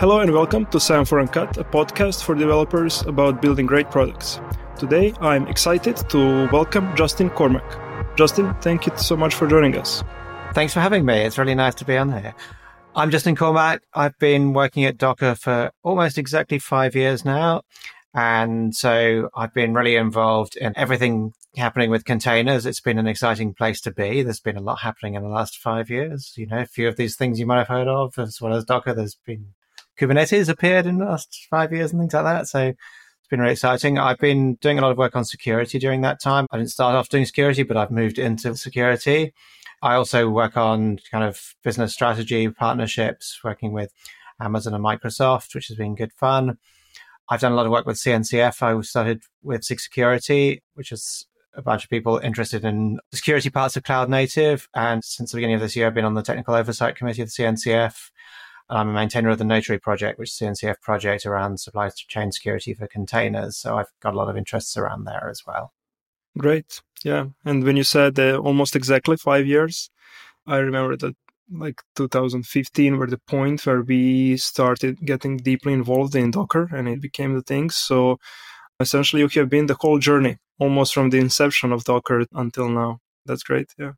Hello 0.00 0.20
and 0.20 0.32
welcome 0.32 0.64
to 0.64 0.80
Semaphore 0.80 1.20
Uncut, 1.20 1.58
a 1.58 1.62
podcast 1.62 2.24
for 2.24 2.34
developers 2.34 3.02
about 3.02 3.42
building 3.42 3.66
great 3.66 3.90
products. 3.90 4.40
Today, 4.78 5.12
I'm 5.20 5.46
excited 5.46 5.98
to 6.08 6.48
welcome 6.50 6.96
Justin 6.96 7.28
Cormack. 7.28 8.16
Justin, 8.16 8.54
thank 8.62 8.86
you 8.86 8.96
so 8.96 9.14
much 9.14 9.34
for 9.34 9.46
joining 9.46 9.76
us. 9.76 10.02
Thanks 10.54 10.72
for 10.72 10.80
having 10.80 11.04
me. 11.04 11.20
It's 11.20 11.36
really 11.36 11.54
nice 11.54 11.74
to 11.74 11.84
be 11.84 11.98
on 11.98 12.12
here. 12.12 12.34
I'm 12.96 13.10
Justin 13.10 13.36
Cormack. 13.36 13.80
I've 13.92 14.18
been 14.18 14.54
working 14.54 14.86
at 14.86 14.96
Docker 14.96 15.34
for 15.34 15.70
almost 15.82 16.16
exactly 16.16 16.58
five 16.58 16.96
years 16.96 17.26
now. 17.26 17.60
And 18.14 18.74
so 18.74 19.28
I've 19.36 19.52
been 19.52 19.74
really 19.74 19.96
involved 19.96 20.56
in 20.56 20.72
everything 20.78 21.34
happening 21.56 21.90
with 21.90 22.06
containers. 22.06 22.64
It's 22.64 22.80
been 22.80 22.98
an 22.98 23.06
exciting 23.06 23.52
place 23.52 23.82
to 23.82 23.90
be. 23.90 24.22
There's 24.22 24.40
been 24.40 24.56
a 24.56 24.62
lot 24.62 24.78
happening 24.78 25.12
in 25.12 25.22
the 25.22 25.28
last 25.28 25.58
five 25.58 25.90
years. 25.90 26.32
You 26.38 26.46
know, 26.46 26.60
a 26.60 26.64
few 26.66 26.88
of 26.88 26.96
these 26.96 27.16
things 27.16 27.38
you 27.38 27.44
might 27.44 27.58
have 27.58 27.68
heard 27.68 27.86
of, 27.86 28.18
as 28.18 28.40
well 28.40 28.54
as 28.54 28.64
Docker. 28.64 28.94
There's 28.94 29.18
been 29.26 29.48
Kubernetes 30.00 30.48
appeared 30.48 30.86
in 30.86 30.98
the 30.98 31.04
last 31.04 31.46
five 31.50 31.72
years 31.72 31.92
and 31.92 32.00
things 32.00 32.14
like 32.14 32.24
that. 32.24 32.48
So 32.48 32.68
it's 32.68 33.28
been 33.28 33.40
really 33.40 33.52
exciting. 33.52 33.98
I've 33.98 34.18
been 34.18 34.54
doing 34.54 34.78
a 34.78 34.82
lot 34.82 34.92
of 34.92 34.96
work 34.96 35.14
on 35.14 35.26
security 35.26 35.78
during 35.78 36.00
that 36.00 36.22
time. 36.22 36.46
I 36.50 36.56
didn't 36.56 36.70
start 36.70 36.94
off 36.94 37.10
doing 37.10 37.26
security, 37.26 37.64
but 37.64 37.76
I've 37.76 37.90
moved 37.90 38.18
into 38.18 38.56
security. 38.56 39.34
I 39.82 39.94
also 39.94 40.30
work 40.30 40.56
on 40.56 41.00
kind 41.10 41.24
of 41.24 41.54
business 41.62 41.92
strategy 41.92 42.48
partnerships, 42.48 43.40
working 43.44 43.72
with 43.72 43.92
Amazon 44.40 44.72
and 44.72 44.82
Microsoft, 44.82 45.54
which 45.54 45.68
has 45.68 45.76
been 45.76 45.94
good 45.94 46.12
fun. 46.14 46.56
I've 47.28 47.40
done 47.40 47.52
a 47.52 47.54
lot 47.54 47.66
of 47.66 47.72
work 47.72 47.86
with 47.86 47.98
CNCF. 47.98 48.62
I 48.62 48.80
started 48.80 49.22
with 49.42 49.64
SIG 49.64 49.80
Security, 49.80 50.62
which 50.74 50.92
is 50.92 51.26
a 51.54 51.62
bunch 51.62 51.84
of 51.84 51.90
people 51.90 52.18
interested 52.18 52.64
in 52.64 53.00
security 53.12 53.50
parts 53.50 53.76
of 53.76 53.82
cloud 53.82 54.08
native. 54.08 54.66
And 54.74 55.04
since 55.04 55.30
the 55.32 55.36
beginning 55.36 55.56
of 55.56 55.60
this 55.60 55.76
year, 55.76 55.86
I've 55.86 55.94
been 55.94 56.04
on 56.06 56.14
the 56.14 56.22
technical 56.22 56.54
oversight 56.54 56.96
committee 56.96 57.22
of 57.22 57.28
the 57.28 57.42
CNCF. 57.42 58.10
I'm 58.70 58.88
a 58.88 58.92
maintainer 58.92 59.30
of 59.30 59.38
the 59.38 59.44
Notary 59.44 59.78
project, 59.78 60.18
which 60.18 60.30
is 60.30 60.40
a 60.40 60.44
CNCF 60.44 60.80
project 60.80 61.26
around 61.26 61.58
supply 61.58 61.90
chain 62.08 62.30
security 62.30 62.72
for 62.72 62.86
containers. 62.86 63.56
So 63.56 63.76
I've 63.76 63.90
got 64.00 64.14
a 64.14 64.16
lot 64.16 64.28
of 64.28 64.36
interests 64.36 64.76
around 64.76 65.04
there 65.04 65.28
as 65.28 65.42
well. 65.46 65.72
Great. 66.38 66.80
Yeah. 67.04 67.26
And 67.44 67.64
when 67.64 67.76
you 67.76 67.82
said 67.82 68.18
uh, 68.18 68.38
almost 68.38 68.76
exactly 68.76 69.16
five 69.16 69.46
years, 69.46 69.90
I 70.46 70.58
remember 70.58 70.96
that 70.96 71.16
like 71.52 71.82
2015 71.96 72.96
were 72.96 73.08
the 73.08 73.18
point 73.18 73.66
where 73.66 73.82
we 73.82 74.36
started 74.36 75.04
getting 75.04 75.38
deeply 75.38 75.72
involved 75.72 76.14
in 76.14 76.30
Docker 76.30 76.68
and 76.72 76.88
it 76.88 77.00
became 77.00 77.34
the 77.34 77.42
thing. 77.42 77.70
So 77.70 78.18
essentially 78.78 79.22
you 79.22 79.28
have 79.40 79.48
been 79.48 79.66
the 79.66 79.76
whole 79.80 79.98
journey 79.98 80.38
almost 80.60 80.94
from 80.94 81.10
the 81.10 81.18
inception 81.18 81.72
of 81.72 81.84
Docker 81.84 82.24
until 82.32 82.68
now. 82.68 83.00
That's 83.26 83.42
great. 83.42 83.74
Yeah. 83.76 83.92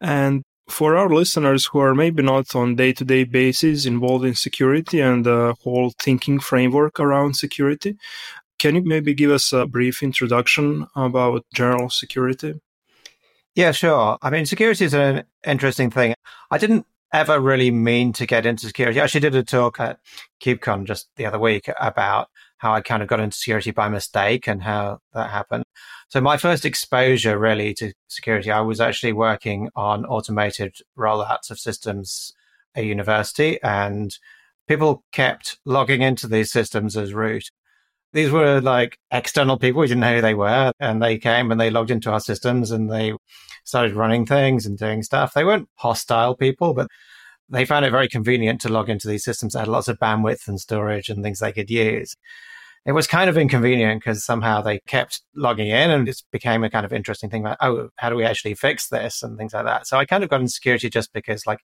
And 0.00 0.42
for 0.68 0.96
our 0.96 1.08
listeners 1.08 1.66
who 1.66 1.78
are 1.78 1.94
maybe 1.94 2.22
not 2.22 2.54
on 2.54 2.76
day-to-day 2.76 3.24
basis 3.24 3.86
involved 3.86 4.24
in 4.24 4.34
security 4.34 5.00
and 5.00 5.24
the 5.24 5.54
whole 5.62 5.92
thinking 5.98 6.38
framework 6.38 7.00
around 7.00 7.34
security 7.34 7.96
can 8.58 8.74
you 8.74 8.82
maybe 8.84 9.14
give 9.14 9.30
us 9.30 9.52
a 9.52 9.66
brief 9.66 10.02
introduction 10.02 10.86
about 10.96 11.44
general 11.54 11.88
security? 11.88 12.60
Yeah 13.54 13.72
sure. 13.72 14.18
I 14.20 14.30
mean 14.30 14.46
security 14.46 14.84
is 14.84 14.94
an 14.94 15.24
interesting 15.46 15.90
thing. 15.90 16.14
I 16.50 16.58
didn't 16.58 16.86
ever 17.12 17.40
really 17.40 17.70
mean 17.70 18.12
to 18.14 18.26
get 18.26 18.46
into 18.46 18.66
security. 18.66 19.00
I 19.00 19.04
actually 19.04 19.20
did 19.20 19.34
a 19.34 19.42
talk 19.42 19.80
at 19.80 19.98
KubeCon 20.42 20.84
just 20.84 21.08
the 21.16 21.26
other 21.26 21.38
week 21.38 21.70
about 21.80 22.28
how 22.58 22.72
i 22.72 22.80
kind 22.80 23.02
of 23.02 23.08
got 23.08 23.20
into 23.20 23.36
security 23.36 23.70
by 23.70 23.88
mistake 23.88 24.46
and 24.46 24.62
how 24.62 24.98
that 25.14 25.30
happened 25.30 25.64
so 26.08 26.22
my 26.22 26.38
first 26.38 26.64
exposure 26.64 27.38
really 27.38 27.74
to 27.74 27.92
security, 28.08 28.50
I 28.50 28.62
was 28.62 28.80
actually 28.80 29.12
working 29.12 29.68
on 29.76 30.06
automated 30.06 30.76
rollouts 30.96 31.50
of 31.50 31.58
systems 31.58 32.32
at 32.74 32.84
university 32.84 33.62
and 33.62 34.16
people 34.66 35.04
kept 35.12 35.58
logging 35.66 36.00
into 36.00 36.26
these 36.26 36.50
systems 36.50 36.96
as 36.96 37.12
root. 37.12 37.50
These 38.14 38.30
were 38.30 38.62
like 38.62 38.96
external 39.10 39.58
people. 39.58 39.82
We 39.82 39.88
didn't 39.88 40.00
know 40.00 40.14
who 40.14 40.22
they 40.22 40.34
were. 40.34 40.72
And 40.80 41.02
they 41.02 41.18
came 41.18 41.52
and 41.52 41.60
they 41.60 41.68
logged 41.68 41.90
into 41.90 42.10
our 42.10 42.20
systems 42.20 42.70
and 42.70 42.90
they 42.90 43.12
started 43.64 43.94
running 43.94 44.24
things 44.24 44.64
and 44.64 44.78
doing 44.78 45.02
stuff. 45.02 45.34
They 45.34 45.44
weren't 45.44 45.68
hostile 45.74 46.34
people, 46.36 46.72
but 46.72 46.88
they 47.50 47.66
found 47.66 47.84
it 47.84 47.90
very 47.90 48.08
convenient 48.08 48.62
to 48.62 48.70
log 48.70 48.88
into 48.88 49.08
these 49.08 49.24
systems 49.24 49.52
that 49.52 49.60
had 49.60 49.68
lots 49.68 49.88
of 49.88 49.98
bandwidth 49.98 50.48
and 50.48 50.58
storage 50.58 51.10
and 51.10 51.22
things 51.22 51.40
they 51.40 51.52
could 51.52 51.68
use 51.68 52.16
it 52.88 52.92
was 52.92 53.06
kind 53.06 53.28
of 53.28 53.36
inconvenient 53.36 54.00
because 54.00 54.24
somehow 54.24 54.62
they 54.62 54.78
kept 54.86 55.20
logging 55.36 55.68
in 55.68 55.90
and 55.90 56.08
it 56.08 56.22
became 56.32 56.64
a 56.64 56.70
kind 56.70 56.86
of 56.86 56.92
interesting 56.92 57.28
thing 57.28 57.42
about, 57.42 57.58
oh, 57.60 57.90
how 57.96 58.08
do 58.08 58.16
we 58.16 58.24
actually 58.24 58.54
fix 58.54 58.88
this 58.88 59.22
and 59.22 59.36
things 59.36 59.52
like 59.52 59.66
that. 59.66 59.86
So 59.86 59.98
I 59.98 60.06
kind 60.06 60.24
of 60.24 60.30
got 60.30 60.40
into 60.40 60.50
security 60.50 60.88
just 60.88 61.12
because 61.12 61.46
like 61.46 61.58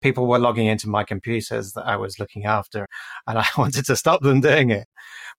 people 0.00 0.26
were 0.26 0.38
logging 0.38 0.66
into 0.66 0.88
my 0.88 1.04
computers 1.04 1.74
that 1.74 1.86
I 1.86 1.96
was 1.96 2.18
looking 2.18 2.46
after 2.46 2.86
and 3.26 3.38
I 3.38 3.44
wanted 3.58 3.84
to 3.84 3.96
stop 3.96 4.22
them 4.22 4.40
doing 4.40 4.70
it. 4.70 4.88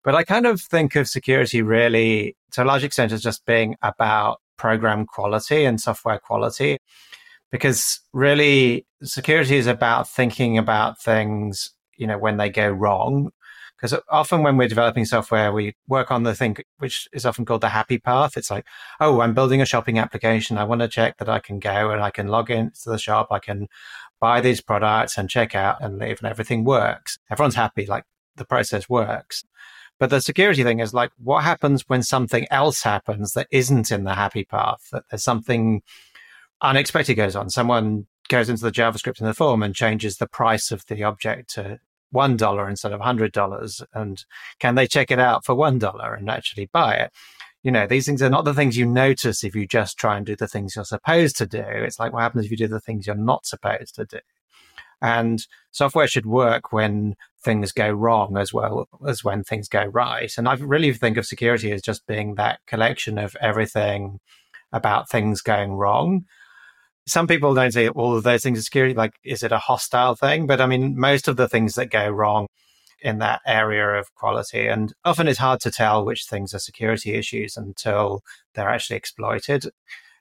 But 0.03 0.13
I 0.13 0.23
kind 0.23 0.45
of 0.45 0.61
think 0.61 0.95
of 0.95 1.07
security 1.07 1.63
really 1.63 2.37
to 2.51 2.61
a 2.61 2.65
large 2.65 2.83
extent 2.83 3.11
as 3.11 3.23
just 3.23 3.43
being 3.47 3.75
about 3.81 4.39
program 4.59 5.07
quality 5.07 5.65
and 5.65 5.81
software 5.81 6.19
quality 6.19 6.77
because 7.51 8.01
really 8.13 8.85
security 9.01 9.57
is 9.57 9.65
about 9.65 10.07
thinking 10.07 10.59
about 10.59 11.01
things 11.01 11.71
you 11.97 12.05
know 12.05 12.19
when 12.19 12.37
they 12.37 12.51
go 12.51 12.69
wrong 12.69 13.31
because 13.77 13.99
often 14.09 14.43
when 14.43 14.57
we're 14.57 14.67
developing 14.67 15.05
software, 15.05 15.51
we 15.51 15.75
work 15.87 16.09
on 16.11 16.23
the 16.23 16.33
thing 16.33 16.57
which 16.77 17.07
is 17.11 17.25
often 17.25 17.43
called 17.45 17.61
the 17.61 17.69
happy 17.69 17.97
path. 17.97 18.37
It's 18.37 18.49
like, 18.49 18.65
oh, 18.99 19.21
I'm 19.21 19.33
building 19.33 19.61
a 19.61 19.65
shopping 19.65 19.99
application. 19.99 20.57
I 20.57 20.63
want 20.63 20.81
to 20.81 20.87
check 20.87 21.17
that 21.17 21.27
I 21.27 21.39
can 21.39 21.59
go 21.59 21.91
and 21.91 22.01
I 22.01 22.09
can 22.09 22.27
log 22.27 22.49
into 22.49 22.89
the 22.89 22.97
shop. 22.97 23.27
I 23.31 23.39
can 23.39 23.67
buy 24.21 24.39
these 24.39 24.61
products 24.61 25.17
and 25.17 25.29
check 25.29 25.53
out 25.53 25.81
and 25.81 25.97
leave 25.97 26.19
and 26.21 26.29
everything 26.29 26.63
works. 26.63 27.19
Everyone's 27.29 27.55
happy. 27.55 27.85
Like 27.85 28.05
the 28.37 28.45
process 28.45 28.87
works. 28.87 29.43
But 29.99 30.09
the 30.09 30.21
security 30.21 30.63
thing 30.63 30.79
is 30.79 30.93
like, 30.93 31.11
what 31.17 31.43
happens 31.43 31.83
when 31.87 32.03
something 32.03 32.47
else 32.49 32.83
happens 32.83 33.33
that 33.33 33.47
isn't 33.51 33.91
in 33.91 34.05
the 34.05 34.15
happy 34.15 34.43
path? 34.43 34.87
That 34.91 35.03
there's 35.09 35.23
something 35.23 35.81
unexpected 36.61 37.15
goes 37.15 37.35
on. 37.35 37.49
Someone 37.49 38.07
goes 38.29 38.49
into 38.49 38.63
the 38.63 38.71
JavaScript 38.71 39.19
in 39.19 39.27
the 39.27 39.33
form 39.33 39.61
and 39.61 39.75
changes 39.75 40.17
the 40.17 40.27
price 40.27 40.71
of 40.71 40.85
the 40.87 41.03
object 41.03 41.53
to 41.55 41.79
one 42.13 42.37
dollar 42.37 42.69
instead 42.69 42.93
of 42.93 43.01
hundred 43.01 43.31
dollars 43.31 43.81
and 43.93 44.23
can 44.59 44.75
they 44.75 44.87
check 44.87 45.11
it 45.11 45.19
out 45.19 45.43
for 45.45 45.55
one 45.55 45.79
dollar 45.79 46.13
and 46.13 46.29
actually 46.29 46.69
buy 46.71 46.95
it? 46.95 47.11
You 47.63 47.71
know 47.71 47.87
these 47.87 48.05
things 48.05 48.21
are 48.21 48.29
not 48.29 48.45
the 48.45 48.53
things 48.53 48.77
you 48.77 48.85
notice 48.85 49.43
if 49.43 49.55
you 49.55 49.67
just 49.67 49.97
try 49.97 50.17
and 50.17 50.25
do 50.25 50.35
the 50.35 50.47
things 50.47 50.75
you're 50.75 50.85
supposed 50.85 51.37
to 51.37 51.45
do. 51.45 51.63
It's 51.65 51.99
like 51.99 52.13
what 52.13 52.21
happens 52.21 52.45
if 52.45 52.51
you 52.51 52.57
do 52.57 52.67
the 52.67 52.79
things 52.79 53.07
you're 53.07 53.15
not 53.15 53.45
supposed 53.45 53.95
to 53.95 54.05
do? 54.05 54.19
And 55.01 55.45
software 55.71 56.07
should 56.07 56.25
work 56.25 56.71
when 56.71 57.15
things 57.43 57.73
go 57.73 57.89
wrong 57.89 58.37
as 58.37 58.53
well 58.53 58.87
as 59.05 59.23
when 59.23 59.43
things 59.43 59.67
go 59.67 59.83
right. 59.83 60.31
And 60.37 60.47
i 60.47 60.53
really 60.53 60.93
think 60.93 61.17
of 61.17 61.25
security 61.25 61.71
as 61.71 61.81
just 61.81 62.07
being 62.07 62.35
that 62.35 62.59
collection 62.67 63.17
of 63.17 63.35
everything 63.41 64.19
about 64.71 65.09
things 65.09 65.41
going 65.41 65.73
wrong 65.73 66.25
some 67.05 67.27
people 67.27 67.53
don't 67.53 67.71
see 67.71 67.89
all 67.89 68.15
of 68.15 68.23
those 68.23 68.43
things 68.43 68.57
as 68.57 68.65
security. 68.65 68.93
Like, 68.93 69.13
is 69.23 69.43
it 69.43 69.51
a 69.51 69.57
hostile 69.57 70.15
thing? 70.15 70.47
But 70.47 70.61
I 70.61 70.65
mean, 70.65 70.97
most 70.97 71.27
of 71.27 71.37
the 71.37 71.49
things 71.49 71.75
that 71.75 71.87
go 71.87 72.09
wrong 72.09 72.47
in 73.01 73.19
that 73.19 73.41
area 73.45 73.99
of 73.99 74.13
quality, 74.15 74.67
and 74.67 74.93
often 75.03 75.27
it's 75.27 75.39
hard 75.39 75.59
to 75.61 75.71
tell 75.71 76.05
which 76.05 76.25
things 76.25 76.53
are 76.53 76.59
security 76.59 77.13
issues 77.13 77.57
until 77.57 78.23
they're 78.53 78.69
actually 78.69 78.95
exploited. 78.95 79.65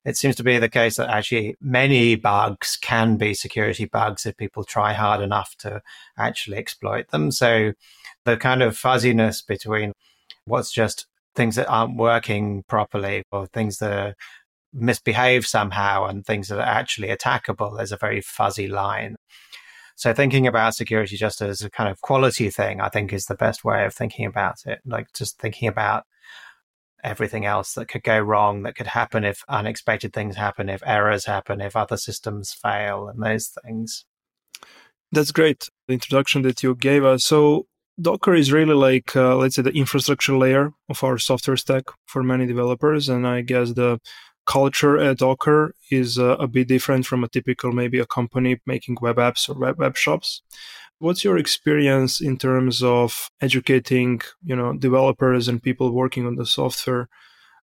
It 0.04 0.16
seems 0.16 0.34
to 0.36 0.42
be 0.42 0.58
the 0.58 0.68
case 0.68 0.96
that 0.96 1.08
actually 1.08 1.54
many 1.60 2.16
bugs 2.16 2.76
can 2.80 3.16
be 3.16 3.34
security 3.34 3.84
bugs 3.84 4.26
if 4.26 4.36
people 4.36 4.64
try 4.64 4.94
hard 4.94 5.20
enough 5.20 5.54
to 5.58 5.80
actually 6.18 6.56
exploit 6.56 7.10
them. 7.10 7.30
So 7.30 7.74
the 8.24 8.36
kind 8.36 8.62
of 8.62 8.76
fuzziness 8.76 9.42
between 9.42 9.92
what's 10.44 10.72
just 10.72 11.06
things 11.36 11.54
that 11.54 11.68
aren't 11.68 11.96
working 11.96 12.64
properly 12.64 13.22
or 13.30 13.46
things 13.46 13.78
that 13.78 13.92
are 13.92 14.14
misbehave 14.72 15.46
somehow 15.46 16.06
and 16.06 16.24
things 16.24 16.48
that 16.48 16.58
are 16.58 16.62
actually 16.62 17.08
attackable, 17.08 17.76
there's 17.76 17.92
a 17.92 17.96
very 17.96 18.20
fuzzy 18.20 18.68
line. 18.68 19.16
So 19.96 20.12
thinking 20.12 20.46
about 20.46 20.74
security 20.74 21.16
just 21.16 21.40
as 21.40 21.62
a 21.62 21.70
kind 21.70 21.90
of 21.90 22.00
quality 22.00 22.50
thing, 22.50 22.80
I 22.80 22.88
think 22.88 23.12
is 23.12 23.26
the 23.26 23.34
best 23.34 23.64
way 23.64 23.84
of 23.84 23.94
thinking 23.94 24.26
about 24.26 24.56
it. 24.66 24.80
Like 24.84 25.12
just 25.14 25.38
thinking 25.38 25.68
about 25.68 26.04
everything 27.04 27.44
else 27.44 27.74
that 27.74 27.88
could 27.88 28.02
go 28.02 28.18
wrong, 28.18 28.62
that 28.62 28.74
could 28.74 28.86
happen 28.86 29.24
if 29.24 29.42
unexpected 29.48 30.12
things 30.12 30.36
happen, 30.36 30.68
if 30.68 30.82
errors 30.86 31.26
happen, 31.26 31.60
if 31.60 31.76
other 31.76 31.96
systems 31.96 32.52
fail, 32.52 33.08
and 33.08 33.22
those 33.22 33.52
things. 33.64 34.04
That's 35.10 35.32
great. 35.32 35.68
The 35.88 35.94
introduction 35.94 36.42
that 36.42 36.62
you 36.62 36.74
gave 36.74 37.04
us. 37.04 37.24
So 37.24 37.66
Docker 38.00 38.34
is 38.34 38.52
really 38.52 38.74
like, 38.74 39.14
uh, 39.14 39.36
let's 39.36 39.56
say, 39.56 39.62
the 39.62 39.70
infrastructure 39.72 40.36
layer 40.36 40.72
of 40.88 41.04
our 41.04 41.18
software 41.18 41.56
stack 41.56 41.84
for 42.06 42.22
many 42.22 42.46
developers. 42.46 43.08
And 43.08 43.26
I 43.26 43.42
guess 43.42 43.72
the 43.72 44.00
culture 44.46 44.98
at 44.98 45.18
Docker 45.18 45.74
is 45.90 46.18
uh, 46.18 46.36
a 46.38 46.46
bit 46.46 46.68
different 46.68 47.06
from 47.06 47.24
a 47.24 47.28
typical 47.28 47.72
maybe 47.72 47.98
a 47.98 48.06
company 48.06 48.60
making 48.66 48.96
web 49.00 49.16
apps 49.16 49.48
or 49.48 49.54
web 49.58 49.78
web 49.78 49.96
shops. 49.96 50.42
What's 50.98 51.24
your 51.24 51.36
experience 51.36 52.20
in 52.20 52.38
terms 52.38 52.82
of 52.82 53.28
educating, 53.40 54.20
you 54.44 54.54
know, 54.54 54.72
developers 54.74 55.48
and 55.48 55.62
people 55.62 55.90
working 55.92 56.26
on 56.26 56.36
the 56.36 56.46
software 56.46 57.08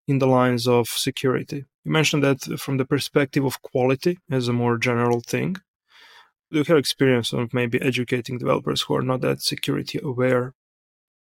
in 0.08 0.20
the 0.20 0.28
lines 0.28 0.68
of 0.68 0.88
security? 0.88 1.66
You 1.86 1.92
mentioned 1.92 2.24
that 2.24 2.60
from 2.60 2.78
the 2.78 2.86
perspective 2.86 3.46
of 3.46 3.62
quality 3.62 4.20
as 4.30 4.48
a 4.48 4.54
more 4.54 4.78
general 4.78 5.22
thing. 5.22 5.54
Do 6.52 6.58
you 6.58 6.64
have 6.64 6.78
experience 6.78 7.32
of 7.32 7.54
maybe 7.54 7.82
educating 7.82 8.40
developers 8.40 8.82
who 8.82 8.96
are 8.96 9.02
not 9.02 9.22
that 9.22 9.42
security 9.42 10.00
aware? 10.04 10.54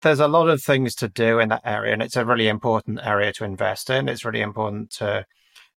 There's 0.03 0.21
a 0.21 0.29
lot 0.29 0.49
of 0.51 0.63
things 0.63 0.95
to 0.97 1.09
do 1.09 1.39
in 1.39 1.49
that 1.49 1.63
area, 1.65 1.95
and 1.95 2.03
it's 2.03 2.17
a 2.17 2.27
really 2.27 2.47
important 2.47 3.01
area 3.03 3.33
to 3.33 3.45
invest 3.45 3.89
in. 3.89 4.09
It's 4.09 4.25
really 4.25 4.43
important 4.43 4.91
to 4.99 5.25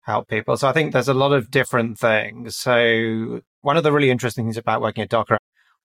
help 0.07 0.29
people. 0.29 0.57
So 0.57 0.67
I 0.67 0.71
think 0.71 0.93
there's 0.93 1.09
a 1.09 1.13
lot 1.13 1.33
of 1.33 1.51
different 1.51 1.99
things. 1.99 2.55
So 2.55 3.41
one 3.61 3.77
of 3.77 3.83
the 3.83 3.91
really 3.91 4.09
interesting 4.09 4.45
things 4.45 4.57
about 4.57 4.81
working 4.81 5.03
at 5.03 5.09
Docker, 5.09 5.37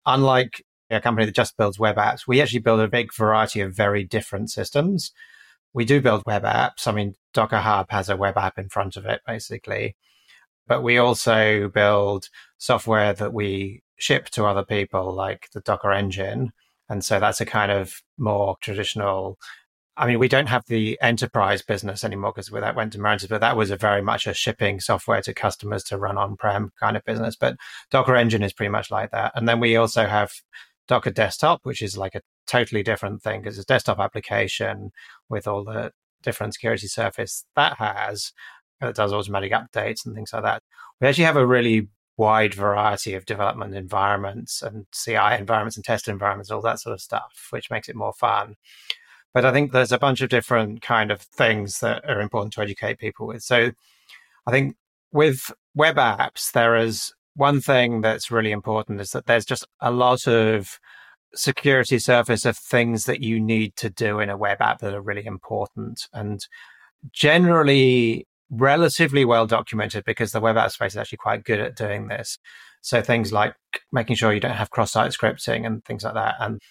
unlike 0.05 0.63
a 0.91 1.01
company 1.01 1.25
that 1.25 1.35
just 1.35 1.57
builds 1.57 1.79
web 1.79 1.95
apps, 1.95 2.27
we 2.27 2.39
actually 2.39 2.59
build 2.59 2.79
a 2.79 2.87
big 2.87 3.13
variety 3.13 3.61
of 3.61 3.75
very 3.75 4.03
different 4.03 4.51
systems. 4.51 5.11
We 5.73 5.85
do 5.85 6.01
build 6.01 6.23
web 6.27 6.43
apps. 6.43 6.87
I 6.87 6.91
mean, 6.91 7.15
Docker 7.33 7.57
Hub 7.57 7.89
has 7.89 8.09
a 8.09 8.15
web 8.15 8.37
app 8.37 8.59
in 8.59 8.69
front 8.69 8.95
of 8.95 9.05
it, 9.05 9.21
basically. 9.25 9.95
But 10.67 10.83
we 10.83 10.99
also 10.99 11.69
build 11.69 12.29
software 12.59 13.13
that 13.13 13.33
we 13.33 13.81
ship 13.97 14.29
to 14.29 14.45
other 14.45 14.63
people, 14.63 15.13
like 15.13 15.49
the 15.53 15.61
Docker 15.61 15.91
engine. 15.91 16.51
And 16.89 17.03
so 17.03 17.19
that's 17.19 17.41
a 17.41 17.45
kind 17.45 17.71
of 17.71 18.01
more 18.17 18.57
traditional. 18.61 19.39
I 20.01 20.07
mean, 20.07 20.17
we 20.17 20.27
don't 20.27 20.47
have 20.47 20.65
the 20.65 20.97
enterprise 20.99 21.61
business 21.61 22.03
anymore 22.03 22.31
because 22.33 22.49
that 22.49 22.75
went 22.75 22.91
to 22.93 22.97
Mirantis, 22.97 23.29
but 23.29 23.41
that 23.41 23.55
was 23.55 23.69
a 23.69 23.77
very 23.77 24.01
much 24.01 24.25
a 24.25 24.33
shipping 24.33 24.79
software 24.79 25.21
to 25.21 25.31
customers 25.31 25.83
to 25.85 25.97
run 25.99 26.17
on 26.17 26.37
prem 26.37 26.71
kind 26.79 26.97
of 26.97 27.05
business. 27.05 27.35
But 27.35 27.55
Docker 27.91 28.15
engine 28.15 28.41
is 28.41 28.51
pretty 28.51 28.71
much 28.71 28.89
like 28.89 29.11
that. 29.11 29.31
And 29.35 29.47
then 29.47 29.59
we 29.59 29.75
also 29.75 30.07
have 30.07 30.31
Docker 30.87 31.11
Desktop, 31.11 31.59
which 31.63 31.83
is 31.83 31.99
like 31.99 32.15
a 32.15 32.21
totally 32.47 32.81
different 32.81 33.21
thing 33.21 33.41
because 33.41 33.59
it's 33.59 33.65
a 33.65 33.73
desktop 33.73 33.99
application 33.99 34.91
with 35.29 35.47
all 35.47 35.63
the 35.63 35.91
different 36.23 36.55
security 36.55 36.87
surface 36.87 37.45
that 37.55 37.77
has 37.77 38.33
that 38.79 38.95
does 38.95 39.13
automatic 39.13 39.51
updates 39.51 40.03
and 40.03 40.15
things 40.15 40.33
like 40.33 40.41
that. 40.41 40.63
We 40.99 41.07
actually 41.07 41.25
have 41.25 41.37
a 41.37 41.45
really 41.45 41.89
wide 42.17 42.55
variety 42.55 43.13
of 43.13 43.25
development 43.25 43.75
environments 43.75 44.63
and 44.63 44.87
CI 44.91 45.37
environments 45.37 45.75
and 45.75 45.85
test 45.85 46.07
environments, 46.07 46.49
all 46.49 46.61
that 46.61 46.79
sort 46.79 46.93
of 46.93 47.01
stuff, 47.01 47.47
which 47.51 47.69
makes 47.69 47.87
it 47.87 47.95
more 47.95 48.13
fun. 48.13 48.55
But 49.33 49.45
I 49.45 49.51
think 49.51 49.71
there's 49.71 49.91
a 49.91 49.99
bunch 49.99 50.21
of 50.21 50.29
different 50.29 50.81
kind 50.81 51.11
of 51.11 51.21
things 51.21 51.79
that 51.79 52.03
are 52.09 52.21
important 52.21 52.53
to 52.53 52.61
educate 52.61 52.99
people 52.99 53.27
with. 53.27 53.43
So 53.43 53.71
I 54.45 54.51
think 54.51 54.75
with 55.11 55.51
web 55.75 55.95
apps, 55.95 56.51
there 56.51 56.75
is 56.75 57.13
one 57.35 57.61
thing 57.61 58.01
that's 58.01 58.31
really 58.31 58.51
important 58.51 58.99
is 58.99 59.11
that 59.11 59.25
there's 59.25 59.45
just 59.45 59.65
a 59.79 59.91
lot 59.91 60.27
of 60.27 60.79
security 61.33 61.97
surface 61.97 62.45
of 62.45 62.57
things 62.57 63.05
that 63.05 63.21
you 63.21 63.39
need 63.39 63.75
to 63.77 63.89
do 63.89 64.19
in 64.19 64.29
a 64.29 64.37
web 64.37 64.61
app 64.61 64.79
that 64.79 64.93
are 64.93 65.01
really 65.01 65.25
important 65.25 66.07
and 66.11 66.45
generally 67.13 68.27
relatively 68.49 69.23
well 69.23 69.47
documented 69.47 70.03
because 70.03 70.33
the 70.33 70.41
web 70.41 70.57
app 70.57 70.71
space 70.71 70.91
is 70.91 70.97
actually 70.97 71.17
quite 71.17 71.45
good 71.45 71.59
at 71.59 71.75
doing 71.75 72.09
this. 72.09 72.37
So 72.81 73.01
things 73.01 73.31
like 73.31 73.55
making 73.91 74.17
sure 74.17 74.33
you 74.33 74.41
don't 74.41 74.51
have 74.51 74.71
cross-site 74.71 75.11
scripting 75.11 75.65
and 75.65 75.85
things 75.85 76.03
like 76.03 76.15
that. 76.15 76.35
And 76.39 76.61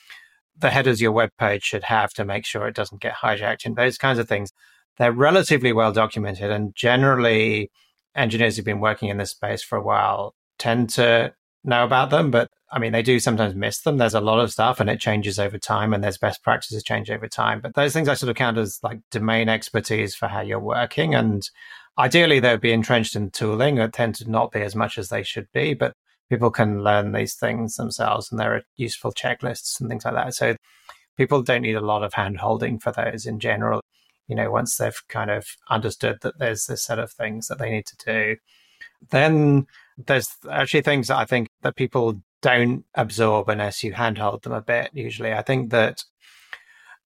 the 0.58 0.70
headers 0.70 1.00
your 1.00 1.12
web 1.12 1.30
page 1.38 1.62
should 1.62 1.84
have 1.84 2.12
to 2.14 2.24
make 2.24 2.44
sure 2.44 2.66
it 2.66 2.74
doesn't 2.74 3.00
get 3.00 3.14
hijacked 3.14 3.64
and 3.64 3.76
those 3.76 3.98
kinds 3.98 4.18
of 4.18 4.28
things. 4.28 4.52
They're 4.98 5.12
relatively 5.12 5.72
well 5.72 5.92
documented 5.92 6.50
and 6.50 6.74
generally 6.74 7.70
engineers 8.14 8.56
who've 8.56 8.64
been 8.64 8.80
working 8.80 9.08
in 9.08 9.16
this 9.16 9.30
space 9.30 9.62
for 9.62 9.78
a 9.78 9.82
while 9.82 10.34
tend 10.58 10.90
to 10.90 11.32
know 11.64 11.84
about 11.84 12.10
them, 12.10 12.30
but 12.30 12.48
I 12.72 12.78
mean, 12.78 12.92
they 12.92 13.02
do 13.02 13.18
sometimes 13.18 13.54
miss 13.54 13.80
them. 13.80 13.98
There's 13.98 14.14
a 14.14 14.20
lot 14.20 14.38
of 14.38 14.52
stuff 14.52 14.78
and 14.78 14.88
it 14.88 15.00
changes 15.00 15.38
over 15.38 15.58
time 15.58 15.92
and 15.92 16.04
there's 16.04 16.18
best 16.18 16.42
practices 16.42 16.84
change 16.84 17.10
over 17.10 17.26
time. 17.26 17.60
But 17.60 17.74
those 17.74 17.92
things 17.92 18.08
I 18.08 18.14
sort 18.14 18.30
of 18.30 18.36
count 18.36 18.58
as 18.58 18.78
like 18.82 19.00
domain 19.10 19.48
expertise 19.48 20.14
for 20.14 20.28
how 20.28 20.40
you're 20.40 20.60
working. 20.60 21.14
And 21.14 21.48
ideally, 21.98 22.38
they 22.38 22.52
would 22.52 22.60
be 22.60 22.72
entrenched 22.72 23.16
in 23.16 23.30
tooling 23.30 23.74
that 23.76 23.92
tend 23.92 24.14
to 24.16 24.30
not 24.30 24.52
be 24.52 24.60
as 24.62 24.76
much 24.76 24.98
as 24.98 25.08
they 25.08 25.24
should 25.24 25.48
be, 25.52 25.74
but 25.74 25.94
people 26.30 26.50
can 26.50 26.82
learn 26.82 27.12
these 27.12 27.34
things 27.34 27.74
themselves 27.74 28.30
and 28.30 28.40
there 28.40 28.54
are 28.54 28.62
useful 28.76 29.12
checklists 29.12 29.80
and 29.80 29.90
things 29.90 30.04
like 30.04 30.14
that. 30.14 30.34
So 30.34 30.56
people 31.16 31.42
don't 31.42 31.62
need 31.62 31.74
a 31.74 31.80
lot 31.80 32.04
of 32.04 32.14
hand 32.14 32.38
holding 32.38 32.78
for 32.78 32.92
those 32.92 33.26
in 33.26 33.40
general. 33.40 33.82
You 34.28 34.36
know, 34.36 34.50
once 34.50 34.76
they've 34.76 35.02
kind 35.08 35.30
of 35.30 35.44
understood 35.68 36.18
that 36.22 36.38
there's 36.38 36.66
this 36.66 36.84
set 36.84 37.00
of 37.00 37.10
things 37.10 37.48
that 37.48 37.58
they 37.58 37.70
need 37.70 37.86
to 37.86 37.96
do, 37.96 38.36
then 39.10 39.66
there's 39.98 40.36
actually 40.48 40.82
things 40.82 41.08
that 41.08 41.18
I 41.18 41.24
think 41.24 41.48
that 41.62 41.74
people 41.74 42.22
don't 42.40 42.84
absorb 42.94 43.48
unless 43.48 43.82
you 43.82 43.92
handhold 43.92 44.44
them 44.44 44.52
a 44.52 44.62
bit. 44.62 44.90
Usually, 44.94 45.32
I 45.32 45.42
think 45.42 45.70
that 45.70 46.04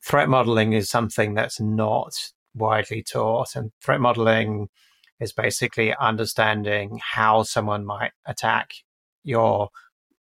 threat 0.02 0.28
modeling 0.28 0.74
is 0.74 0.88
something 0.88 1.34
that's 1.34 1.58
not 1.58 2.14
widely 2.54 3.02
taught, 3.02 3.56
and 3.56 3.72
threat 3.80 4.00
modeling 4.00 4.68
is 5.18 5.32
basically 5.32 5.94
understanding 5.96 7.00
how 7.02 7.42
someone 7.42 7.86
might 7.86 8.12
attack 8.26 8.74
your 9.24 9.70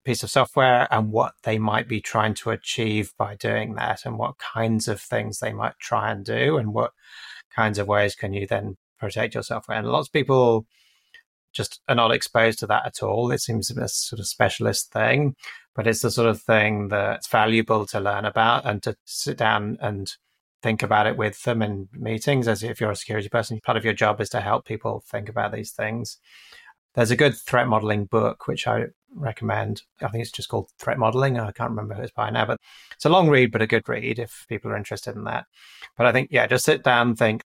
piece 0.04 0.24
of 0.24 0.30
software 0.30 0.88
and 0.92 1.12
what 1.12 1.34
they 1.44 1.58
might 1.58 1.88
be 1.88 2.00
trying 2.00 2.34
to 2.36 2.52
achieve 2.52 3.12
by 3.18 3.36
doing 3.36 3.76
that 3.76 4.06
and 4.06 4.18
what 4.18 4.38
kinds 4.38 4.88
of 4.88 5.02
things 5.02 5.40
they 5.40 5.52
might 5.52 5.74
try 5.80 6.12
and 6.12 6.24
do 6.24 6.58
and 6.58 6.74
what 6.74 6.92
kinds 7.56 7.80
of 7.80 7.88
ways 7.88 8.16
can 8.16 8.34
you 8.34 8.46
then 8.46 8.76
protect 9.00 9.34
your 9.34 9.44
software 9.44 9.78
and 9.78 9.88
lots 9.88 10.08
of 10.08 10.14
people 10.14 10.66
just 11.56 11.82
are 11.88 11.96
not 11.96 12.12
exposed 12.12 12.60
to 12.60 12.68
that 12.68 12.86
at 12.86 13.02
all. 13.02 13.32
It 13.32 13.40
seems 13.40 13.72
a 13.72 13.88
sort 13.88 14.20
of 14.20 14.28
specialist 14.28 14.92
thing, 14.92 15.36
but 15.74 15.88
it's 15.88 16.02
the 16.02 16.12
sort 16.12 16.28
of 16.28 16.42
thing 16.42 16.90
that's 16.90 17.28
valuable 17.28 17.86
to 17.88 18.00
learn 18.00 18.26
about 18.26 18.66
and 18.66 18.84
to 18.84 18.96
sit 19.06 19.38
down 19.38 19.78
and 19.82 20.12
think 20.62 20.84
about 20.84 21.08
it 21.08 21.18
with 21.18 21.42
them 21.44 21.62
in 21.62 21.88
meetings. 21.94 22.48
As 22.48 22.62
if 22.62 22.82
you're 22.82 22.92
a 22.92 22.96
security 22.96 23.30
person, 23.30 23.60
part 23.64 23.78
of 23.78 23.86
your 23.86 23.94
job 23.94 24.20
is 24.20 24.30
to 24.30 24.42
help 24.42 24.66
people 24.66 25.04
think 25.10 25.30
about 25.30 25.54
these 25.54 25.72
things. 25.72 26.18
There's 26.96 27.12
a 27.12 27.16
good 27.16 27.36
threat 27.36 27.68
modeling 27.68 28.06
book, 28.06 28.48
which 28.48 28.68
I 28.68 28.86
recommend. 29.14 29.84
I 30.02 30.08
think 30.08 30.22
it's 30.22 30.32
just 30.32 30.50
called 30.50 30.70
Threat 30.80 30.98
Modeling. 30.98 31.40
I 31.40 31.52
can't 31.52 31.72
remember 31.72 31.94
who 31.94 32.02
it's 32.02 32.12
by 32.12 32.30
now, 32.30 32.46
but 32.46 32.60
it's 32.94 33.06
a 33.06 33.10
long 33.10 33.30
read, 33.30 33.52
but 33.52 33.62
a 33.62 33.68
good 33.68 33.88
read 33.88 34.20
if 34.20 34.46
people 34.48 34.72
are 34.72 34.78
interested 34.78 35.16
in 35.16 35.26
that. 35.26 35.46
But 35.98 36.06
I 36.06 36.12
think, 36.12 36.30
yeah, 36.32 36.48
just 36.48 36.66
sit 36.66 36.84
down 36.84 37.10
and 37.10 37.18
think, 37.18 37.44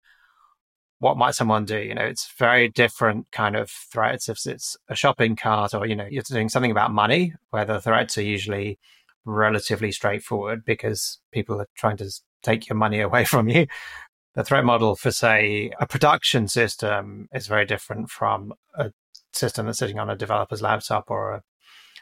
what 1.00 1.16
might 1.16 1.34
someone 1.34 1.64
do? 1.64 1.78
You 1.78 1.94
know, 1.94 2.04
it's 2.04 2.30
very 2.38 2.68
different 2.68 3.30
kind 3.30 3.56
of 3.56 3.70
threats. 3.70 4.28
If 4.28 4.44
it's 4.46 4.76
a 4.88 4.96
shopping 4.96 5.36
cart 5.36 5.74
or, 5.74 5.86
you 5.86 5.94
know, 5.94 6.06
you're 6.10 6.22
doing 6.24 6.48
something 6.48 6.70
about 6.70 6.92
money, 6.92 7.34
where 7.50 7.64
the 7.64 7.80
threats 7.80 8.18
are 8.18 8.22
usually 8.22 8.78
relatively 9.24 9.92
straightforward 9.92 10.64
because 10.64 11.20
people 11.32 11.60
are 11.60 11.68
trying 11.76 11.98
to 11.98 12.10
take 12.42 12.68
your 12.68 12.76
money 12.76 13.00
away 13.00 13.24
from 13.24 13.48
you. 13.48 13.66
The 14.34 14.44
threat 14.44 14.64
model 14.64 14.94
for, 14.94 15.10
say, 15.10 15.72
a 15.80 15.86
production 15.86 16.48
system 16.48 17.28
is 17.32 17.46
very 17.46 17.64
different 17.64 18.10
from 18.10 18.52
a 18.74 18.92
system 19.32 19.66
that's 19.66 19.78
sitting 19.78 19.98
on 19.98 20.10
a 20.10 20.16
developer's 20.16 20.62
laptop 20.62 21.04
or 21.08 21.34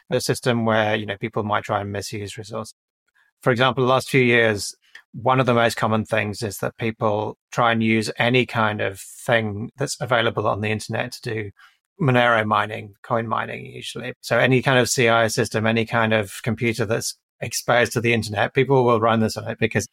a, 0.09 0.15
a 0.15 0.21
system 0.21 0.65
where, 0.65 0.95
you 0.95 1.05
know, 1.05 1.17
people 1.17 1.43
might 1.43 1.63
try 1.63 1.81
and 1.81 1.91
misuse 1.91 2.37
resources. 2.37 2.73
For 3.41 3.51
example, 3.51 3.83
the 3.83 3.89
last 3.89 4.09
few 4.09 4.21
years, 4.21 4.75
one 5.13 5.39
of 5.39 5.45
the 5.45 5.53
most 5.53 5.77
common 5.77 6.05
things 6.05 6.41
is 6.41 6.57
that 6.57 6.77
people 6.77 7.37
try 7.51 7.71
and 7.71 7.83
use 7.83 8.11
any 8.17 8.45
kind 8.45 8.81
of 8.81 8.99
thing 8.99 9.69
that's 9.77 9.99
available 10.01 10.47
on 10.47 10.61
the 10.61 10.71
internet 10.71 11.11
to 11.13 11.21
do 11.21 11.51
Monero 11.99 12.45
mining, 12.45 12.93
coin 13.01 13.27
mining, 13.27 13.65
usually. 13.65 14.13
So 14.21 14.37
any 14.37 14.61
kind 14.61 14.77
of 14.77 14.89
CI 14.89 15.29
system, 15.29 15.65
any 15.65 15.85
kind 15.85 16.13
of 16.13 16.41
computer 16.43 16.85
that's 16.85 17.17
exposed 17.41 17.93
to 17.93 18.01
the 18.01 18.13
internet, 18.13 18.53
people 18.53 18.85
will 18.85 18.99
run 18.99 19.19
this 19.19 19.35
on 19.35 19.47
it 19.47 19.57
because 19.59 19.87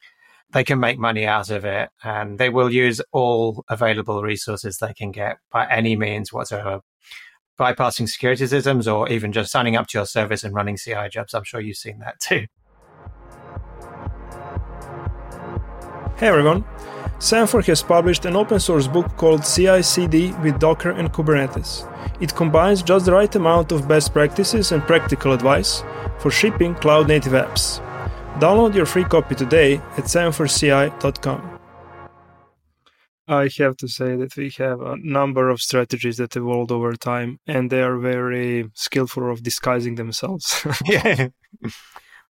they 0.51 0.65
can 0.65 0.79
make 0.79 0.99
money 0.99 1.27
out 1.27 1.51
of 1.51 1.65
it 1.65 1.91
and 2.03 2.39
they 2.39 2.49
will 2.49 2.73
use 2.73 3.01
all 3.13 3.65
available 3.69 4.23
resources 4.23 4.79
they 4.79 4.95
can 4.95 5.11
get 5.11 5.39
by 5.51 5.67
any 5.69 5.97
means 5.97 6.33
whatsoever 6.33 6.81
bypassing 7.59 8.09
security 8.09 8.47
systems 8.47 8.89
or 8.89 9.09
even 9.09 9.33
just 9.33 9.51
signing 9.51 9.77
up 9.77 9.87
to 9.89 9.99
your 9.99 10.07
service 10.07 10.45
and 10.45 10.55
running 10.55 10.77
CI 10.77 11.09
jobs. 11.11 11.35
I'm 11.35 11.45
sure 11.45 11.61
you've 11.61 11.77
seen 11.77 11.99
that 12.01 12.19
too. 12.21 12.47
Hey 16.17 16.29
everyone! 16.29 16.65
Semaphore 17.19 17.63
has 17.63 17.83
published 17.83 18.25
an 18.25 18.37
open 18.37 18.61
source 18.61 18.87
book 18.87 19.17
called 19.17 19.45
CI 19.45 19.83
CD 19.83 20.33
with 20.43 20.59
Docker 20.59 20.91
and 20.91 21.13
Kubernetes. 21.13 21.91
It 22.21 22.35
combines 22.35 22.83
just 22.83 23.07
the 23.07 23.13
right 23.13 23.35
amount 23.35 23.73
of 23.73 23.89
best 23.89 24.13
practices 24.13 24.73
and 24.73 24.83
practical 24.83 25.33
advice 25.33 25.83
for 26.19 26.31
shipping 26.31 26.75
cloud 26.77 27.09
native 27.09 27.33
apps. 27.33 27.84
Download 28.39 28.75
your 28.75 28.87
free 28.87 29.05
copy 29.05 29.35
today 29.35 29.77
at 29.97 30.05
semaphoreci.com. 30.05 31.59
I 33.27 33.49
have 33.59 33.77
to 33.79 33.89
say 33.89 34.17
that 34.17 34.37
we 34.37 34.53
have 34.59 34.83
a 34.83 34.97
number 34.99 35.49
of 35.49 35.63
strategies 35.63 36.19
that 36.19 36.37
evolved 36.37 36.71
over 36.71 36.95
time 36.95 37.39
and 37.47 37.71
they 37.71 37.81
are 37.81 37.97
very 37.97 38.71
skillful 38.75 39.31
of 39.31 39.43
disguising 39.43 39.95
themselves. 39.95 40.67
yeah 40.85 41.29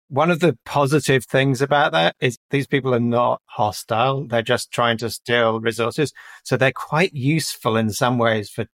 one 0.09 0.31
of 0.31 0.41
the 0.41 0.57
positive 0.65 1.25
things 1.25 1.61
about 1.61 1.93
that 1.93 2.15
is 2.21 2.39
these 2.51 2.67
people 2.67 2.95
are 2.95 3.01
not 3.01 3.43
hostile. 3.47 4.27
They're 4.27 4.43
just 4.43 4.71
trying 4.71 4.99
to 4.99 5.11
steal 5.11 5.61
resources. 5.61 6.13
So 6.45 6.57
they're 6.57 6.73
quite 6.73 7.13
useful 7.13 7.77
in 7.77 7.91
some 7.91 8.19
ways 8.19 8.49
for 8.49 8.67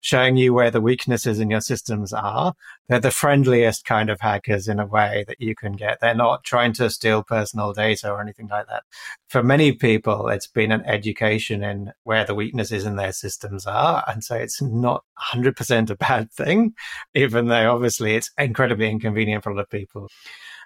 showing 0.00 0.36
you 0.36 0.54
where 0.54 0.70
the 0.70 0.80
weaknesses 0.80 1.40
in 1.40 1.50
your 1.50 1.60
systems 1.60 2.12
are. 2.12 2.54
They're 2.88 3.00
the 3.00 3.10
friendliest 3.10 3.84
kind 3.84 4.10
of 4.10 4.20
hackers 4.20 4.68
in 4.68 4.78
a 4.78 4.86
way 4.86 5.24
that 5.28 5.40
you 5.40 5.54
can 5.54 5.72
get. 5.72 5.98
They're 6.00 6.14
not 6.14 6.44
trying 6.44 6.72
to 6.74 6.90
steal 6.90 7.22
personal 7.22 7.72
data 7.72 8.10
or 8.10 8.20
anything 8.20 8.48
like 8.48 8.66
that. 8.68 8.84
For 9.28 9.42
many 9.42 9.72
people, 9.72 10.28
it's 10.28 10.46
been 10.46 10.72
an 10.72 10.84
education 10.86 11.62
in 11.62 11.92
where 12.04 12.24
the 12.24 12.34
weaknesses 12.34 12.86
in 12.86 12.96
their 12.96 13.12
systems 13.12 13.66
are. 13.66 14.04
And 14.06 14.22
so 14.24 14.36
it's 14.36 14.62
not 14.62 15.04
100% 15.32 15.90
a 15.90 15.96
bad 15.96 16.32
thing, 16.32 16.74
even 17.14 17.48
though 17.48 17.74
obviously 17.74 18.14
it's 18.14 18.30
incredibly 18.38 18.88
inconvenient 18.88 19.44
for 19.44 19.50
a 19.50 19.54
lot 19.54 19.62
of 19.62 19.70
people 19.70 20.08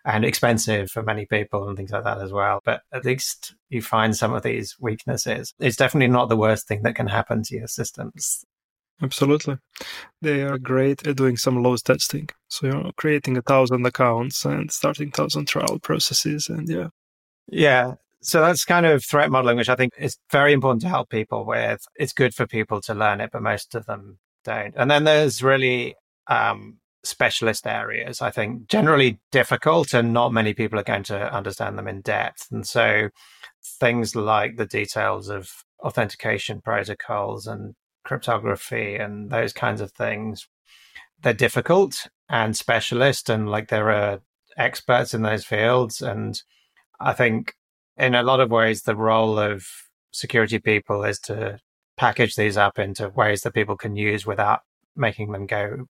and 0.04 0.24
expensive 0.24 0.90
for 0.90 1.02
many 1.02 1.26
people 1.26 1.68
and 1.68 1.76
things 1.76 1.92
like 1.92 2.04
that 2.04 2.20
as 2.20 2.32
well. 2.32 2.60
But 2.64 2.82
at 2.92 3.04
least 3.04 3.54
you 3.68 3.82
find 3.82 4.16
some 4.16 4.34
of 4.34 4.42
these 4.42 4.76
weaknesses. 4.80 5.54
It's 5.60 5.76
definitely 5.76 6.12
not 6.12 6.28
the 6.28 6.36
worst 6.36 6.66
thing 6.66 6.82
that 6.82 6.96
can 6.96 7.06
happen 7.06 7.42
to 7.44 7.54
your 7.54 7.68
systems. 7.68 8.44
Absolutely. 9.00 9.58
They 10.20 10.42
are 10.42 10.58
great 10.58 11.06
at 11.06 11.16
doing 11.16 11.37
some 11.37 11.62
load 11.62 11.80
testing. 11.84 12.28
So 12.49 12.66
you're 12.66 12.92
creating 12.96 13.37
a 13.37 13.42
thousand 13.42 13.84
accounts 13.87 14.44
and 14.44 14.70
starting 14.70 15.11
thousand 15.11 15.46
trial 15.46 15.78
processes 15.80 16.49
and 16.49 16.68
yeah. 16.68 16.88
Yeah. 17.49 17.94
So 18.20 18.40
that's 18.40 18.64
kind 18.64 18.87
of 18.87 19.04
threat 19.04 19.30
modeling, 19.30 19.56
which 19.56 19.68
I 19.68 19.75
think 19.75 19.92
is 19.99 20.16
very 20.30 20.52
important 20.52 20.82
to 20.82 20.88
help 20.88 21.11
people 21.11 21.44
with. 21.44 21.80
It's 21.96 22.12
good 22.12 22.34
for 22.34 22.46
people 22.46 22.80
to 22.82 22.94
learn 22.94 23.20
it, 23.20 23.30
but 23.32 23.42
most 23.42 23.75
of 23.75 23.87
them 23.87 24.18
don't. 24.44 24.75
And 24.76 24.88
then 24.88 25.02
there's 25.02 25.42
really 25.42 25.96
um, 26.28 26.78
specialist 27.02 27.66
areas, 27.66 28.22
I 28.22 28.30
think, 28.30 28.68
generally 28.68 29.18
difficult 29.32 29.92
and 29.92 30.12
not 30.12 30.32
many 30.32 30.54
people 30.54 30.78
are 30.78 30.84
going 30.84 31.02
to 31.04 31.34
understand 31.34 31.76
them 31.76 31.88
in 31.88 32.00
depth. 32.00 32.46
And 32.52 32.66
so 32.66 33.08
things 33.80 34.14
like 34.14 34.56
the 34.56 34.66
details 34.66 35.28
of 35.28 35.50
authentication 35.80 36.61
protocols 36.61 37.49
and 37.49 37.75
cryptography 38.04 38.97
and 38.97 39.30
those 39.30 39.52
kinds 39.52 39.80
of 39.80 39.92
things, 39.92 40.49
they're 41.23 41.32
difficult 41.32 42.09
and 42.28 42.56
specialist 42.56 43.28
and 43.28 43.49
like 43.49 43.68
there 43.68 43.90
are 43.90 44.21
experts 44.56 45.14
in 45.14 45.23
those 45.23 45.44
fields. 45.44 46.02
And 46.02 46.40
I 47.00 47.12
think 47.12 47.54
in 47.97 48.14
a 48.14 48.23
lot 48.23 48.40
of 48.40 48.50
ways, 48.50 48.82
the 48.82 48.97
role 48.97 49.38
of 49.38 49.66
security 50.11 50.59
people 50.59 51.04
is 51.04 51.18
to 51.21 51.59
package 51.97 52.35
these 52.35 52.56
up 52.56 52.78
into 52.78 53.09
ways 53.11 53.42
that 53.42 53.54
people 53.54 53.76
can 53.76 53.97
use 53.97 54.26
without 54.26 54.61
making 54.97 55.32
them 55.32 55.47
go 55.47 55.87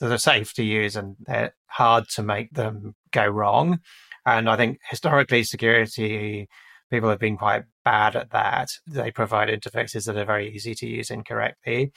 that 0.00 0.12
are 0.12 0.18
safe 0.18 0.54
to 0.54 0.64
use 0.64 0.96
and 0.96 1.16
they're 1.20 1.54
hard 1.66 2.08
to 2.08 2.22
make 2.22 2.52
them 2.52 2.94
go 3.12 3.26
wrong. 3.26 3.80
And 4.26 4.48
I 4.48 4.56
think 4.56 4.78
historically, 4.88 5.44
security 5.44 6.48
people 6.90 7.08
have 7.08 7.18
been 7.18 7.36
quite 7.36 7.64
bad 7.84 8.16
at 8.16 8.30
that. 8.30 8.70
They 8.86 9.10
provide 9.10 9.48
interfaces 9.48 10.06
that 10.06 10.16
are 10.16 10.24
very 10.24 10.52
easy 10.54 10.74
to 10.74 10.86
use 10.86 11.10
incorrectly. 11.10 11.92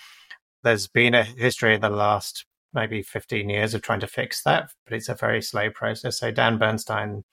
There's 0.63 0.87
been 0.87 1.13
a 1.13 1.23
history 1.23 1.75
in 1.75 1.81
the 1.81 1.89
last 1.89 2.45
maybe 2.73 3.03
15 3.03 3.49
years 3.49 3.73
of 3.73 3.81
trying 3.81 3.99
to 3.99 4.07
fix 4.07 4.43
that, 4.43 4.71
but 4.85 4.95
it's 4.95 5.09
a 5.09 5.15
very 5.15 5.41
slow 5.41 5.69
process. 5.69 6.19
So 6.19 6.31
Dan 6.31 6.57
Bernstein 6.57 7.23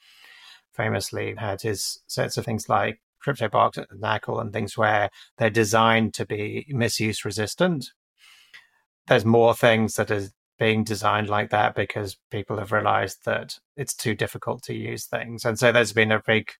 famously 0.74 1.34
had 1.36 1.62
his 1.62 2.00
sets 2.06 2.36
of 2.36 2.44
things 2.44 2.68
like 2.68 3.00
CryptoBox 3.24 3.76
and 3.90 4.02
NaCl 4.02 4.40
and 4.40 4.52
things 4.52 4.76
where 4.76 5.10
they're 5.38 5.50
designed 5.50 6.14
to 6.14 6.26
be 6.26 6.66
misuse 6.68 7.24
resistant. 7.24 7.90
There's 9.06 9.24
more 9.24 9.54
things 9.54 9.94
that 9.94 10.10
are 10.10 10.28
being 10.60 10.84
designed 10.84 11.30
like 11.30 11.48
that 11.50 11.74
because 11.74 12.18
people 12.30 12.58
have 12.58 12.70
realized 12.70 13.24
that 13.24 13.58
it's 13.78 13.94
too 13.94 14.14
difficult 14.14 14.62
to 14.62 14.74
use 14.74 15.06
things. 15.06 15.46
And 15.46 15.58
so 15.58 15.72
there's 15.72 15.94
been 15.94 16.12
a 16.12 16.22
big 16.24 16.50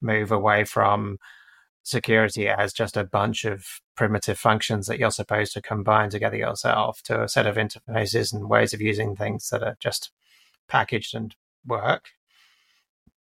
move 0.00 0.32
away 0.32 0.64
from 0.64 1.18
security 1.82 2.48
as 2.48 2.72
just 2.72 2.96
a 2.96 3.04
bunch 3.04 3.44
of 3.44 3.66
primitive 3.94 4.38
functions 4.38 4.86
that 4.86 4.98
you're 4.98 5.10
supposed 5.10 5.52
to 5.52 5.60
combine 5.60 6.08
together 6.08 6.36
yourself 6.36 7.02
to 7.02 7.22
a 7.22 7.28
set 7.28 7.46
of 7.46 7.56
interfaces 7.56 8.32
and 8.32 8.48
ways 8.48 8.72
of 8.72 8.80
using 8.80 9.14
things 9.14 9.50
that 9.50 9.62
are 9.62 9.76
just 9.78 10.12
packaged 10.66 11.14
and 11.14 11.36
work. 11.66 12.08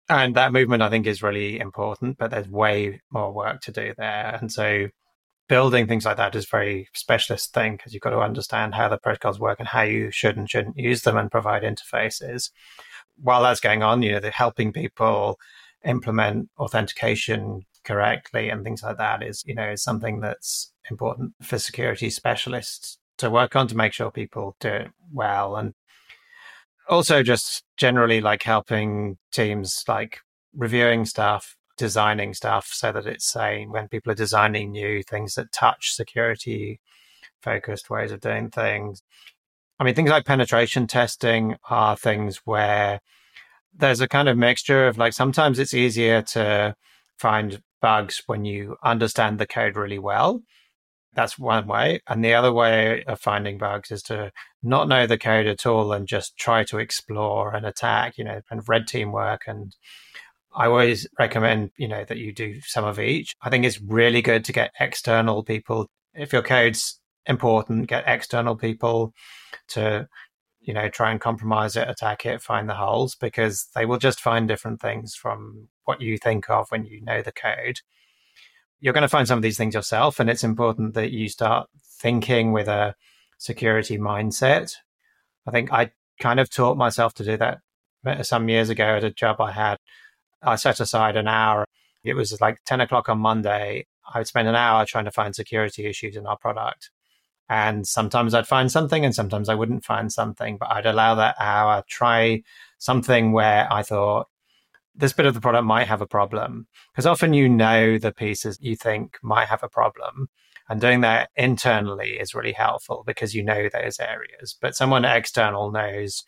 And 0.09 0.37
that 0.37 0.53
movement, 0.53 0.83
I 0.83 0.91
think, 0.91 1.09
is 1.09 1.25
really 1.25 1.59
important, 1.59 2.19
but 2.19 2.31
there's 2.31 2.49
way 2.49 3.01
more 3.11 3.33
work 3.33 3.63
to 3.63 3.73
do 3.73 3.95
there. 3.99 4.39
And 4.41 4.53
so 4.53 4.91
building 5.51 5.89
things 5.89 6.05
like 6.05 6.17
that 6.17 6.37
is 6.37 6.47
very 6.47 6.89
specialist 6.95 7.53
thing 7.53 7.73
because 7.73 7.93
you've 7.93 8.01
got 8.01 8.11
to 8.11 8.21
understand 8.21 8.73
how 8.73 8.89
the 8.89 8.97
protocols 8.97 9.41
work 9.41 9.59
and 9.59 9.67
how 9.67 9.83
you 9.83 10.09
should 10.13 10.37
and 10.37 10.49
shouldn't 10.49 10.79
use 10.79 11.03
them 11.03 11.17
and 11.17 11.29
provide 11.29 11.65
interfaces. 11.65 12.51
While 13.21 13.43
that's 13.43 13.59
going 13.59 13.83
on, 13.83 14.01
you 14.01 14.13
know, 14.13 14.21
they're 14.21 14.31
helping 14.31 14.73
people 14.73 15.41
implement 15.85 16.51
authentication 16.57 17.67
correctly 17.83 18.49
and 18.49 18.63
things 18.63 18.85
like 18.85 18.99
that 18.99 19.25
is, 19.25 19.43
you 19.45 19.57
know, 19.57 19.71
is 19.71 19.83
something 19.83 20.21
that's 20.21 20.73
important 20.89 21.33
for 21.43 21.59
security 21.59 22.11
specialists 22.11 22.99
to 23.19 23.29
work 23.29 23.57
on 23.57 23.67
to 23.67 23.77
make 23.77 23.93
sure 23.93 24.13
people 24.13 24.55
do 24.61 24.69
it 24.69 24.91
well. 25.13 25.57
And 25.57 25.75
also 26.89 27.25
just 27.25 27.65
generally 27.77 28.21
like 28.21 28.45
helping 28.45 29.19
teams 29.33 29.83
like 29.89 30.21
reviewing 30.55 31.07
stuff 31.07 31.57
designing 31.81 32.35
stuff 32.35 32.69
so 32.73 32.93
that 32.93 33.07
it's 33.07 33.25
saying 33.27 33.73
when 33.73 33.89
people 33.89 34.13
are 34.13 34.15
designing 34.27 34.71
new 34.71 35.03
things 35.03 35.35
that 35.35 35.51
touch 35.51 35.95
security 35.95 36.79
focused 37.41 37.89
ways 37.89 38.13
of 38.13 38.21
doing 38.21 38.51
things. 38.51 39.03
I 39.79 39.85
mean, 39.85 39.95
things 39.95 40.11
like 40.11 40.27
penetration 40.27 40.87
testing 40.87 41.57
are 41.71 41.97
things 41.97 42.43
where 42.45 43.01
there's 43.75 44.03
a 44.03 44.09
kind 44.09 44.29
of 44.29 44.37
mixture 44.37 44.87
of 44.89 44.99
like 44.99 45.15
sometimes 45.15 45.59
it's 45.59 45.73
easier 45.73 46.21
to 46.21 46.77
find 47.19 47.63
bugs 47.81 48.23
when 48.27 48.45
you 48.45 48.77
understand 48.85 49.39
the 49.39 49.47
code 49.47 49.77
really 49.77 49.99
well. 49.99 50.43
That's 51.15 51.39
one 51.39 51.67
way. 51.67 52.03
And 52.07 52.23
the 52.23 52.35
other 52.35 52.53
way 52.53 53.05
of 53.05 53.21
finding 53.21 53.57
bugs 53.57 53.91
is 53.91 54.03
to 54.05 54.33
not 54.63 54.87
know 54.87 55.07
the 55.07 55.17
code 55.17 55.47
at 55.47 55.65
all 55.65 55.93
and 55.95 56.07
just 56.07 56.37
try 56.37 56.63
to 56.65 56.79
explore 56.79 57.55
and 57.55 57.65
attack, 57.65 58.19
you 58.19 58.25
know, 58.25 58.43
kind 58.51 58.59
of 58.61 58.69
red 58.69 58.87
team 58.87 59.13
work 59.13 59.45
and 59.47 59.75
I 60.53 60.67
always 60.67 61.07
recommend, 61.19 61.71
you 61.77 61.89
know, 61.89 62.05
that 62.05 62.19
you 62.19 62.33
do 62.33 62.61
some 62.63 62.85
of 62.85 62.99
each. 62.99 63.35
I 63.41 63.51
think 63.51 63.65
it's 63.65 63.81
really 63.81 64.23
good 64.23 64.45
to 64.47 64.53
get 64.53 64.73
external 64.81 65.45
people. 65.45 65.87
If 66.15 66.33
your 66.33 66.43
code's 66.43 66.99
important, 67.27 67.89
get 67.89 68.05
external 68.07 68.57
people 68.57 69.13
to, 69.69 70.09
you 70.61 70.75
know, 70.75 70.89
try 70.89 71.11
and 71.13 71.21
compromise 71.21 71.77
it, 71.77 71.89
attack 71.89 72.27
it, 72.27 72.43
find 72.43 72.69
the 72.69 72.75
holes, 72.75 73.15
because 73.15 73.69
they 73.75 73.87
will 73.87 73.99
just 73.99 74.21
find 74.21 74.49
different 74.49 74.81
things 74.81 75.15
from 75.15 75.69
what 75.85 76.01
you 76.01 76.19
think 76.19 76.51
of 76.51 76.67
when 76.71 76.85
you 76.85 77.01
know 77.03 77.23
the 77.23 77.33
code. 77.33 77.79
You're 78.81 78.95
going 78.95 79.03
to 79.03 79.09
find 79.09 79.29
some 79.29 79.39
of 79.39 79.43
these 79.43 79.59
things 79.59 79.75
yourself, 79.75 80.19
and 80.19 80.29
it's 80.29 80.45
important 80.45 80.95
that 80.95 81.13
you 81.13 81.29
start 81.29 81.69
thinking 82.01 82.53
with 82.53 82.67
a 82.67 82.95
security 83.39 83.99
mindset. 83.99 84.75
I 85.47 85.51
think 85.51 85.73
I 85.73 85.93
kind 86.21 86.41
of 86.41 86.51
taught 86.51 86.77
myself 86.77 87.15
to 87.15 87.25
do 87.25 87.37
that 87.37 87.59
uh, 88.05 88.23
some 88.23 88.49
years 88.49 88.69
ago 88.69 88.97
at 88.97 89.05
a 89.05 89.11
job 89.11 89.41
I 89.41 89.53
had 89.53 89.79
I 90.43 90.57
set 90.57 90.81
aside 90.81 91.17
an 91.17 91.29
hour. 91.29 91.67
It 92.03 92.15
was 92.15 92.41
like 92.41 92.59
10 92.65 92.81
o'clock 92.81 93.09
on 93.09 93.19
Monday. 93.19 93.87
I 94.13 94.19
would 94.19 94.27
spend 94.27 94.49
an 94.49 94.55
hour 94.55 94.85
trying 94.87 95.05
to 95.05 95.11
find 95.11 95.35
security 95.35 95.87
issues 95.87 96.17
in 96.17 96.27
our 96.27 96.37
product. 96.37 96.91
And 97.49 97.87
sometimes 97.87 98.33
I'd 98.33 98.47
find 98.47 98.71
something 98.71 99.05
and 99.05 99.15
sometimes 99.15 99.49
I 99.49 99.55
wouldn't 99.55 99.85
find 99.85 100.13
something, 100.13 100.57
but 100.57 100.71
I'd 100.71 100.87
allow 100.87 101.17
that 101.17 101.35
hour, 101.39 101.83
try 101.89 102.43
something 102.79 103.33
where 103.33 103.71
I 103.73 103.83
thought 103.83 104.29
this 104.95 105.13
bit 105.13 105.27
of 105.27 105.35
the 105.35 105.41
product 105.41 105.65
might 105.65 105.89
have 105.89 106.01
a 106.01 106.07
problem. 106.07 106.69
Because 106.93 107.07
often 107.07 107.33
you 107.35 107.49
know 107.49 107.99
the 107.99 108.13
pieces 108.13 108.57
you 108.61 108.77
think 108.77 109.19
might 109.23 109.49
have 109.49 109.63
a 109.63 109.69
problem. 109.69 110.29
And 110.69 110.81
doing 110.81 111.01
that 111.01 111.31
internally 111.35 112.11
is 112.11 112.35
really 112.35 112.53
helpful 112.53 113.03
because 113.05 113.35
you 113.35 113.43
know 113.43 113.69
those 113.69 113.99
areas. 113.99 114.57
But 114.61 114.77
someone 114.77 115.05
external 115.05 115.73
knows 115.73 116.23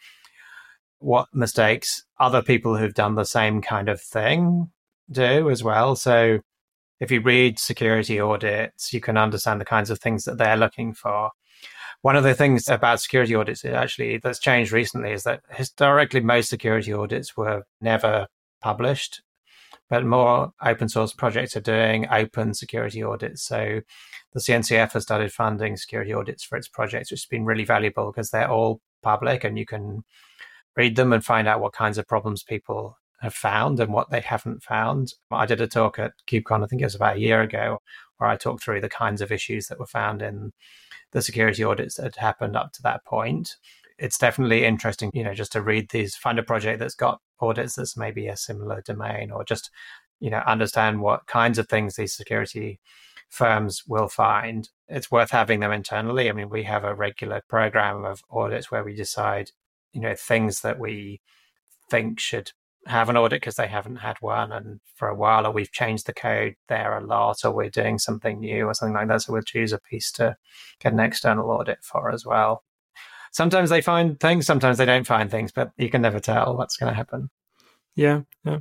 what 1.02 1.28
mistakes 1.32 2.04
other 2.20 2.42
people 2.42 2.76
who've 2.76 2.94
done 2.94 3.14
the 3.14 3.24
same 3.24 3.60
kind 3.60 3.88
of 3.88 4.00
thing 4.00 4.70
do 5.10 5.50
as 5.50 5.62
well. 5.62 5.96
So 5.96 6.38
if 7.00 7.10
you 7.10 7.20
read 7.20 7.58
security 7.58 8.20
audits, 8.20 8.92
you 8.92 9.00
can 9.00 9.16
understand 9.16 9.60
the 9.60 9.64
kinds 9.64 9.90
of 9.90 9.98
things 9.98 10.24
that 10.24 10.38
they're 10.38 10.56
looking 10.56 10.94
for. 10.94 11.30
One 12.02 12.16
of 12.16 12.24
the 12.24 12.34
things 12.34 12.68
about 12.68 13.00
security 13.00 13.34
audits 13.34 13.64
actually 13.64 14.18
that's 14.18 14.38
changed 14.38 14.72
recently 14.72 15.12
is 15.12 15.24
that 15.24 15.40
historically 15.50 16.20
most 16.20 16.48
security 16.48 16.92
audits 16.92 17.36
were 17.36 17.64
never 17.80 18.26
published, 18.60 19.22
but 19.90 20.04
more 20.04 20.52
open 20.64 20.88
source 20.88 21.12
projects 21.12 21.56
are 21.56 21.60
doing 21.60 22.06
open 22.10 22.54
security 22.54 23.02
audits. 23.02 23.42
So 23.42 23.80
the 24.32 24.40
CNCF 24.40 24.92
has 24.92 25.02
started 25.02 25.32
funding 25.32 25.76
security 25.76 26.12
audits 26.12 26.44
for 26.44 26.56
its 26.56 26.68
projects, 26.68 27.10
which 27.10 27.20
has 27.20 27.26
been 27.26 27.44
really 27.44 27.64
valuable 27.64 28.10
because 28.10 28.30
they're 28.30 28.50
all 28.50 28.80
public 29.02 29.44
and 29.44 29.58
you 29.58 29.66
can 29.66 30.04
read 30.76 30.96
them 30.96 31.12
and 31.12 31.24
find 31.24 31.46
out 31.46 31.60
what 31.60 31.72
kinds 31.72 31.98
of 31.98 32.08
problems 32.08 32.42
people 32.42 32.98
have 33.20 33.34
found 33.34 33.78
and 33.78 33.92
what 33.92 34.10
they 34.10 34.20
haven't 34.20 34.62
found. 34.62 35.14
I 35.30 35.46
did 35.46 35.60
a 35.60 35.66
talk 35.66 35.98
at 35.98 36.12
KubeCon, 36.26 36.64
I 36.64 36.66
think 36.66 36.82
it 36.82 36.86
was 36.86 36.94
about 36.94 37.16
a 37.16 37.20
year 37.20 37.40
ago, 37.40 37.80
where 38.18 38.28
I 38.28 38.36
talked 38.36 38.64
through 38.64 38.80
the 38.80 38.88
kinds 38.88 39.20
of 39.20 39.30
issues 39.30 39.68
that 39.68 39.78
were 39.78 39.86
found 39.86 40.22
in 40.22 40.52
the 41.12 41.22
security 41.22 41.62
audits 41.62 41.96
that 41.96 42.04
had 42.04 42.16
happened 42.16 42.56
up 42.56 42.72
to 42.72 42.82
that 42.82 43.04
point. 43.04 43.56
It's 43.98 44.18
definitely 44.18 44.64
interesting, 44.64 45.10
you 45.14 45.22
know, 45.22 45.34
just 45.34 45.52
to 45.52 45.62
read 45.62 45.90
these, 45.90 46.16
find 46.16 46.38
a 46.38 46.42
project 46.42 46.80
that's 46.80 46.96
got 46.96 47.20
audits 47.40 47.76
that's 47.76 47.96
maybe 47.96 48.26
a 48.26 48.36
similar 48.36 48.82
domain, 48.82 49.30
or 49.30 49.44
just, 49.44 49.70
you 50.18 50.30
know, 50.30 50.42
understand 50.46 51.00
what 51.00 51.26
kinds 51.26 51.58
of 51.58 51.68
things 51.68 51.94
these 51.94 52.16
security 52.16 52.80
firms 53.28 53.84
will 53.86 54.08
find 54.08 54.68
it's 54.88 55.10
worth 55.10 55.30
having 55.30 55.60
them 55.60 55.72
internally. 55.72 56.28
I 56.28 56.32
mean, 56.32 56.50
we 56.50 56.64
have 56.64 56.84
a 56.84 56.94
regular 56.94 57.42
program 57.48 58.04
of 58.04 58.22
audits 58.30 58.70
where 58.70 58.84
we 58.84 58.94
decide, 58.94 59.52
you 59.92 60.00
know, 60.00 60.14
things 60.14 60.60
that 60.60 60.78
we 60.78 61.20
think 61.90 62.18
should 62.20 62.52
have 62.86 63.08
an 63.08 63.16
audit 63.16 63.40
because 63.40 63.54
they 63.54 63.68
haven't 63.68 63.96
had 63.96 64.16
one 64.20 64.50
and 64.50 64.80
for 64.96 65.08
a 65.08 65.14
while 65.14 65.46
or 65.46 65.52
we've 65.52 65.70
changed 65.70 66.06
the 66.06 66.12
code 66.12 66.56
there 66.68 66.98
a 66.98 67.04
lot 67.04 67.44
or 67.44 67.52
we're 67.52 67.70
doing 67.70 67.98
something 67.98 68.40
new 68.40 68.66
or 68.66 68.74
something 68.74 68.94
like 68.94 69.06
that 69.06 69.22
so 69.22 69.32
we'll 69.32 69.42
choose 69.42 69.72
a 69.72 69.78
piece 69.78 70.10
to 70.10 70.36
get 70.80 70.92
an 70.92 70.98
external 70.98 71.50
audit 71.50 71.78
for 71.84 72.10
as 72.10 72.26
well 72.26 72.64
sometimes 73.30 73.70
they 73.70 73.80
find 73.80 74.18
things 74.18 74.46
sometimes 74.46 74.78
they 74.78 74.84
don't 74.84 75.06
find 75.06 75.30
things 75.30 75.52
but 75.52 75.70
you 75.76 75.88
can 75.88 76.02
never 76.02 76.18
tell 76.18 76.56
what's 76.56 76.76
going 76.76 76.90
to 76.90 76.96
happen 76.96 77.30
yeah, 77.94 78.22
yeah. 78.44 78.60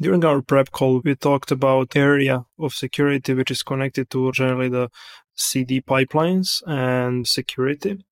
During 0.00 0.24
our 0.24 0.40
prep 0.40 0.70
call, 0.70 1.02
we 1.04 1.14
talked 1.14 1.50
about 1.50 1.96
area 1.96 2.46
of 2.58 2.72
security 2.72 3.34
which 3.34 3.50
is 3.50 3.62
connected 3.62 4.08
to 4.10 4.32
generally 4.32 4.70
the 4.70 4.88
CD 5.34 5.80
pipelines 5.82 6.62
and 6.66 7.26
security. 7.26 8.04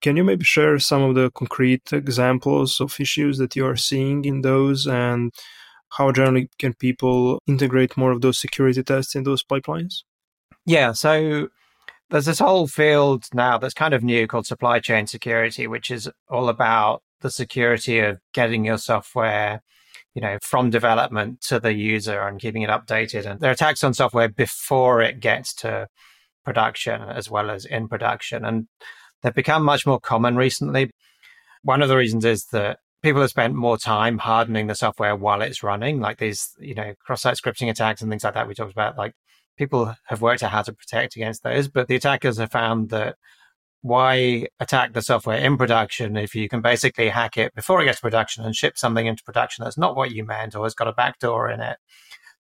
Can 0.00 0.16
you 0.16 0.24
maybe 0.24 0.44
share 0.44 0.78
some 0.78 1.02
of 1.02 1.14
the 1.14 1.30
concrete 1.30 1.92
examples 1.92 2.80
of 2.80 2.98
issues 3.00 3.38
that 3.38 3.56
you 3.56 3.66
are 3.66 3.76
seeing 3.76 4.24
in 4.24 4.42
those 4.42 4.86
and 4.86 5.32
how 5.90 6.12
generally 6.12 6.48
can 6.58 6.74
people 6.74 7.40
integrate 7.46 7.96
more 7.96 8.12
of 8.12 8.20
those 8.20 8.38
security 8.38 8.82
tests 8.82 9.14
in 9.14 9.24
those 9.24 9.42
pipelines? 9.42 10.02
Yeah, 10.66 10.92
so 10.92 11.48
there's 12.10 12.26
this 12.26 12.38
whole 12.38 12.66
field 12.66 13.24
now 13.32 13.58
that's 13.58 13.74
kind 13.74 13.94
of 13.94 14.02
new 14.02 14.26
called 14.26 14.46
supply 14.46 14.80
chain 14.80 15.06
security, 15.06 15.66
which 15.66 15.90
is 15.90 16.10
all 16.28 16.48
about 16.48 17.02
the 17.20 17.30
security 17.30 17.98
of 18.00 18.18
getting 18.32 18.64
your 18.64 18.78
software, 18.78 19.62
you 20.14 20.22
know, 20.22 20.38
from 20.42 20.70
development 20.70 21.40
to 21.42 21.58
the 21.58 21.72
user 21.72 22.20
and 22.20 22.40
keeping 22.40 22.62
it 22.62 22.70
updated. 22.70 23.26
And 23.26 23.40
there 23.40 23.50
are 23.50 23.54
attacks 23.54 23.82
on 23.82 23.94
software 23.94 24.28
before 24.28 25.02
it 25.02 25.20
gets 25.20 25.54
to 25.56 25.88
production 26.44 27.02
as 27.02 27.30
well 27.30 27.50
as 27.50 27.64
in 27.64 27.88
production. 27.88 28.44
And 28.44 28.68
They've 29.22 29.34
become 29.34 29.64
much 29.64 29.86
more 29.86 30.00
common 30.00 30.36
recently. 30.36 30.90
One 31.62 31.82
of 31.82 31.88
the 31.88 31.96
reasons 31.96 32.24
is 32.24 32.46
that 32.46 32.78
people 33.02 33.20
have 33.20 33.30
spent 33.30 33.54
more 33.54 33.78
time 33.78 34.18
hardening 34.18 34.66
the 34.66 34.74
software 34.74 35.14
while 35.16 35.42
it's 35.42 35.62
running, 35.62 36.00
like 36.00 36.18
these, 36.18 36.50
you 36.58 36.74
know, 36.74 36.94
cross-site 37.04 37.36
scripting 37.36 37.68
attacks 37.68 38.00
and 38.00 38.10
things 38.10 38.24
like 38.24 38.34
that 38.34 38.48
we 38.48 38.54
talked 38.54 38.72
about. 38.72 38.96
Like 38.96 39.14
people 39.56 39.94
have 40.06 40.22
worked 40.22 40.42
out 40.42 40.50
how 40.50 40.62
to 40.62 40.72
protect 40.72 41.16
against 41.16 41.42
those, 41.42 41.68
but 41.68 41.88
the 41.88 41.96
attackers 41.96 42.38
have 42.38 42.50
found 42.50 42.90
that 42.90 43.16
why 43.82 44.46
attack 44.58 44.92
the 44.92 45.02
software 45.02 45.38
in 45.38 45.56
production 45.56 46.16
if 46.16 46.34
you 46.34 46.48
can 46.48 46.60
basically 46.60 47.08
hack 47.08 47.36
it 47.36 47.54
before 47.54 47.80
it 47.80 47.84
gets 47.84 47.98
to 47.98 48.02
production 48.02 48.44
and 48.44 48.56
ship 48.56 48.76
something 48.76 49.06
into 49.06 49.22
production 49.22 49.62
that's 49.62 49.78
not 49.78 49.94
what 49.94 50.10
you 50.10 50.24
meant 50.24 50.56
or 50.56 50.64
has 50.64 50.74
got 50.74 50.88
a 50.88 50.92
backdoor 50.92 51.48
in 51.48 51.60
it? 51.60 51.76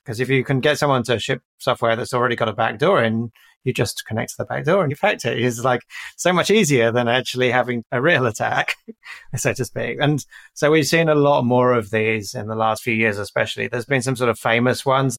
Because 0.03 0.19
if 0.19 0.29
you 0.29 0.43
can 0.43 0.61
get 0.61 0.79
someone 0.79 1.03
to 1.03 1.19
ship 1.19 1.41
software 1.57 1.95
that's 1.95 2.13
already 2.13 2.35
got 2.35 2.49
a 2.49 2.53
backdoor 2.53 3.03
in, 3.03 3.31
you 3.63 3.73
just 3.73 4.05
connect 4.05 4.31
to 4.31 4.35
the 4.39 4.45
back 4.45 4.65
door 4.65 4.83
and 4.83 4.91
infect 4.91 5.25
it. 5.25 5.39
It's 5.39 5.63
like 5.63 5.81
so 6.15 6.31
much 6.31 6.49
easier 6.49 6.91
than 6.91 7.07
actually 7.07 7.51
having 7.51 7.83
a 7.91 8.01
real 8.01 8.25
attack, 8.25 8.75
so 9.35 9.53
to 9.53 9.65
speak. 9.65 9.97
And 10.01 10.25
so 10.53 10.71
we've 10.71 10.87
seen 10.87 11.09
a 11.09 11.15
lot 11.15 11.43
more 11.43 11.73
of 11.73 11.91
these 11.91 12.33
in 12.33 12.47
the 12.47 12.55
last 12.55 12.83
few 12.83 12.93
years, 12.93 13.17
especially. 13.17 13.67
There's 13.67 13.85
been 13.85 14.01
some 14.01 14.15
sort 14.15 14.29
of 14.29 14.39
famous 14.39 14.85
ones. 14.85 15.17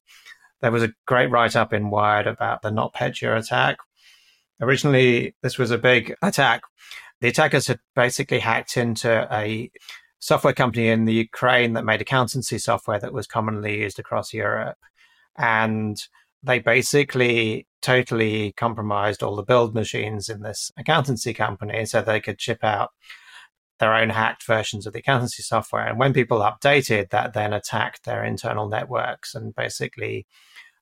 There 0.61 0.71
was 0.71 0.83
a 0.83 0.93
great 1.05 1.29
write 1.31 1.55
up 1.55 1.73
in 1.73 1.89
Wired 1.89 2.27
about 2.27 2.61
the 2.61 2.71
NotPetya 2.71 3.37
attack. 3.37 3.77
Originally, 4.61 5.35
this 5.41 5.57
was 5.57 5.71
a 5.71 5.77
big 5.77 6.13
attack. 6.21 6.63
The 7.21 7.29
attackers 7.29 7.67
had 7.67 7.79
basically 7.95 8.39
hacked 8.39 8.77
into 8.77 9.27
a 9.31 9.69
software 10.19 10.53
company 10.53 10.89
in 10.89 11.05
the 11.05 11.13
Ukraine 11.13 11.73
that 11.73 11.85
made 11.85 12.01
accountancy 12.01 12.57
software 12.57 12.99
that 12.99 13.13
was 13.13 13.27
commonly 13.27 13.79
used 13.79 13.99
across 13.99 14.33
Europe. 14.33 14.77
And 15.37 15.97
they 16.43 16.59
basically 16.59 17.67
totally 17.81 18.53
compromised 18.53 19.23
all 19.23 19.35
the 19.35 19.43
build 19.43 19.73
machines 19.73 20.29
in 20.29 20.41
this 20.41 20.71
accountancy 20.77 21.33
company 21.33 21.85
so 21.85 22.01
they 22.01 22.19
could 22.19 22.37
chip 22.37 22.63
out 22.63 22.91
their 23.79 23.93
own 23.93 24.09
hacked 24.09 24.45
versions 24.45 24.85
of 24.85 24.93
the 24.93 24.99
accountancy 24.99 25.41
software. 25.41 25.87
And 25.87 25.97
when 25.97 26.13
people 26.13 26.39
updated, 26.39 27.09
that 27.09 27.33
then 27.33 27.53
attacked 27.53 28.03
their 28.03 28.23
internal 28.23 28.67
networks 28.67 29.33
and 29.33 29.55
basically 29.55 30.25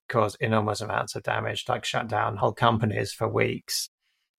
caused 0.08 0.36
enormous 0.40 0.80
amounts 0.80 1.14
of 1.14 1.22
damage, 1.22 1.64
like 1.68 1.84
shut 1.84 2.08
down 2.08 2.36
whole 2.36 2.52
companies 2.52 3.12
for 3.12 3.28
weeks. 3.28 3.88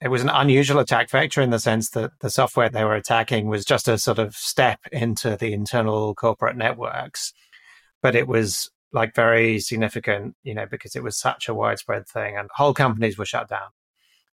It 0.01 0.10
was 0.10 0.22
an 0.22 0.30
unusual 0.30 0.80
attack 0.80 1.10
vector 1.10 1.42
in 1.42 1.50
the 1.50 1.60
sense 1.60 1.89
that 1.92 2.12
the 2.22 2.30
software 2.30 2.70
they 2.70 2.84
were 2.84 2.96
attacking 2.96 3.48
was 3.48 3.66
just 3.66 3.88
a 3.88 3.98
sort 3.98 4.20
of 4.20 4.36
step 4.36 4.80
into 4.92 5.36
the 5.36 5.54
internal 5.54 6.16
corporate 6.16 6.56
networks. 6.58 7.34
But 8.01 8.16
it 8.16 8.28
was 8.28 8.70
like 8.91 9.13
very 9.15 9.59
significant, 9.59 10.35
you 10.44 10.53
know, 10.53 10.66
because 10.66 10.96
it 10.96 11.03
was 11.03 11.18
such 11.18 11.48
a 11.48 11.53
widespread 11.53 12.07
thing 12.07 12.37
and 12.37 12.50
whole 12.55 12.74
companies 12.74 13.18
were 13.18 13.25
shut 13.25 13.50
down. 13.50 13.70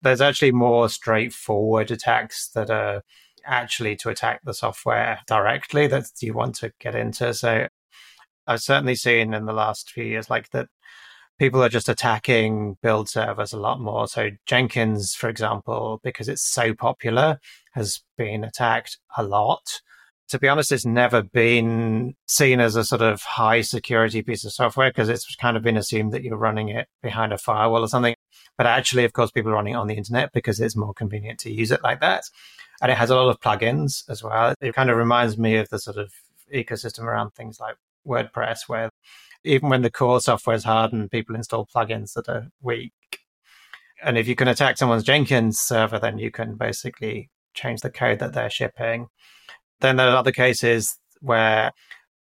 There's 0.02 0.20
actually 0.20 0.52
more 0.52 0.88
straightforward 0.88 1.90
attacks 1.90 2.48
that 2.54 2.70
are 2.70 3.02
actually 3.44 3.96
to 3.96 4.08
attack 4.08 4.40
the 4.44 4.54
software 4.54 5.20
directly 5.26 5.86
that 5.86 6.06
you 6.20 6.34
want 6.34 6.56
to 6.56 6.72
get 6.80 6.94
into. 6.94 7.32
So 7.34 7.68
I've 8.46 8.62
certainly 8.62 8.96
seen 8.96 9.34
in 9.34 9.46
the 9.46 9.52
last 9.52 9.90
few 9.90 10.04
years 10.04 10.28
like 10.28 10.50
that 10.50 10.68
people 11.38 11.62
are 11.62 11.68
just 11.68 11.88
attacking 11.88 12.76
build 12.82 13.08
servers 13.08 13.52
a 13.52 13.58
lot 13.58 13.80
more. 13.80 14.06
So 14.06 14.30
Jenkins, 14.46 15.14
for 15.14 15.28
example, 15.28 16.00
because 16.02 16.28
it's 16.28 16.42
so 16.42 16.74
popular, 16.74 17.38
has 17.72 18.02
been 18.18 18.44
attacked 18.44 18.98
a 19.16 19.22
lot 19.22 19.80
to 20.32 20.38
be 20.38 20.48
honest, 20.48 20.72
it's 20.72 20.86
never 20.86 21.22
been 21.22 22.14
seen 22.26 22.58
as 22.58 22.74
a 22.74 22.84
sort 22.84 23.02
of 23.02 23.20
high 23.20 23.60
security 23.60 24.22
piece 24.22 24.46
of 24.46 24.52
software 24.52 24.88
because 24.88 25.10
it's 25.10 25.36
kind 25.36 25.58
of 25.58 25.62
been 25.62 25.76
assumed 25.76 26.10
that 26.14 26.22
you're 26.22 26.38
running 26.38 26.70
it 26.70 26.88
behind 27.02 27.34
a 27.34 27.38
firewall 27.38 27.82
or 27.82 27.88
something. 27.88 28.14
But 28.56 28.66
actually, 28.66 29.04
of 29.04 29.12
course, 29.12 29.30
people 29.30 29.52
are 29.52 29.56
running 29.56 29.74
it 29.74 29.76
on 29.76 29.88
the 29.88 29.94
internet 29.94 30.32
because 30.32 30.58
it's 30.58 30.74
more 30.74 30.94
convenient 30.94 31.38
to 31.40 31.52
use 31.52 31.70
it 31.70 31.82
like 31.82 32.00
that. 32.00 32.24
And 32.80 32.90
it 32.90 32.96
has 32.96 33.10
a 33.10 33.14
lot 33.14 33.28
of 33.28 33.40
plugins 33.40 34.08
as 34.08 34.22
well. 34.22 34.54
It 34.58 34.74
kind 34.74 34.88
of 34.88 34.96
reminds 34.96 35.36
me 35.36 35.56
of 35.56 35.68
the 35.68 35.78
sort 35.78 35.98
of 35.98 36.10
ecosystem 36.52 37.02
around 37.02 37.32
things 37.32 37.60
like 37.60 37.76
WordPress, 38.08 38.60
where 38.68 38.88
even 39.44 39.68
when 39.68 39.82
the 39.82 39.90
core 39.90 40.22
software 40.22 40.56
is 40.56 40.64
hardened, 40.64 41.10
people 41.10 41.36
install 41.36 41.66
plugins 41.66 42.14
that 42.14 42.30
are 42.30 42.48
weak. 42.62 42.94
And 44.02 44.16
if 44.16 44.26
you 44.26 44.34
can 44.34 44.48
attack 44.48 44.78
someone's 44.78 45.04
Jenkins 45.04 45.58
server, 45.58 45.98
then 45.98 46.16
you 46.16 46.30
can 46.30 46.54
basically 46.54 47.28
change 47.52 47.82
the 47.82 47.90
code 47.90 48.18
that 48.20 48.32
they're 48.32 48.48
shipping 48.48 49.08
then 49.82 49.96
there 49.96 50.08
are 50.08 50.16
other 50.16 50.32
cases 50.32 50.98
where 51.20 51.72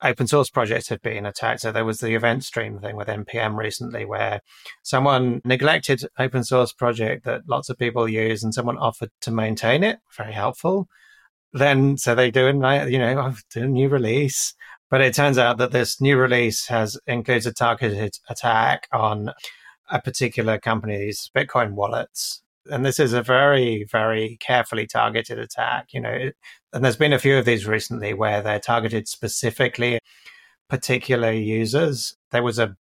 open 0.02 0.26
source 0.26 0.50
projects 0.50 0.88
have 0.88 1.00
been 1.00 1.24
attacked. 1.24 1.60
So 1.60 1.72
there 1.72 1.84
was 1.84 2.00
the 2.00 2.14
event 2.14 2.44
stream 2.44 2.78
thing 2.78 2.96
with 2.96 3.08
npm 3.08 3.56
recently, 3.56 4.04
where 4.04 4.40
someone 4.82 5.40
neglected 5.44 6.02
open 6.18 6.44
source 6.44 6.72
project 6.72 7.24
that 7.24 7.48
lots 7.48 7.70
of 7.70 7.78
people 7.78 8.08
use, 8.08 8.44
and 8.44 8.52
someone 8.52 8.78
offered 8.78 9.10
to 9.22 9.30
maintain 9.30 9.82
it. 9.82 9.98
Very 10.16 10.32
helpful. 10.32 10.88
Then 11.52 11.96
so 11.96 12.14
they 12.14 12.30
do 12.30 12.46
a 12.48 12.88
you 12.88 12.98
know 12.98 13.34
do 13.50 13.64
a 13.64 13.66
new 13.66 13.88
release, 13.88 14.54
but 14.90 15.00
it 15.00 15.14
turns 15.14 15.38
out 15.38 15.58
that 15.58 15.72
this 15.72 16.00
new 16.00 16.16
release 16.18 16.66
has 16.68 16.98
includes 17.06 17.46
a 17.46 17.52
targeted 17.52 18.18
attack 18.28 18.88
on 18.92 19.32
a 19.90 20.00
particular 20.00 20.58
company's 20.58 21.30
Bitcoin 21.36 21.72
wallets 21.72 22.42
and 22.66 22.84
this 22.84 22.98
is 22.98 23.12
a 23.12 23.22
very 23.22 23.84
very 23.84 24.36
carefully 24.40 24.86
targeted 24.86 25.38
attack 25.38 25.92
you 25.92 26.00
know 26.00 26.30
and 26.74 26.84
there's 26.84 26.96
been 26.96 27.12
a 27.12 27.18
few 27.18 27.38
of 27.38 27.44
these 27.44 27.66
recently 27.66 28.12
where 28.12 28.42
they're 28.42 28.60
targeted 28.60 29.08
specifically 29.08 29.98
particular 30.68 31.32
users. 31.32 32.16
There 32.30 32.42
was 32.42 32.58
a 32.58 32.76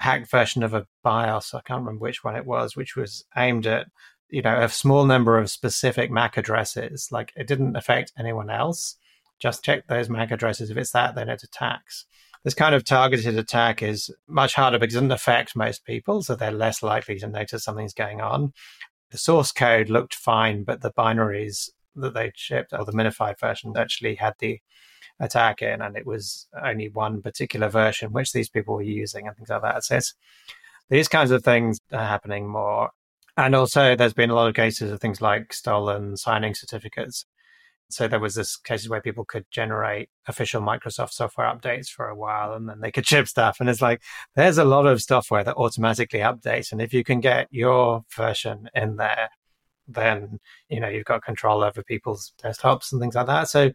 hacked 0.00 0.30
version 0.30 0.64
of 0.64 0.74
a 0.74 0.86
bios 1.04 1.54
i 1.54 1.60
can't 1.60 1.82
remember 1.82 2.02
which 2.02 2.24
one 2.24 2.34
it 2.34 2.44
was 2.44 2.74
which 2.74 2.96
was 2.96 3.24
aimed 3.36 3.64
at 3.64 3.86
you 4.28 4.42
know 4.42 4.60
a 4.60 4.68
small 4.68 5.06
number 5.06 5.38
of 5.38 5.48
specific 5.48 6.10
mac 6.10 6.36
addresses. 6.36 7.08
Like 7.12 7.32
it 7.36 7.46
didn't 7.46 7.76
affect 7.76 8.12
anyone 8.18 8.50
else. 8.50 8.96
Just 9.38 9.64
check 9.64 9.86
those 9.86 10.10
mac 10.10 10.32
addresses. 10.32 10.70
If 10.70 10.76
it's 10.76 10.90
that 10.90 11.14
then 11.14 11.28
it 11.28 11.44
attacks. 11.44 12.06
This 12.42 12.54
kind 12.54 12.74
of 12.74 12.84
targeted 12.84 13.38
attack 13.38 13.82
is 13.82 14.10
much 14.28 14.54
harder 14.54 14.78
because 14.78 14.94
it 14.94 14.98
doesn't 14.98 15.12
affect 15.12 15.56
most 15.56 15.84
people, 15.86 16.22
so 16.22 16.34
they're 16.34 16.50
less 16.50 16.82
likely 16.82 17.18
to 17.20 17.26
notice 17.26 17.64
something's 17.64 17.94
going 17.94 18.20
on. 18.20 18.52
The 19.12 19.18
source 19.18 19.50
code 19.52 19.88
looked 19.88 20.14
fine, 20.14 20.64
but 20.64 20.82
the 20.82 20.90
binaries 20.90 21.70
that 21.96 22.14
they 22.14 22.32
shipped, 22.34 22.72
or 22.72 22.84
the 22.84 22.92
minified 22.92 23.38
version, 23.38 23.74
actually 23.76 24.16
had 24.16 24.34
the 24.38 24.60
attack 25.20 25.62
in, 25.62 25.80
and 25.80 25.96
it 25.96 26.06
was 26.06 26.48
only 26.62 26.88
one 26.88 27.22
particular 27.22 27.68
version 27.68 28.12
which 28.12 28.32
these 28.32 28.48
people 28.48 28.74
were 28.74 28.82
using 28.82 29.26
and 29.26 29.36
things 29.36 29.48
like 29.48 29.62
that. 29.62 29.84
So 29.84 30.00
these 30.90 31.08
kinds 31.08 31.30
of 31.30 31.42
things 31.44 31.78
are 31.92 32.06
happening 32.06 32.48
more. 32.48 32.90
And 33.36 33.54
also, 33.54 33.96
there's 33.96 34.14
been 34.14 34.30
a 34.30 34.34
lot 34.34 34.48
of 34.48 34.54
cases 34.54 34.90
of 34.90 35.00
things 35.00 35.20
like 35.20 35.52
stolen 35.52 36.16
signing 36.16 36.54
certificates 36.54 37.26
so 37.90 38.08
there 38.08 38.20
was 38.20 38.34
this 38.34 38.56
cases 38.56 38.88
where 38.88 39.00
people 39.00 39.24
could 39.24 39.44
generate 39.50 40.08
official 40.26 40.60
Microsoft 40.62 41.12
software 41.12 41.46
updates 41.46 41.88
for 41.88 42.08
a 42.08 42.16
while 42.16 42.54
and 42.54 42.68
then 42.68 42.80
they 42.80 42.90
could 42.90 43.06
ship 43.08 43.28
stuff. 43.28 43.58
And 43.60 43.68
it's 43.68 43.82
like, 43.82 44.02
there's 44.34 44.58
a 44.58 44.64
lot 44.64 44.86
of 44.86 45.02
software 45.02 45.44
that 45.44 45.56
automatically 45.56 46.20
updates. 46.20 46.72
And 46.72 46.80
if 46.80 46.92
you 46.92 47.04
can 47.04 47.20
get 47.20 47.48
your 47.50 48.04
version 48.14 48.68
in 48.74 48.96
there, 48.96 49.30
then, 49.86 50.38
you 50.68 50.80
know, 50.80 50.88
you've 50.88 51.04
got 51.04 51.24
control 51.24 51.62
over 51.62 51.82
people's 51.82 52.32
desktops 52.42 52.92
and 52.92 53.00
things 53.00 53.14
like 53.14 53.26
that. 53.26 53.48
So 53.48 53.72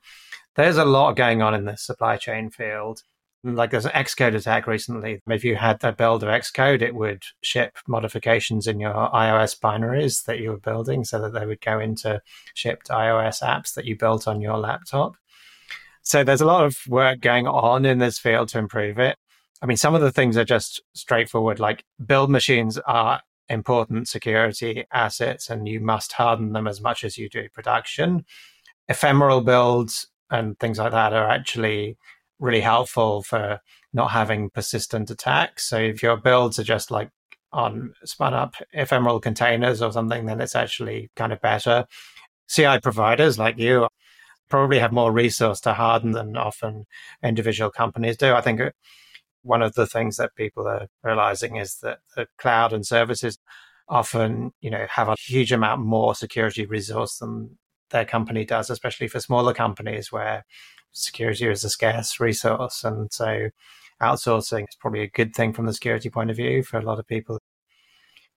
there's 0.56 0.78
a 0.78 0.86
lot 0.86 1.15
going 1.15 1.41
on 1.41 1.54
in 1.54 1.65
the 1.65 1.78
supply 1.78 2.17
chain 2.17 2.50
field. 2.50 3.04
Like 3.43 3.72
there's 3.72 3.86
an 3.86 3.91
Xcode 3.91 4.36
attack 4.36 4.67
recently. 4.67 5.22
If 5.30 5.45
you 5.45 5.56
had 5.56 5.82
a 5.84 5.93
build 5.93 6.24
of 6.24 6.30
Xcode, 6.30 6.82
it 6.82 6.93
would 6.93 7.24
ship 7.41 7.78
modifications 7.88 8.67
in 8.67 8.80
your 8.80 8.93
iOS 8.93 9.58
binaries 9.58 10.26
that 10.26 10.39
you 10.39 10.50
were 10.50 10.60
building 10.60 11.06
so 11.06 11.22
that 11.22 11.32
they 11.32 11.45
would 11.45 11.62
go 11.62 11.80
into 11.80 12.22
shipped 12.54 12.89
iOS 12.89 13.41
apps 13.41 13.74
that 13.76 13.86
you 13.86 13.95
built 13.95 14.28
on 14.28 14.41
your 14.41 14.58
laptop. 14.58 15.15
So 16.02 16.24
there's 16.24 16.41
a 16.41 16.45
lot 16.45 16.65
of 16.65 16.78
work 16.88 17.22
going 17.22 17.48
on 17.48 17.86
in 17.86 18.00
this 18.00 18.19
field 18.19 18.50
to 18.50 18.58
improve 18.58 19.00
it. 19.00 19.15
I 19.62 19.65
mean, 19.65 19.78
some 19.78 19.95
of 19.95 20.02
the 20.02 20.12
things 20.12 20.38
are 20.38 20.45
just 20.45 20.82
straightforward, 20.93 21.60
like 21.60 21.84
build 22.06 22.30
machines 22.30 22.78
are 22.80 23.22
important 23.50 24.08
security 24.08 24.86
assets 24.94 25.50
and 25.50 25.68
you 25.68 25.80
must 25.80 26.14
harden 26.14 26.54
them 26.54 26.68
as 26.68 26.82
much 26.82 27.04
as 27.04 27.18
you 27.18 27.30
do 27.30 27.50
production. 27.50 28.26
Ephemeral 28.88 29.42
builds 29.42 30.08
and 30.30 30.60
things 30.60 30.78
like 30.78 30.92
that 30.92 31.14
are 31.14 31.30
actually 31.30 31.98
really 32.40 32.62
helpful 32.62 33.24
for 33.24 33.60
not 33.94 34.12
having 34.12 34.50
persistent 34.50 35.10
attacks. 35.10 35.68
So 35.68 35.78
if 35.78 36.04
your 36.04 36.18
builds 36.18 36.60
are 36.60 36.64
just 36.64 36.92
like 36.92 37.10
on 37.52 37.94
spun 38.06 38.34
up 38.34 38.56
ephemeral 38.74 39.20
containers 39.20 39.82
or 39.82 39.92
something, 39.92 40.26
then 40.26 40.40
it's 40.40 40.56
actually 40.56 41.10
kind 41.16 41.34
of 41.34 41.42
better. 41.42 41.86
CI 42.48 42.80
providers 42.80 43.38
like 43.40 43.58
you 43.58 43.88
probably 44.50 44.80
have 44.80 44.92
more 44.92 45.12
resource 45.12 45.60
to 45.62 45.74
harden 45.74 46.12
than 46.12 46.36
often 46.36 46.86
individual 47.24 47.70
companies 47.70 48.18
do. 48.18 48.34
I 48.34 48.42
think 48.42 48.62
one 49.43 49.62
of 49.62 49.73
the 49.73 49.88
things 49.88 50.17
that 50.17 50.36
people 50.36 50.67
are 50.67 50.88
realizing 51.04 51.56
is 51.56 51.80
that 51.82 51.99
the 52.15 52.28
cloud 52.38 52.73
and 52.73 52.86
services 52.86 53.38
often, 53.88 54.52
you 54.62 54.69
know, 54.69 54.86
have 54.89 55.08
a 55.08 55.15
huge 55.19 55.52
amount 55.52 55.82
more 55.82 56.13
security 56.13 56.65
resource 56.65 57.17
than 57.17 57.58
their 57.89 58.06
company 58.06 58.45
does, 58.45 58.69
especially 58.69 59.08
for 59.08 59.19
smaller 59.19 59.54
companies 59.54 60.12
where 60.12 60.45
security 60.91 61.47
is 61.47 61.63
a 61.63 61.69
scarce 61.69 62.19
resource. 62.19 62.84
And 62.84 63.12
so 63.12 63.49
outsourcing 64.02 64.63
is 64.69 64.75
probably 64.80 65.02
a 65.02 65.10
good 65.10 65.36
thing 65.36 65.54
from 65.54 65.65
the 65.65 65.73
security 65.73 66.10
point 66.10 66.30
of 66.30 66.36
view 66.36 66.63
for 66.63 66.78
a 66.78 66.84
lot 66.84 66.99
of 66.99 67.08
people. 67.08 67.39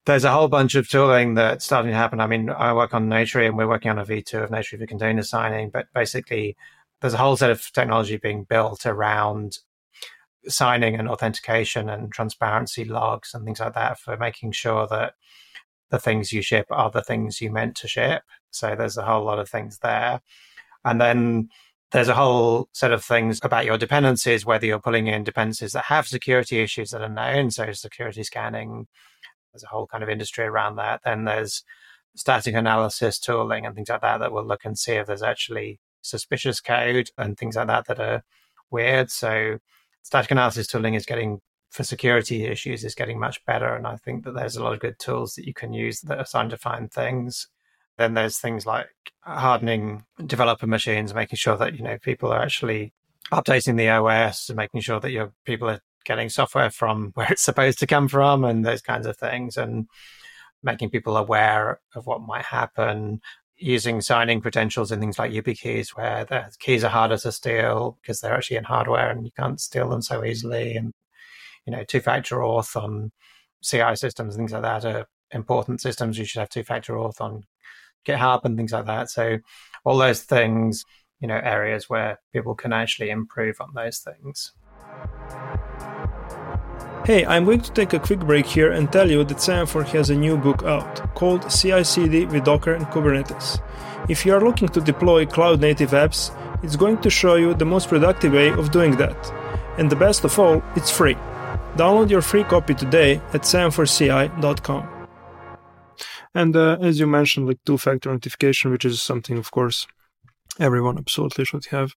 There's 0.05 0.25
a 0.25 0.33
whole 0.33 0.49
bunch 0.49 0.75
of 0.75 0.89
tooling 0.89 1.35
that's 1.35 1.65
starting 1.65 1.93
to 1.93 1.97
happen. 1.97 2.21
I 2.21 2.27
mean, 2.27 2.51
I 2.51 2.73
work 2.73 2.93
on 2.93 3.09
Notary 3.09 3.47
and 3.47 3.57
we're 3.57 3.69
working 3.69 3.91
on 3.91 4.01
a 4.01 4.05
V2 4.05 4.45
of 4.45 4.51
Notary 4.51 4.81
for 4.81 4.87
container 4.87 5.23
signing, 5.23 5.71
but 5.71 5.87
basically 5.95 6.57
there's 7.01 7.15
a 7.15 7.19
whole 7.19 7.37
set 7.37 7.51
of 7.51 7.73
technology 7.73 8.17
being 8.17 8.45
built 8.45 8.85
around 8.85 9.59
signing 10.49 10.95
and 10.95 11.09
authentication 11.09 11.89
and 11.89 12.13
transparency 12.13 12.85
logs 12.85 13.35
and 13.35 13.45
things 13.45 13.61
like 13.61 13.75
that 13.75 13.99
for 13.99 14.17
making 14.17 14.53
sure 14.53 14.87
that 14.89 15.15
the 15.91 15.99
things 15.99 16.33
you 16.33 16.43
ship 16.43 16.67
are 16.71 16.91
the 16.91 17.03
things 17.03 17.41
you 17.41 17.51
meant 17.51 17.77
to 17.77 17.89
ship. 17.89 18.23
So 18.51 18.75
there's 18.75 18.97
a 18.97 19.05
whole 19.05 19.25
lot 19.25 19.39
of 19.39 19.49
things 19.49 19.79
there. 19.79 20.21
And 20.85 21.01
then 21.01 21.49
there's 21.93 22.09
a 22.09 22.15
whole 22.15 22.69
set 22.73 22.93
of 22.93 23.05
things 23.05 23.41
about 23.43 23.67
your 23.67 23.79
dependencies, 23.79 24.47
whether 24.47 24.67
you're 24.67 24.81
pulling 24.81 25.07
in 25.07 25.25
dependencies 25.25 25.73
that 25.73 25.85
have 25.85 26.09
security 26.09 26.61
issues 26.61 26.91
that 26.91 27.03
are 27.03 27.09
known. 27.09 27.51
So 27.51 27.71
security 27.73 28.23
scanning, 28.23 28.87
there's 29.53 29.63
a 29.63 29.69
whole 29.69 29.87
kind 29.87 30.03
of 30.03 30.09
industry 30.09 30.45
around 30.45 30.77
that. 30.77 31.03
Then 31.05 31.25
there's 31.25 31.63
static 32.17 32.55
analysis 32.55 33.19
tooling 33.19 33.67
and 33.67 33.75
things 33.75 33.91
like 33.91 34.01
that 34.01 34.19
that 34.19 34.33
will 34.33 34.47
look 34.47 34.65
and 34.65 34.79
see 34.79 34.93
if 34.93 35.07
there's 35.07 35.23
actually 35.23 35.79
suspicious 36.01 36.61
code 36.61 37.11
and 37.17 37.37
things 37.37 37.57
like 37.57 37.69
that 37.69 37.87
that 37.87 38.01
are 38.01 38.23
weird. 38.71 39.11
So 39.11 39.59
static 40.03 40.31
analysis 40.31 40.67
tooling 40.67 40.95
is 40.95 41.07
getting 41.07 41.41
for 41.73 41.85
security 41.85 42.45
issues 42.45 42.85
is 42.85 42.95
getting 42.95 43.19
much 43.19 43.43
better. 43.47 43.75
And 43.75 43.87
I 43.87 43.97
think 43.97 44.25
that 44.25 44.35
there's 44.35 44.57
a 44.57 44.63
lot 44.63 44.75
of 44.75 44.81
good 44.81 44.99
tools 44.99 45.35
that 45.35 45.47
you 45.47 45.55
can 45.55 45.73
use 45.73 46.03
that 46.03 46.19
are 46.19 46.27
starting 46.27 46.51
to 46.51 46.59
find 46.59 46.93
things. 46.93 47.49
Then 47.97 48.13
there's 48.13 48.39
things 48.39 48.67
like 48.67 48.89
hardening 49.23 50.05
developer 50.27 50.67
machines, 50.67 51.15
making 51.15 51.39
sure 51.39 51.57
that, 51.57 51.75
you 51.75 51.83
know, 51.83 51.97
people 51.99 52.31
are 52.31 52.43
actually 52.43 52.93
updating 53.33 53.79
the 53.79 53.89
OS 53.89 54.51
and 54.51 54.57
making 54.57 54.83
sure 54.83 55.01
that 55.01 55.13
your 55.13 55.33
people 55.47 55.71
are 55.71 55.81
getting 56.05 56.29
software 56.29 56.69
from 56.69 57.11
where 57.15 57.33
it's 57.33 57.43
supposed 57.43 57.79
to 57.79 57.87
come 57.87 58.07
from 58.07 58.45
and 58.45 58.67
those 58.67 58.83
kinds 58.83 59.07
of 59.07 59.17
things 59.17 59.57
and 59.57 59.89
making 60.63 60.91
people 60.91 61.17
aware 61.17 61.81
of 61.95 62.07
what 62.07 62.21
might 62.21 62.45
happen 62.45 63.21
using 63.63 64.01
signing 64.01 64.41
credentials 64.41 64.91
and 64.91 65.01
things 65.01 65.19
like 65.19 65.31
YubiKeys, 65.31 65.91
where 65.91 66.25
the 66.25 66.51
keys 66.59 66.85
are 66.85 66.91
harder 66.91 67.17
to 67.17 67.33
steal 67.33 67.99
because 68.01 68.21
they're 68.21 68.35
actually 68.35 68.57
in 68.57 68.65
hardware 68.65 69.11
and 69.11 69.25
you 69.25 69.31
can't 69.39 69.61
steal 69.61 69.89
them 69.89 70.03
so 70.03 70.25
easily. 70.25 70.75
And, 70.75 70.93
you 71.67 71.73
know, 71.73 71.85
two 71.85 72.01
factor 72.01 72.37
auth 72.37 72.77
on 72.77 73.13
CI 73.63 73.95
systems, 73.95 74.35
and 74.35 74.41
things 74.41 74.53
like 74.53 74.63
that 74.63 74.85
are 74.85 75.07
important 75.31 75.81
systems. 75.81 76.19
You 76.19 76.25
should 76.25 76.41
have 76.41 76.49
two 76.49 76.65
factor 76.65 76.95
auth 76.95 77.21
on 77.21 77.45
GitHub 78.07 78.45
and 78.45 78.57
things 78.57 78.73
like 78.73 78.87
that. 78.87 79.11
So, 79.11 79.39
all 79.85 79.97
those 79.97 80.23
things, 80.23 80.85
you 81.21 81.29
know, 81.29 81.41
areas 81.43 81.89
where 81.89 82.19
people 82.33 82.55
can 82.55 82.73
actually 82.73 83.11
improve 83.11 83.61
on 83.61 83.73
those 83.75 83.99
things. 83.99 84.53
Hey, 87.05 87.27
I'm 87.27 87.45
going 87.45 87.61
to 87.63 87.73
take 87.73 87.93
a 87.95 87.99
quick 87.99 88.21
break 88.21 88.47
here 88.47 88.71
and 88.71 88.93
tell 88.93 89.11
you 89.11 89.25
that 89.25 89.41
Semaphore 89.41 89.83
has 89.85 90.11
a 90.11 90.15
new 90.15 90.37
book 90.37 90.63
out 90.63 91.15
called 91.15 91.51
CI 91.51 91.83
CD 91.83 92.27
with 92.27 92.45
Docker 92.45 92.75
and 92.75 92.87
Kubernetes. 92.87 93.61
If 94.09 94.25
you 94.25 94.35
are 94.35 94.41
looking 94.41 94.69
to 94.69 94.81
deploy 94.81 95.27
cloud 95.27 95.61
native 95.61 95.91
apps, 95.91 96.31
it's 96.63 96.77
going 96.77 96.99
to 96.99 97.11
show 97.11 97.35
you 97.35 97.55
the 97.55 97.65
most 97.65 97.89
productive 97.89 98.33
way 98.33 98.51
of 98.51 98.71
doing 98.71 98.97
that. 98.99 99.33
And 99.79 99.91
the 99.91 99.97
best 99.97 100.25
of 100.25 100.39
all, 100.39 100.63
it's 100.77 100.91
free. 100.91 101.17
Download 101.77 102.09
your 102.09 102.23
free 102.23 102.45
copy 102.45 102.75
today 102.75 103.17
at 103.33 103.43
semaphoreCI.com. 103.43 104.89
And 106.35 106.57
uh, 106.57 106.79
as 106.81 107.01
you 107.01 107.07
mentioned, 107.07 107.47
like 107.49 107.59
two 107.67 107.79
factor 107.79 108.11
authentication, 108.11 108.71
which 108.71 108.85
is 108.85 109.03
something, 109.03 109.39
of 109.39 109.51
course, 109.51 109.87
everyone 110.61 110.99
absolutely 110.99 111.45
should 111.45 111.67
have 111.67 111.95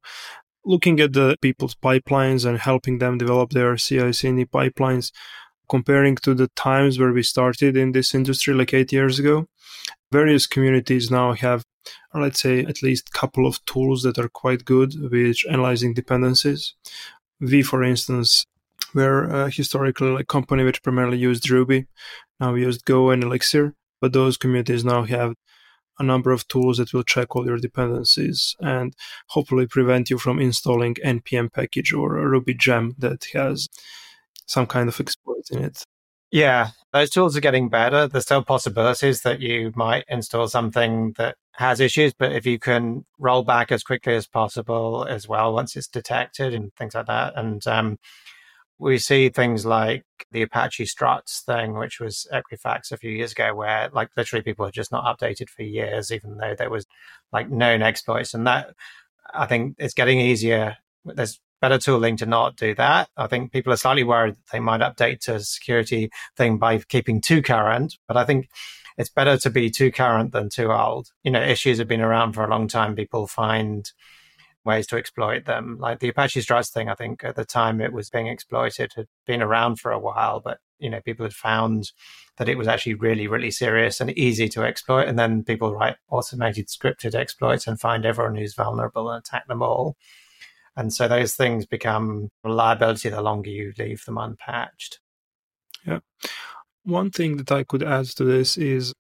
looking 0.66 1.00
at 1.00 1.14
the 1.14 1.38
people's 1.42 1.76
pipelines 1.76 2.46
and 2.46 2.58
helping 2.58 2.98
them 3.00 3.18
develop 3.18 3.52
their 3.52 3.76
CI/CD 3.78 4.46
pipelines, 4.46 5.12
comparing 5.70 6.16
to 6.18 6.34
the 6.34 6.48
times 6.56 7.00
where 7.00 7.14
we 7.14 7.24
started 7.24 7.78
in 7.78 7.92
this 7.92 8.14
industry, 8.14 8.54
like 8.54 8.74
eight 8.74 8.92
years 8.92 9.20
ago, 9.20 9.48
various 10.12 10.48
communities 10.48 11.10
now 11.12 11.34
have, 11.34 11.64
let's 12.14 12.42
say, 12.42 12.60
at 12.60 12.84
least 12.84 13.10
a 13.10 13.18
couple 13.18 13.46
of 13.48 13.64
tools 13.66 14.04
that 14.04 14.18
are 14.18 14.30
quite 14.30 14.66
good 14.66 14.94
with 15.12 15.38
analyzing 15.50 15.94
dependencies. 15.94 16.76
We, 17.40 17.64
for 17.64 17.84
instance, 17.84 18.46
were 18.94 19.30
uh, 19.32 19.50
historically 19.50 20.16
a 20.16 20.24
company 20.24 20.64
which 20.64 20.84
primarily 20.84 21.18
used 21.18 21.50
Ruby. 21.50 21.88
Now 22.40 22.54
we 22.54 22.62
used 22.62 22.86
Go 22.86 23.10
and 23.10 23.24
Elixir, 23.24 23.74
but 24.02 24.14
those 24.14 24.38
communities 24.38 24.86
now 24.86 25.04
have 25.04 25.34
a 26.00 26.04
number 26.04 26.32
of 26.32 26.48
tools 26.48 26.78
that 26.78 26.94
will 26.94 27.04
check 27.04 27.36
all 27.36 27.46
your 27.46 27.58
dependencies 27.58 28.56
and 28.60 28.96
hopefully 29.28 29.68
prevent 29.68 30.10
you 30.10 30.18
from 30.18 30.40
installing 30.40 30.96
npm 30.96 31.52
package 31.52 31.94
or 31.94 32.18
a 32.18 32.28
ruby 32.28 32.54
gem 32.54 32.96
that 32.98 33.26
has 33.34 33.68
some 34.46 34.68
kind 34.68 34.90
of 34.90 35.00
exploit 35.00 35.46
in 35.52 35.64
it. 35.64 35.84
Yeah 36.32 36.70
those 36.96 37.10
tools 37.10 37.36
are 37.36 37.42
getting 37.42 37.68
better. 37.68 38.08
There's 38.08 38.24
still 38.24 38.42
possibilities 38.42 39.24
that 39.24 39.42
you 39.42 39.74
might 39.76 40.06
install 40.08 40.48
something 40.48 41.12
that 41.18 41.36
has 41.52 41.82
issues 41.82 42.14
but 42.14 42.32
if 42.32 42.46
you 42.46 42.58
can 42.58 43.06
roll 43.20 43.44
back 43.44 43.70
as 43.70 43.84
quickly 43.84 44.16
as 44.16 44.28
possible 44.28 45.06
as 45.10 45.28
well 45.28 45.54
once 45.54 45.76
it's 45.76 45.90
detected 45.90 46.54
and 46.54 46.74
things 46.76 46.96
like 46.96 47.08
that. 47.08 47.34
And 47.36 47.66
um, 47.68 47.98
we 48.78 48.98
see 48.98 49.30
things 49.30 49.66
like 49.66 50.04
the 50.32 50.42
Apache 50.42 50.86
Struts 50.86 51.42
thing, 51.46 51.78
which 51.78 52.00
was 52.00 52.28
Equifax 52.34 52.92
a 52.92 52.98
few 52.98 53.12
years 53.12 53.32
ago, 53.32 53.56
where 53.56 53.90
like 53.94 54.10
literally 54.18 54.44
people 54.44 54.66
had 54.66 54.74
just 54.74 54.92
not 54.92 55.06
updated 55.06 55.50
for 55.50 55.64
years, 55.64 56.12
even 56.12 56.38
though 56.38 56.56
there 56.58 56.70
was 56.70 56.86
like 57.32 57.50
known 57.50 57.82
exploits. 57.82 58.34
And 58.34 58.46
that 58.48 58.74
I 59.34 59.46
think 59.46 59.76
it's 59.78 59.94
getting 59.94 60.20
easier. 60.20 60.78
There's 61.06 61.40
better 61.62 61.78
tooling 61.78 62.18
to 62.18 62.26
not 62.26 62.58
do 62.58 62.76
that. 62.76 63.10
I 63.16 63.28
think 63.28 63.52
people 63.52 63.72
are 63.72 63.78
slightly 63.78 64.04
worried 64.04 64.36
that 64.36 64.52
they 64.52 64.60
might 64.60 64.82
update 64.82 65.20
to 65.22 65.36
a 65.36 65.40
security 65.40 66.10
thing 66.36 66.58
by 66.58 66.80
keeping 66.80 67.22
too 67.22 67.42
current, 67.42 67.96
but 68.08 68.18
I 68.18 68.26
think 68.26 68.50
it's 68.98 69.10
better 69.10 69.38
to 69.38 69.50
be 69.50 69.70
too 69.70 69.92
current 69.92 70.32
than 70.32 70.50
too 70.50 70.72
old. 70.72 71.08
You 71.24 71.32
know, 71.32 71.42
issues 71.42 71.80
have 71.80 71.88
been 71.88 72.02
around 72.02 72.34
for 72.34 72.44
a 72.44 72.50
long 72.50 72.68
time. 72.68 72.96
People 72.96 73.28
find 73.28 73.90
ways 74.66 74.88
to 74.88 74.98
exploit 74.98 75.46
them. 75.46 75.78
Like 75.80 76.00
the 76.00 76.10
Apache 76.10 76.42
Struts 76.42 76.70
thing, 76.70 76.90
I 76.90 76.96
think 76.96 77.24
at 77.24 77.36
the 77.36 77.46
time 77.46 77.80
it 77.80 77.94
was 77.94 78.10
being 78.10 78.28
exploited 78.28 78.94
had 78.96 79.08
been 79.26 79.42
around 79.42 79.80
for 79.80 79.92
a 79.92 80.00
while, 80.00 80.40
but 80.40 80.60
you 80.80 80.90
know 80.90 81.02
people 81.02 81.26
had 81.26 81.34
found 81.34 81.92
that 82.38 82.50
it 82.50 82.58
was 82.58 82.68
actually 82.68 82.96
really 82.96 83.28
really 83.28 83.52
serious 83.52 84.02
and 84.02 84.12
easy 84.18 84.50
to 84.50 84.64
exploit 84.64 85.08
and 85.08 85.18
then 85.18 85.42
people 85.42 85.74
write 85.74 85.96
automated 86.10 86.68
scripted 86.68 87.16
exploits 87.16 87.66
and 87.66 87.80
find 87.80 88.06
everyone 88.06 88.36
who's 88.36 88.54
vulnerable 88.54 89.10
and 89.10 89.20
attack 89.20 89.48
them 89.48 89.62
all. 89.62 89.96
And 90.76 90.92
so 90.92 91.08
those 91.08 91.36
things 91.36 91.66
become 91.66 92.30
a 92.44 92.50
liability 92.50 93.08
the 93.10 93.22
longer 93.22 93.50
you 93.50 93.72
leave 93.78 94.04
them 94.04 94.18
unpatched. 94.18 95.00
Yeah. 95.86 96.00
One 96.84 97.10
thing 97.10 97.38
that 97.38 97.52
i 97.52 97.64
could 97.64 97.84
add 97.84 98.06
to 98.06 98.26
this 98.26 98.58
is 98.58 98.94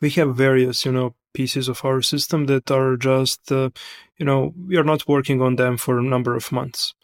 we 0.00 0.10
have 0.10 0.36
various 0.36 0.84
you 0.84 0.92
know 0.92 1.14
pieces 1.32 1.68
of 1.68 1.84
our 1.84 2.02
system 2.02 2.46
that 2.46 2.70
are 2.70 2.96
just, 2.96 3.50
uh, 3.52 3.70
you 4.18 4.26
know, 4.26 4.54
we 4.66 4.76
are 4.76 4.84
not 4.84 5.08
working 5.08 5.40
on 5.40 5.56
them 5.56 5.76
for 5.76 5.98
a 5.98 6.02
number 6.02 6.34
of 6.34 6.52
months 6.52 6.94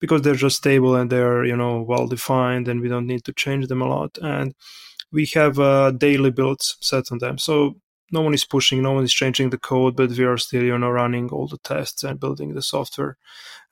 because 0.00 0.22
they're 0.22 0.34
just 0.34 0.56
stable 0.56 0.94
and 0.96 1.10
they're, 1.10 1.44
you 1.44 1.56
know, 1.56 1.82
well 1.82 2.06
defined 2.06 2.68
and 2.68 2.80
we 2.80 2.88
don't 2.88 3.06
need 3.06 3.24
to 3.24 3.32
change 3.32 3.68
them 3.68 3.82
a 3.82 3.88
lot. 3.88 4.18
And 4.20 4.54
we 5.12 5.26
have 5.34 5.58
uh, 5.58 5.92
daily 5.92 6.30
builds 6.30 6.76
set 6.80 7.10
on 7.12 7.18
them. 7.18 7.38
So 7.38 7.76
no 8.12 8.20
one 8.20 8.34
is 8.34 8.44
pushing, 8.44 8.82
no 8.82 8.92
one 8.92 9.04
is 9.04 9.12
changing 9.12 9.50
the 9.50 9.58
code, 9.58 9.96
but 9.96 10.10
we 10.10 10.24
are 10.24 10.36
still, 10.36 10.62
you 10.62 10.78
know, 10.78 10.90
running 10.90 11.30
all 11.30 11.48
the 11.48 11.58
tests 11.58 12.04
and 12.04 12.20
building 12.20 12.54
the 12.54 12.62
software 12.62 13.16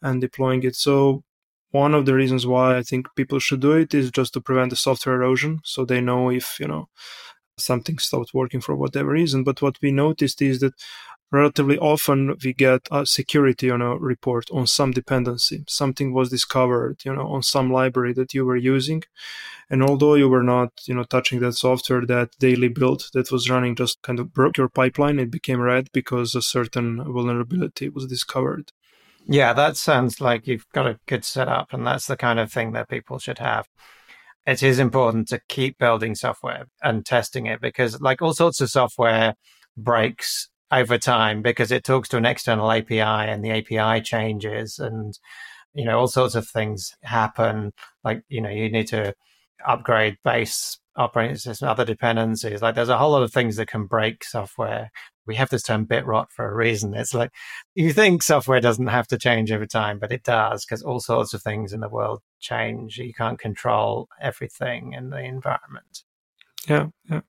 and 0.02 0.20
deploying 0.20 0.62
it. 0.64 0.76
So 0.76 1.22
one 1.70 1.94
of 1.94 2.06
the 2.06 2.14
reasons 2.14 2.46
why 2.46 2.76
I 2.76 2.82
think 2.82 3.08
people 3.16 3.38
should 3.40 3.60
do 3.60 3.72
it 3.72 3.94
is 3.94 4.10
just 4.10 4.32
to 4.34 4.40
prevent 4.40 4.70
the 4.70 4.76
software 4.76 5.16
erosion. 5.16 5.60
So 5.64 5.84
they 5.84 6.00
know 6.00 6.30
if, 6.30 6.58
you 6.60 6.68
know, 6.68 6.88
something 7.58 7.98
stopped 7.98 8.34
working 8.34 8.60
for 8.60 8.74
whatever 8.74 9.10
reason. 9.10 9.44
But 9.44 9.62
what 9.62 9.78
we 9.82 9.92
noticed 9.92 10.42
is 10.42 10.60
that 10.60 10.74
relatively 11.30 11.78
often 11.78 12.36
we 12.44 12.52
get 12.52 12.88
a 12.90 13.04
security 13.04 13.70
on 13.70 13.82
a 13.82 13.96
report 13.96 14.44
on 14.52 14.66
some 14.66 14.92
dependency. 14.92 15.64
Something 15.68 16.12
was 16.12 16.30
discovered, 16.30 17.04
you 17.04 17.14
know, 17.14 17.26
on 17.26 17.42
some 17.42 17.72
library 17.72 18.12
that 18.14 18.34
you 18.34 18.44
were 18.44 18.56
using. 18.56 19.02
And 19.70 19.82
although 19.82 20.14
you 20.14 20.28
were 20.28 20.42
not, 20.42 20.72
you 20.86 20.94
know, 20.94 21.04
touching 21.04 21.40
that 21.40 21.54
software, 21.54 22.04
that 22.06 22.30
daily 22.38 22.68
build 22.68 23.08
that 23.14 23.32
was 23.32 23.50
running 23.50 23.74
just 23.74 24.02
kind 24.02 24.20
of 24.20 24.32
broke 24.32 24.58
your 24.58 24.68
pipeline. 24.68 25.18
It 25.18 25.30
became 25.30 25.60
red 25.60 25.88
because 25.92 26.34
a 26.34 26.42
certain 26.42 27.02
vulnerability 27.02 27.88
was 27.88 28.06
discovered. 28.06 28.70
Yeah, 29.26 29.54
that 29.54 29.76
sounds 29.78 30.20
like 30.20 30.46
you've 30.46 30.68
got 30.72 30.86
a 30.86 30.98
good 31.06 31.24
setup, 31.24 31.72
and 31.72 31.86
that's 31.86 32.06
the 32.06 32.16
kind 32.16 32.38
of 32.38 32.52
thing 32.52 32.72
that 32.72 32.90
people 32.90 33.18
should 33.18 33.38
have. 33.38 33.66
It 34.46 34.62
is 34.62 34.78
important 34.78 35.28
to 35.28 35.40
keep 35.48 35.78
building 35.78 36.14
software 36.14 36.66
and 36.82 37.04
testing 37.04 37.46
it 37.46 37.60
because, 37.60 38.00
like 38.00 38.20
all 38.20 38.34
sorts 38.34 38.60
of 38.60 38.70
software, 38.70 39.34
breaks 39.76 40.48
over 40.70 40.98
time 40.98 41.42
because 41.42 41.70
it 41.72 41.84
talks 41.84 42.08
to 42.10 42.16
an 42.16 42.26
external 42.26 42.70
API 42.70 43.00
and 43.00 43.44
the 43.44 43.50
API 43.50 44.00
changes 44.02 44.78
and 44.78 45.18
you 45.74 45.84
know 45.84 45.98
all 45.98 46.08
sorts 46.08 46.34
of 46.34 46.48
things 46.48 46.92
happen. 47.02 47.72
Like 48.02 48.22
you 48.28 48.40
know 48.40 48.50
you 48.50 48.70
need 48.70 48.88
to 48.88 49.14
upgrade 49.66 50.16
base 50.24 50.78
operating 50.96 51.36
system 51.36 51.68
other 51.68 51.84
dependencies. 51.84 52.62
Like 52.62 52.74
there's 52.74 52.88
a 52.88 52.98
whole 52.98 53.12
lot 53.12 53.22
of 53.22 53.32
things 53.32 53.56
that 53.56 53.68
can 53.68 53.86
break 53.86 54.24
software 54.24 54.90
we 55.26 55.36
have 55.36 55.50
this 55.50 55.62
term 55.62 55.84
bit 55.84 56.06
rot 56.06 56.30
for 56.32 56.48
a 56.48 56.54
reason. 56.54 56.94
It's 56.94 57.14
like 57.14 57.30
you 57.74 57.92
think 57.92 58.22
software 58.22 58.60
doesn't 58.60 58.86
have 58.88 59.06
to 59.08 59.18
change 59.18 59.50
over 59.52 59.66
time 59.66 59.98
but 59.98 60.12
it 60.12 60.22
does 60.22 60.64
because 60.64 60.82
all 60.82 61.00
sorts 61.00 61.34
of 61.34 61.42
things 61.42 61.72
in 61.72 61.80
the 61.80 61.88
world 61.88 62.20
change. 62.40 62.98
You 62.98 63.14
can't 63.14 63.38
control 63.38 64.08
everything 64.20 64.92
in 64.92 65.10
the 65.10 65.20
environment. 65.20 66.04
Yeah 66.68 66.88
yeah. 67.08 67.20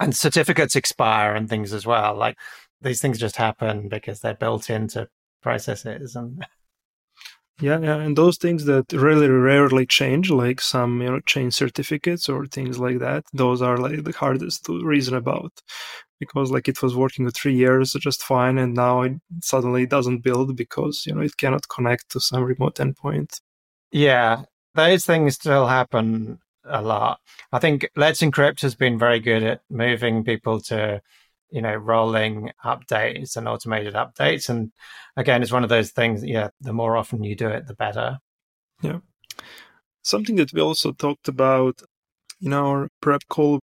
And 0.00 0.16
certificates 0.16 0.74
expire 0.74 1.34
and 1.34 1.48
things 1.48 1.72
as 1.72 1.86
well. 1.86 2.16
Like 2.16 2.36
these 2.80 3.00
things 3.00 3.18
just 3.18 3.36
happen 3.36 3.88
because 3.88 4.20
they're 4.20 4.34
built 4.34 4.68
into 4.68 5.08
processes 5.42 6.16
and 6.16 6.46
yeah 7.60 7.78
yeah 7.78 7.96
and 7.96 8.16
those 8.16 8.38
things 8.38 8.64
that 8.64 8.92
really 8.92 9.28
rarely 9.28 9.84
change 9.84 10.30
like 10.30 10.60
some 10.60 11.00
you 11.02 11.10
know 11.10 11.20
change 11.20 11.54
certificates 11.54 12.28
or 12.28 12.46
things 12.46 12.78
like 12.78 12.98
that 12.98 13.24
those 13.32 13.60
are 13.60 13.76
like 13.76 14.04
the 14.04 14.12
hardest 14.12 14.64
to 14.64 14.82
reason 14.84 15.14
about 15.14 15.52
because 16.22 16.50
like 16.50 16.68
it 16.68 16.82
was 16.82 16.94
working 17.02 17.24
for 17.26 17.32
three 17.32 17.54
years 17.64 17.92
just 18.08 18.22
fine 18.22 18.56
and 18.58 18.74
now 18.74 19.02
it 19.02 19.14
suddenly 19.40 19.84
doesn't 19.86 20.24
build 20.28 20.56
because 20.56 21.04
you 21.06 21.14
know 21.14 21.22
it 21.22 21.36
cannot 21.36 21.68
connect 21.68 22.10
to 22.10 22.20
some 22.20 22.42
remote 22.42 22.76
endpoint 22.76 23.40
yeah 23.90 24.42
those 24.74 25.04
things 25.04 25.34
still 25.34 25.66
happen 25.66 26.38
a 26.64 26.82
lot 26.82 27.18
i 27.52 27.58
think 27.58 27.88
Let's 27.96 28.22
Encrypt 28.22 28.62
has 28.62 28.74
been 28.74 28.98
very 28.98 29.20
good 29.20 29.42
at 29.42 29.60
moving 29.68 30.24
people 30.24 30.60
to 30.70 31.02
you 31.52 31.60
know, 31.60 31.74
rolling 31.74 32.50
updates 32.64 33.36
and 33.36 33.46
automated 33.46 33.94
updates. 33.94 34.48
And 34.48 34.72
again, 35.16 35.42
it's 35.42 35.52
one 35.52 35.62
of 35.62 35.68
those 35.68 35.90
things, 35.90 36.24
yeah, 36.24 36.48
the 36.62 36.72
more 36.72 36.96
often 36.96 37.22
you 37.22 37.36
do 37.36 37.48
it, 37.48 37.66
the 37.66 37.74
better. 37.74 38.18
Yeah. 38.80 39.00
Something 40.02 40.36
that 40.36 40.52
we 40.52 40.62
also 40.62 40.92
talked 40.92 41.28
about 41.28 41.82
in 42.40 42.54
our 42.54 42.88
prep 43.00 43.22
call 43.28 43.60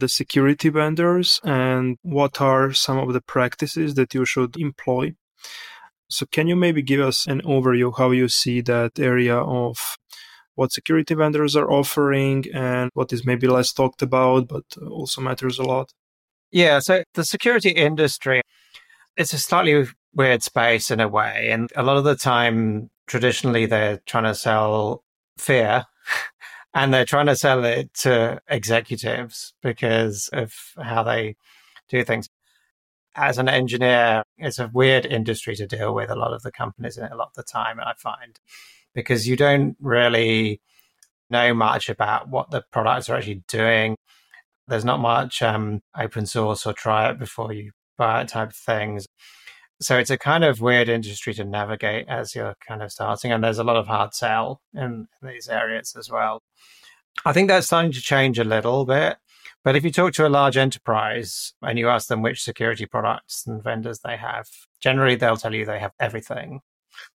the 0.00 0.08
security 0.08 0.68
vendors 0.68 1.40
and 1.44 1.96
what 2.02 2.40
are 2.40 2.72
some 2.72 2.98
of 2.98 3.12
the 3.12 3.20
practices 3.20 3.94
that 3.94 4.14
you 4.14 4.24
should 4.24 4.56
employ. 4.56 5.14
So, 6.08 6.26
can 6.26 6.48
you 6.48 6.56
maybe 6.56 6.82
give 6.82 7.00
us 7.00 7.26
an 7.26 7.40
overview 7.42 7.96
how 7.96 8.10
you 8.10 8.28
see 8.28 8.60
that 8.62 8.98
area 8.98 9.36
of 9.36 9.96
what 10.56 10.72
security 10.72 11.14
vendors 11.14 11.54
are 11.54 11.70
offering 11.70 12.44
and 12.52 12.90
what 12.94 13.12
is 13.12 13.24
maybe 13.24 13.46
less 13.46 13.72
talked 13.72 14.02
about, 14.02 14.48
but 14.48 14.64
also 14.90 15.20
matters 15.20 15.58
a 15.58 15.62
lot? 15.62 15.92
Yeah, 16.50 16.80
so 16.80 17.04
the 17.14 17.24
security 17.24 17.70
industry, 17.70 18.42
it's 19.16 19.32
a 19.32 19.38
slightly 19.38 19.86
weird 20.12 20.42
space 20.42 20.90
in 20.90 21.00
a 21.00 21.08
way. 21.08 21.50
And 21.50 21.70
a 21.76 21.82
lot 21.84 21.96
of 21.96 22.04
the 22.04 22.16
time, 22.16 22.90
traditionally, 23.06 23.66
they're 23.66 24.00
trying 24.06 24.24
to 24.24 24.34
sell 24.34 25.04
fear 25.38 25.86
and 26.74 26.92
they're 26.92 27.04
trying 27.04 27.26
to 27.26 27.36
sell 27.36 27.64
it 27.64 27.92
to 27.94 28.40
executives 28.48 29.54
because 29.62 30.28
of 30.32 30.54
how 30.80 31.02
they 31.02 31.36
do 31.88 32.04
things. 32.04 32.28
As 33.16 33.38
an 33.38 33.48
engineer, 33.48 34.22
it's 34.38 34.58
a 34.58 34.70
weird 34.72 35.04
industry 35.04 35.56
to 35.56 35.66
deal 35.66 35.94
with 35.94 36.10
a 36.10 36.16
lot 36.16 36.32
of 36.32 36.42
the 36.42 36.52
companies 36.52 36.96
in 36.96 37.04
it 37.04 37.12
a 37.12 37.16
lot 37.16 37.28
of 37.28 37.34
the 37.34 37.42
time, 37.42 37.80
I 37.80 37.94
find, 37.96 38.38
because 38.94 39.26
you 39.26 39.36
don't 39.36 39.76
really 39.80 40.60
know 41.28 41.54
much 41.54 41.88
about 41.88 42.28
what 42.28 42.50
the 42.50 42.62
products 42.72 43.08
are 43.08 43.16
actually 43.16 43.42
doing 43.48 43.96
there's 44.70 44.84
not 44.84 45.00
much 45.00 45.42
um, 45.42 45.80
open 45.98 46.24
source 46.24 46.64
or 46.64 46.72
try 46.72 47.10
it 47.10 47.18
before 47.18 47.52
you 47.52 47.72
buy 47.98 48.22
it 48.22 48.28
type 48.28 48.50
of 48.50 48.56
things. 48.56 49.06
So 49.80 49.98
it's 49.98 50.10
a 50.10 50.18
kind 50.18 50.44
of 50.44 50.60
weird 50.60 50.88
industry 50.88 51.32
to 51.34 51.44
navigate 51.44 52.06
as 52.08 52.34
you're 52.34 52.56
kind 52.66 52.82
of 52.82 52.92
starting. 52.92 53.32
And 53.32 53.42
there's 53.42 53.58
a 53.58 53.64
lot 53.64 53.76
of 53.76 53.86
hard 53.86 54.14
sell 54.14 54.60
in, 54.74 55.08
in 55.22 55.28
these 55.28 55.48
areas 55.48 55.94
as 55.98 56.10
well. 56.10 56.42
I 57.24 57.32
think 57.32 57.48
that's 57.48 57.66
starting 57.66 57.92
to 57.92 58.00
change 58.00 58.38
a 58.38 58.44
little 58.44 58.84
bit. 58.84 59.16
But 59.62 59.76
if 59.76 59.84
you 59.84 59.90
talk 59.90 60.12
to 60.14 60.26
a 60.26 60.28
large 60.28 60.56
enterprise 60.56 61.52
and 61.62 61.78
you 61.78 61.88
ask 61.88 62.08
them 62.08 62.22
which 62.22 62.42
security 62.42 62.86
products 62.86 63.46
and 63.46 63.62
vendors 63.62 64.00
they 64.00 64.16
have, 64.16 64.48
generally 64.80 65.16
they'll 65.16 65.36
tell 65.36 65.54
you 65.54 65.64
they 65.64 65.78
have 65.78 65.92
everything. 66.00 66.60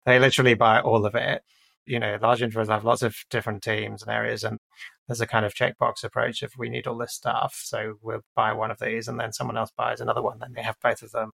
They 0.05 0.18
literally 0.18 0.55
buy 0.55 0.81
all 0.81 1.07
of 1.07 1.14
it. 1.14 1.42
You 1.87 1.98
know, 1.98 2.18
large 2.20 2.42
enterprises 2.42 2.70
have 2.70 2.85
lots 2.85 3.03
of 3.03 3.16
different 3.31 3.62
teams 3.62 4.03
and 4.03 4.11
areas, 4.11 4.42
and 4.42 4.59
there's 5.07 5.20
a 5.20 5.27
kind 5.27 5.44
of 5.44 5.55
checkbox 5.55 6.03
approach 6.03 6.42
if 6.42 6.53
we 6.57 6.70
need 6.70 6.87
all 6.87 6.96
this 6.96 7.12
stuff. 7.12 7.61
So 7.62 7.94
we'll 8.03 8.22
buy 8.35 8.53
one 8.53 8.70
of 8.70 8.79
these 8.79 9.09
and 9.09 9.20
then 9.20 9.33
someone 9.33 9.59
else 9.59 9.70
buys 9.77 10.00
another 10.00 10.22
one, 10.22 10.38
then 10.38 10.53
they 10.55 10.62
have 10.62 10.77
both 10.83 11.03
of 11.03 11.12
them. 11.12 11.33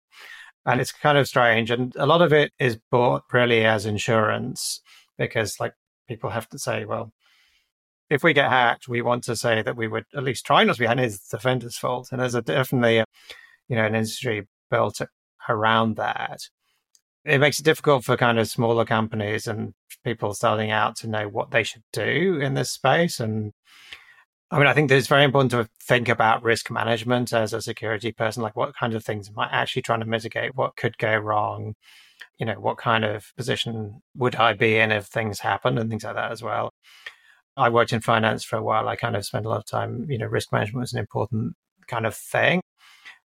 And 0.65 0.81
it's 0.81 0.91
kind 0.91 1.17
of 1.17 1.27
strange. 1.27 1.69
And 1.69 1.95
a 1.95 2.05
lot 2.05 2.21
of 2.21 2.33
it 2.33 2.51
is 2.59 2.77
bought 2.91 3.23
really 3.31 3.63
as 3.65 3.85
insurance 3.85 4.81
because 5.17 5.59
like 5.59 5.73
people 6.07 6.31
have 6.31 6.49
to 6.49 6.59
say, 6.59 6.85
well, 6.85 7.11
if 8.09 8.23
we 8.23 8.33
get 8.33 8.49
hacked, 8.49 8.87
we 8.87 9.01
want 9.01 9.23
to 9.25 9.35
say 9.35 9.61
that 9.61 9.75
we 9.75 9.87
would 9.87 10.05
at 10.15 10.23
least 10.23 10.45
try 10.45 10.63
not 10.63 10.75
to 10.75 10.79
be 10.79 10.87
hacked. 10.87 10.99
It's 10.99 11.29
the 11.29 11.37
vendor's 11.37 11.77
fault. 11.77 12.09
And 12.11 12.19
there's 12.19 12.35
a 12.35 12.41
definitely, 12.41 13.03
you 13.67 13.75
know, 13.75 13.85
an 13.85 13.95
industry 13.95 14.47
built 14.69 15.01
around 15.47 15.97
that. 15.97 16.39
It 17.23 17.39
makes 17.39 17.59
it 17.59 17.63
difficult 17.65 18.03
for 18.03 18.17
kind 18.17 18.37
of 18.37 18.47
smaller 18.47 18.85
companies 18.85 19.47
and 19.47 19.73
people 20.03 20.33
starting 20.33 20.69
out 20.69 20.95
to 20.97 21.07
know 21.07 21.27
what 21.27 21.51
they 21.51 21.63
should 21.63 21.83
do 21.91 22.39
in 22.39 22.53
this 22.53 22.71
space. 22.71 23.19
And 23.19 23.53
I 24.55 24.57
mean, 24.57 24.67
I 24.67 24.73
think 24.73 24.89
it's 24.89 25.07
very 25.07 25.25
important 25.25 25.51
to 25.51 25.67
think 25.81 26.07
about 26.07 26.41
risk 26.41 26.71
management 26.71 27.33
as 27.33 27.51
a 27.51 27.61
security 27.61 28.13
person, 28.13 28.41
like 28.41 28.55
what 28.55 28.73
kind 28.73 28.93
of 28.93 29.03
things 29.03 29.27
am 29.27 29.37
I 29.37 29.49
actually 29.51 29.81
trying 29.81 29.99
to 29.99 30.05
mitigate? 30.05 30.55
What 30.55 30.77
could 30.77 30.97
go 30.97 31.17
wrong? 31.17 31.75
You 32.39 32.45
know, 32.45 32.53
what 32.53 32.77
kind 32.77 33.03
of 33.03 33.33
position 33.35 34.01
would 34.15 34.37
I 34.37 34.53
be 34.53 34.77
in 34.77 34.93
if 34.93 35.07
things 35.07 35.41
happen 35.41 35.77
and 35.77 35.89
things 35.89 36.05
like 36.05 36.15
that 36.15 36.31
as 36.31 36.41
well. 36.41 36.71
I 37.57 37.67
worked 37.67 37.91
in 37.91 37.99
finance 37.99 38.45
for 38.45 38.55
a 38.55 38.63
while. 38.63 38.87
I 38.87 38.95
kind 38.95 39.17
of 39.17 39.25
spent 39.25 39.45
a 39.45 39.49
lot 39.49 39.57
of 39.57 39.65
time, 39.65 40.05
you 40.09 40.17
know, 40.17 40.27
risk 40.27 40.53
management 40.53 40.83
was 40.83 40.93
an 40.93 40.99
important 40.99 41.55
kind 41.87 42.05
of 42.05 42.15
thing. 42.15 42.61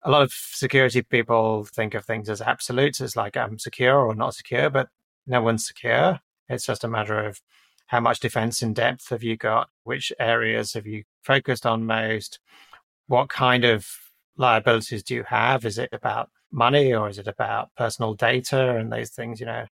A 0.03 0.11
lot 0.11 0.21
of 0.21 0.31
security 0.31 1.01
people 1.01 1.65
think 1.65 1.95
of 1.95 2.05
things 2.05 2.29
as 2.29 2.39
absolutes, 2.39 3.01
as 3.01 3.15
like 3.15 3.35
I'm 3.35 3.57
secure 3.57 3.97
or 3.97 4.13
not 4.13 4.35
secure, 4.35 4.69
but 4.69 4.89
no 5.25 5.41
one's 5.41 5.65
secure. 5.65 6.19
It's 6.49 6.67
just 6.67 6.83
a 6.83 6.87
matter 6.87 7.25
of 7.25 7.41
how 7.87 7.99
much 7.99 8.19
defense 8.19 8.61
in 8.61 8.73
depth 8.73 9.09
have 9.09 9.23
you 9.23 9.37
got? 9.37 9.69
Which 9.83 10.11
areas 10.19 10.73
have 10.73 10.87
you 10.87 11.03
focused 11.23 11.65
on 11.65 11.85
most? 11.85 12.39
What 13.07 13.29
kind 13.29 13.63
of 13.63 13.87
liabilities 14.37 15.03
do 15.03 15.15
you 15.15 15.23
have? 15.23 15.65
Is 15.65 15.77
it 15.77 15.89
about 15.91 16.29
money 16.51 16.93
or 16.93 17.09
is 17.09 17.19
it 17.19 17.27
about 17.27 17.69
personal 17.77 18.13
data 18.13 18.77
and 18.77 18.91
those 18.91 19.11
things? 19.11 19.39
You 19.39 19.45
know, 19.45 19.65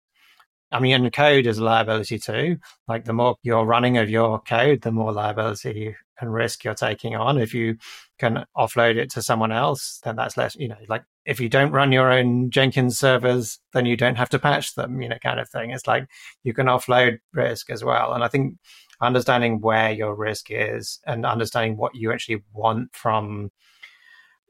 I 0.70 0.80
mean, 0.80 0.94
and 0.94 1.12
code 1.12 1.46
is 1.46 1.58
a 1.58 1.64
liability 1.64 2.18
too. 2.18 2.58
Like 2.88 3.04
the 3.04 3.12
more 3.12 3.36
you're 3.42 3.64
running 3.64 3.98
of 3.98 4.10
your 4.10 4.40
code, 4.40 4.82
the 4.82 4.92
more 4.92 5.12
liability 5.12 5.96
and 6.20 6.32
risk 6.32 6.64
you're 6.64 6.74
taking 6.74 7.16
on. 7.16 7.38
If 7.38 7.54
you 7.54 7.76
can 8.18 8.44
offload 8.56 8.96
it 8.96 9.10
to 9.10 9.22
someone 9.22 9.52
else, 9.52 10.00
then 10.04 10.16
that's 10.16 10.36
less, 10.36 10.56
you 10.56 10.68
know, 10.68 10.76
like 10.88 11.04
if 11.24 11.40
you 11.40 11.48
don't 11.48 11.72
run 11.72 11.92
your 11.92 12.12
own 12.12 12.50
Jenkins 12.50 12.98
servers, 12.98 13.58
then 13.72 13.86
you 13.86 13.96
don't 13.96 14.16
have 14.16 14.28
to 14.30 14.38
patch 14.38 14.74
them, 14.74 15.00
you 15.00 15.08
know, 15.08 15.18
kind 15.22 15.40
of 15.40 15.48
thing. 15.48 15.70
It's 15.70 15.86
like 15.86 16.06
you 16.42 16.52
can 16.52 16.66
offload 16.66 17.18
risk 17.32 17.70
as 17.70 17.82
well. 17.82 18.12
And 18.12 18.22
I 18.22 18.28
think 18.28 18.56
understanding 19.00 19.60
where 19.60 19.90
your 19.90 20.14
risk 20.14 20.46
is 20.50 21.00
and 21.06 21.24
understanding 21.24 21.76
what 21.76 21.94
you 21.94 22.12
actually 22.12 22.42
want 22.52 22.94
from 22.94 23.50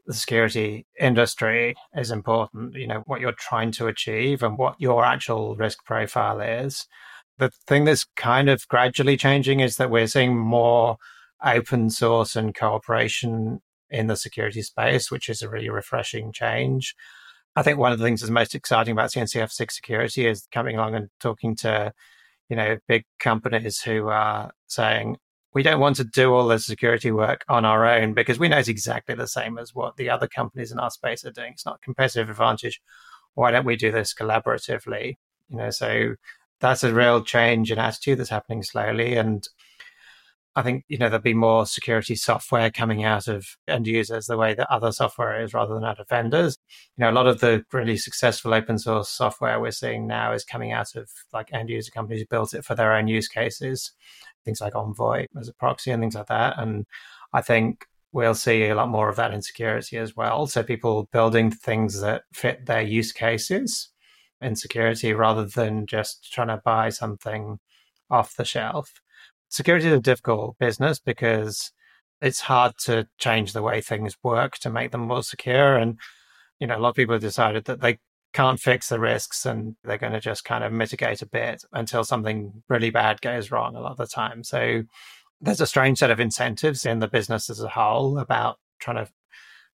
the 0.07 0.15
security 0.15 0.87
industry 1.01 1.77
is 1.97 2.11
important. 2.11 2.75
You 2.75 2.89
know, 2.89 3.03
what 3.07 3.21
you're 3.21 3.33
trying 3.33 3.73
to 3.73 3.87
achieve 3.87 4.43
and 4.43 4.59
what 4.59 4.75
your 4.79 5.05
actual 5.05 5.57
risk 5.57 5.85
profile 5.85 6.41
is. 6.41 6.87
The 7.39 7.51
thing 7.67 7.85
that's 7.85 8.05
kind 8.17 8.49
of 8.49 8.67
gradually 8.69 9.17
changing 9.17 9.61
is 9.61 9.77
that 9.77 9.91
we're 9.91 10.07
seeing 10.07 10.37
more 10.37 10.99
open 11.45 11.91
source 11.91 12.37
and 12.37 12.55
cooperation 12.55 13.61
in 13.91 14.07
the 14.07 14.17
security 14.17 14.63
space, 14.63 15.11
which 15.11 15.29
is 15.29 15.43
a 15.43 15.49
really 15.49 15.71
refreshing 15.71 16.33
change. 16.33 16.95
I 17.57 17.63
think 17.63 17.79
one 17.79 17.93
of 17.93 17.99
the 17.99 18.05
things 18.05 18.21
that's 18.21 18.31
most 18.31 18.55
exciting 18.55 18.93
about 18.93 19.11
CNCF 19.11 19.51
SIG 19.51 19.71
security 19.71 20.27
is 20.27 20.49
coming 20.53 20.77
along 20.77 20.95
and 20.95 21.09
talking 21.21 21.55
to, 21.57 21.93
you 22.49 22.57
know, 22.57 22.79
big 22.89 23.05
companies 23.21 23.81
who 23.81 24.09
are 24.09 24.51
saying, 24.67 25.19
we 25.55 25.63
don't 25.63 25.81
want 25.81 25.97
to 25.97 26.05
do 26.05 26.35
all 26.35 26.49
the 26.49 26.59
security 26.59 27.13
work 27.13 27.45
on 27.49 27.65
our 27.65 27.87
own 27.87 28.13
because 28.13 28.41
we 28.41 28.49
know 28.49 28.59
it's 28.59 28.69
exactly 28.69 29.15
the 29.15 29.29
same 29.29 29.57
as 29.57 29.73
what 29.73 29.97
the 29.97 30.11
other 30.11 30.27
companies 30.27 30.73
in 30.73 30.81
our 30.81 30.91
space 30.91 31.25
are 31.25 31.31
doing. 31.31 31.53
It's 31.53 31.65
not 31.65 31.81
competitive 31.81 32.29
advantage. 32.29 32.83
Why 33.35 33.53
don't 33.53 33.65
we 33.65 33.77
do 33.77 33.93
this 33.93 34.13
collaboratively? 34.13 35.17
You 35.49 35.57
know, 35.57 35.71
so 35.71 36.17
that's 36.61 36.83
a 36.83 36.93
real 36.93 37.23
change 37.23 37.71
in 37.71 37.79
attitude 37.79 38.19
that's 38.19 38.31
happening 38.31 38.65
slowly. 38.65 39.15
And 39.15 39.47
I 40.57 40.63
think, 40.63 40.85
you 40.89 40.99
know, 40.99 41.09
there'll 41.09 41.23
be 41.23 41.35
more 41.35 41.67
security 41.67 42.15
software 42.15 42.71
coming 42.71 43.03
out 43.03 43.27
of 43.27 43.45
end 43.67 43.87
users 43.89 44.27
the 44.27 44.37
way 44.37 44.55
that 44.55 44.71
other 44.71 44.93
software 44.93 45.43
is 45.43 45.53
rather 45.53 45.75
than 45.75 45.85
out 45.85 45.99
of 45.99 46.09
vendors. 46.09 46.57
You 46.97 47.03
know, 47.03 47.11
a 47.11 47.13
lot 47.13 47.27
of 47.27 47.41
the 47.41 47.65
really 47.73 47.97
successful 47.97 48.55
open 48.55 48.79
source 48.79 49.09
software 49.09 49.61
we're 49.61 49.73
seeing 49.73 50.07
now 50.07 50.33
is 50.33 50.45
coming 50.45 50.71
out 50.71 50.95
of 50.95 51.11
like 51.33 51.53
end 51.53 51.71
user 51.71 51.91
companies 51.91 52.21
who 52.21 52.27
built 52.29 52.55
it 52.55 52.65
for 52.65 52.75
their 52.75 52.95
own 52.95 53.09
use 53.09 53.27
cases 53.27 53.93
things 54.45 54.61
like 54.61 54.75
Envoy 54.75 55.27
as 55.39 55.49
a 55.49 55.55
proxy 55.55 55.91
and 55.91 56.03
things 56.03 56.15
like 56.15 56.27
that. 56.27 56.59
And 56.59 56.87
I 57.33 57.41
think 57.41 57.87
we'll 58.13 58.35
see 58.35 58.65
a 58.65 58.75
lot 58.75 58.89
more 58.89 59.09
of 59.09 59.17
that 59.17 59.33
in 59.33 59.43
security 59.43 59.97
as 59.97 60.15
well. 60.17 60.47
So 60.47 60.63
people 60.63 61.09
building 61.13 61.51
things 61.51 62.01
that 62.01 62.25
fit 62.33 62.67
their 62.67 62.83
use 62.83 63.13
cases 63.13 63.89
in 64.41 64.55
security 64.55 65.13
rather 65.15 65.45
than 65.47 65.87
just 65.87 66.33
trying 66.33 66.49
to 66.49 66.63
buy 66.65 66.91
something 66.91 67.59
off 68.11 68.37
the 68.37 68.45
shelf. 68.45 69.01
Security 69.55 69.87
is 69.87 69.93
a 69.93 70.01
difficult 70.01 70.59
business 70.59 70.99
because 70.99 71.71
it's 72.21 72.41
hard 72.41 72.77
to 72.77 73.07
change 73.19 73.53
the 73.53 73.63
way 73.63 73.81
things 73.81 74.17
work 74.21 74.59
to 74.59 74.69
make 74.69 74.91
them 74.91 75.03
more 75.03 75.23
secure. 75.23 75.77
And, 75.77 75.97
you 76.59 76.67
know, 76.67 76.77
a 76.77 76.81
lot 76.81 76.89
of 76.89 76.97
people 76.97 77.13
have 77.13 77.23
decided 77.23 77.67
that 77.67 77.81
they 77.81 77.99
can't 78.33 78.59
fix 78.59 78.89
the 78.89 78.99
risks 78.99 79.47
and 79.47 79.77
they're 79.85 79.97
going 79.97 80.13
to 80.13 80.19
just 80.19 80.45
kind 80.45 80.65
of 80.65 80.73
mitigate 80.73 81.23
a 81.23 81.27
bit 81.27 81.63
until 81.73 82.03
something 82.03 82.65
really 82.69 82.91
bad 82.91 83.21
goes 83.21 83.53
wrong 83.53 83.77
a 83.77 83.81
lot 83.81 83.93
of 83.93 83.97
the 83.97 84.09
time. 84.09 84.43
So 84.43 84.83
there's 85.41 85.61
a 85.61 85.69
strange 85.69 85.99
set 85.99 86.11
of 86.11 86.19
incentives 86.19 86.85
in 86.85 86.99
the 86.99 87.07
business 87.07 87.49
as 87.49 87.61
a 87.61 87.69
whole 87.69 88.19
about 88.19 88.59
trying 88.81 89.07
to 89.07 89.13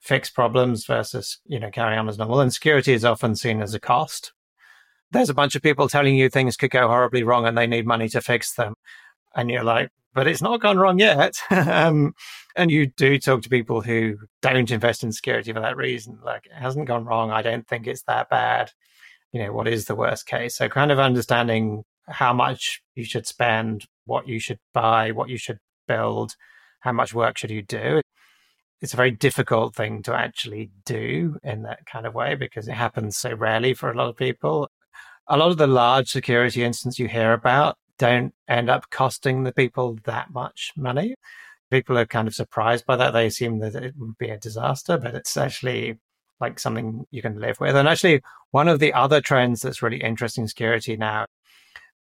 fix 0.01 0.31
problems 0.31 0.87
versus, 0.87 1.39
you 1.45 1.61
know, 1.61 1.71
carrying 1.71 1.99
on 1.99 2.09
as 2.09 2.17
normal. 2.17 2.41
And 2.41 2.51
security 2.51 2.95
is 2.95 3.05
often 3.05 3.37
seen 3.37 3.61
as 3.61 3.75
a 3.75 3.81
cost. 3.81 4.33
There's 5.11 5.29
a 5.29 5.35
bunch 5.35 5.55
of 5.55 5.61
people 5.61 5.87
telling 5.87 6.17
you 6.17 6.31
things 6.31 6.57
could 6.57 6.71
go 6.71 6.89
horribly 6.89 7.23
wrong 7.23 7.47
and 7.47 7.59
they 7.59 7.67
need 7.67 7.87
money 7.87 8.09
to 8.09 8.23
fix 8.23 8.55
them. 8.55 8.73
And 9.37 9.51
you're 9.51 9.63
like, 9.63 9.91
but 10.15 10.27
it's 10.27 10.41
not 10.41 10.63
gone 10.63 10.79
wrong 10.79 10.99
yet. 10.99 11.37
um, 11.51 12.15
and 12.57 12.71
you 12.71 12.87
do 12.87 13.19
talk 13.19 13.43
to 13.43 13.51
people 13.51 13.83
who 13.83 14.17
don't 14.41 14.71
invest 14.71 15.05
in 15.05 15.13
security 15.13 15.53
for 15.53 15.61
that 15.61 15.77
reason. 15.77 16.19
Like, 16.25 16.47
it 16.47 16.55
hasn't 16.55 16.89
gone 16.89 17.05
wrong. 17.05 17.31
I 17.31 17.43
don't 17.43 17.69
think 17.69 17.87
it's 17.87 18.03
that 18.05 18.31
bad. 18.31 18.73
You 19.31 19.43
know, 19.43 19.53
what 19.53 19.69
is 19.69 19.85
the 19.85 19.95
worst 19.95 20.27
case? 20.27 20.57
So, 20.57 20.71
kind 20.71 20.91
of 20.91 20.99
understanding 20.99 21.85
how 22.09 22.33
much 22.33 22.81
you 22.95 23.05
should 23.05 23.27
spend, 23.27 23.85
what 24.07 24.27
you 24.27 24.41
should 24.41 24.59
buy, 24.73 25.11
what 25.11 25.29
you 25.29 25.37
should 25.37 25.59
build, 25.87 26.35
how 26.81 26.93
much 26.93 27.13
work 27.13 27.37
should 27.37 27.51
you 27.51 27.63
do. 27.63 28.01
It's 28.81 28.95
a 28.95 28.97
very 28.97 29.11
difficult 29.11 29.75
thing 29.75 30.03
to 30.05 30.15
actually 30.15 30.71
do 30.87 31.37
in 31.43 31.63
that 31.63 31.85
kind 31.85 32.07
of 32.07 32.15
way 32.15 32.37
because 32.37 32.69
it 32.69 32.75
happens 32.75 33.19
so 33.19 33.35
rarely 33.35 33.75
for 33.75 33.91
a 33.91 33.97
lot 33.97 34.09
of 34.09 34.17
people. 34.17 34.71
A 35.29 35.37
lot 35.37 35.51
of 35.51 35.59
the 35.59 35.67
large 35.67 36.09
security 36.09 36.63
incidents 36.63 36.99
you 36.99 37.09
hear 37.09 37.33
about 37.33 37.77
don't 37.99 38.35
end 38.49 38.71
up 38.71 38.91
costing 38.91 39.43
the 39.43 39.53
people 39.53 39.99
that 40.05 40.33
much 40.33 40.73
money. 40.77 41.15
People 41.71 41.99
are 41.99 42.07
kind 42.07 42.29
of 42.29 42.35
surprised 42.35 42.87
by 42.87 42.97
that. 42.97 43.13
They 43.13 43.27
assume 43.27 43.59
that 43.61 43.75
it 43.75 43.95
would 43.99 44.19
be 44.19 44.29
a 44.29 44.39
disaster, 44.39 44.99
but 44.99 45.15
it's 45.15 45.37
actually 45.37 45.99
like 46.41 46.59
something 46.59 47.07
you 47.11 47.23
can 47.23 47.41
live 47.41 47.59
with. 47.61 47.75
And 47.77 47.89
actually, 47.89 48.23
one 48.51 48.69
of 48.69 48.79
the 48.79 48.93
other 48.93 49.21
trends 49.21 49.63
that's 49.63 49.83
really 49.83 50.01
interesting 50.01 50.43
in 50.43 50.49
security 50.49 50.97
now, 50.97 51.27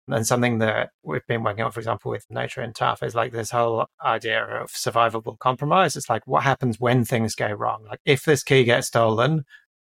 and 0.08 0.26
something 0.26 0.58
that 0.58 0.90
we've 1.02 1.26
been 1.26 1.42
working 1.42 1.64
on, 1.64 1.72
for 1.72 1.80
example, 1.80 2.12
with 2.12 2.26
Notary 2.30 2.64
and 2.64 2.74
TUF, 2.74 3.02
is 3.02 3.14
like 3.14 3.32
this 3.32 3.50
whole 3.50 3.86
idea 4.04 4.44
of 4.44 4.70
survivable 4.70 5.38
compromise. 5.38 5.96
It's 5.96 6.08
like 6.08 6.26
what 6.26 6.44
happens 6.44 6.78
when 6.78 7.04
things 7.04 7.34
go 7.34 7.50
wrong? 7.50 7.84
Like 7.88 8.00
if 8.04 8.24
this 8.24 8.44
key 8.44 8.62
gets 8.64 8.86
stolen, 8.86 9.44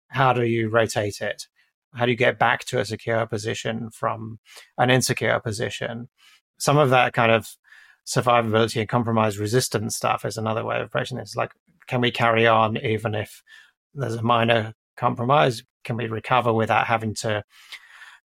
how 0.07 0.31
do 0.31 0.43
you 0.45 0.69
rotate 0.69 1.19
it? 1.21 1.47
How 1.95 2.05
do 2.05 2.11
you 2.11 2.17
get 2.17 2.39
back 2.39 2.65
to 2.65 2.79
a 2.79 2.85
secure 2.85 3.25
position 3.25 3.89
from 3.91 4.39
an 4.77 4.89
insecure 4.89 5.39
position? 5.39 6.09
Some 6.57 6.77
of 6.77 6.89
that 6.89 7.13
kind 7.13 7.31
of 7.31 7.47
survivability 8.05 8.79
and 8.79 8.89
compromise 8.89 9.39
resistance 9.39 9.95
stuff 9.95 10.25
is 10.25 10.37
another 10.37 10.63
way 10.63 10.77
of 10.77 10.85
approaching 10.85 11.17
this. 11.17 11.35
Like, 11.35 11.51
can 11.87 12.01
we 12.01 12.11
carry 12.11 12.47
on 12.47 12.77
even 12.77 13.15
if 13.15 13.41
there's 13.93 14.15
a 14.15 14.23
minor 14.23 14.73
compromise? 14.97 15.63
Can 15.83 15.97
we 15.97 16.07
recover 16.07 16.53
without 16.53 16.87
having 16.87 17.13
to 17.15 17.43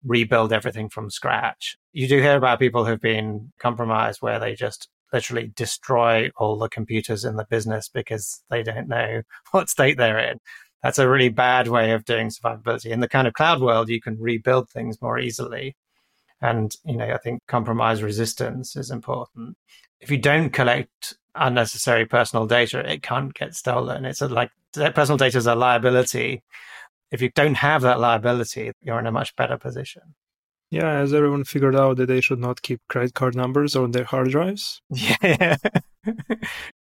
rebuild 0.04 0.54
everything 0.54 0.90
from 0.90 1.10
scratch? 1.10 1.78
You 1.94 2.08
do 2.08 2.22
hear 2.22 2.36
about 2.36 2.60
people 2.60 2.86
who've 2.86 3.02
been 3.02 3.52
compromised 3.60 4.22
where 4.22 4.40
they 4.40 4.56
just 4.56 4.90
literally 5.14 5.52
destroy 5.56 6.30
all 6.36 6.58
the 6.58 6.70
computers 6.70 7.24
in 7.24 7.36
the 7.36 7.46
business 7.50 7.90
because 7.90 8.44
they 8.50 8.64
don't 8.64 8.88
know 8.88 9.22
what 9.52 9.70
state 9.70 9.98
they're 9.98 10.20
in 10.20 10.40
that's 10.86 11.00
a 11.00 11.10
really 11.10 11.30
bad 11.30 11.68
way 11.68 11.94
of 11.94 12.06
doing 12.06 12.28
survivability. 12.28 12.92
In 12.92 13.00
the 13.00 13.10
kind 13.10 13.28
of 13.28 13.34
cloud 13.34 13.60
world, 13.60 13.90
you 13.90 14.00
can 14.00 14.22
rebuild 14.22 14.70
things 14.70 15.02
more 15.02 15.18
easily. 15.18 15.76
And, 16.42 16.76
you 16.86 16.96
know, 16.96 17.12
I 17.12 17.18
think 17.18 17.40
compromise 17.48 18.04
resistance 18.04 18.76
is 18.76 18.92
important. 18.92 19.58
If 20.00 20.12
you 20.12 20.20
don't 20.20 20.52
collect 20.52 21.16
unnecessary 21.34 22.06
personal 22.06 22.46
data, 22.46 22.88
it 22.88 23.02
can't 23.02 23.34
get 23.34 23.56
stolen. 23.56 24.06
It's 24.06 24.22
like 24.22 24.52
personal 24.94 25.18
data 25.18 25.40
is 25.40 25.48
a 25.48 25.56
liability. 25.56 26.44
If 27.10 27.20
you 27.20 27.32
don't 27.34 27.56
have 27.56 27.82
that 27.82 28.00
liability, 28.00 28.72
you're 28.80 29.00
in 29.00 29.08
a 29.08 29.12
much 29.12 29.36
better 29.36 29.58
position. 29.58 30.04
Yeah, 30.76 30.92
as 31.04 31.14
everyone 31.14 31.46
figured 31.46 31.76
out 31.76 31.96
that 31.98 32.08
they 32.08 32.20
should 32.20 32.40
not 32.40 32.62
keep 32.62 32.82
credit 32.90 33.14
card 33.14 33.34
numbers 33.34 33.76
on 33.78 33.92
their 33.92 34.04
hard 34.04 34.30
drives. 34.32 34.82
Yeah. 34.92 35.56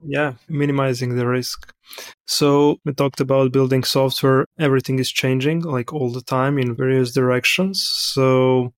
yeah, 0.03 0.33
minimizing 0.47 1.15
the 1.15 1.25
risk. 1.25 1.73
So 2.27 2.77
we 2.85 2.93
talked 2.93 3.21
about 3.21 3.51
building 3.53 3.83
software. 3.83 4.45
Everything 4.59 4.99
is 4.99 5.09
changing 5.11 5.61
like 5.61 5.93
all 5.93 6.11
the 6.11 6.21
time 6.21 6.59
in 6.59 6.75
various 6.75 7.11
directions. 7.11 7.81
So 7.81 8.73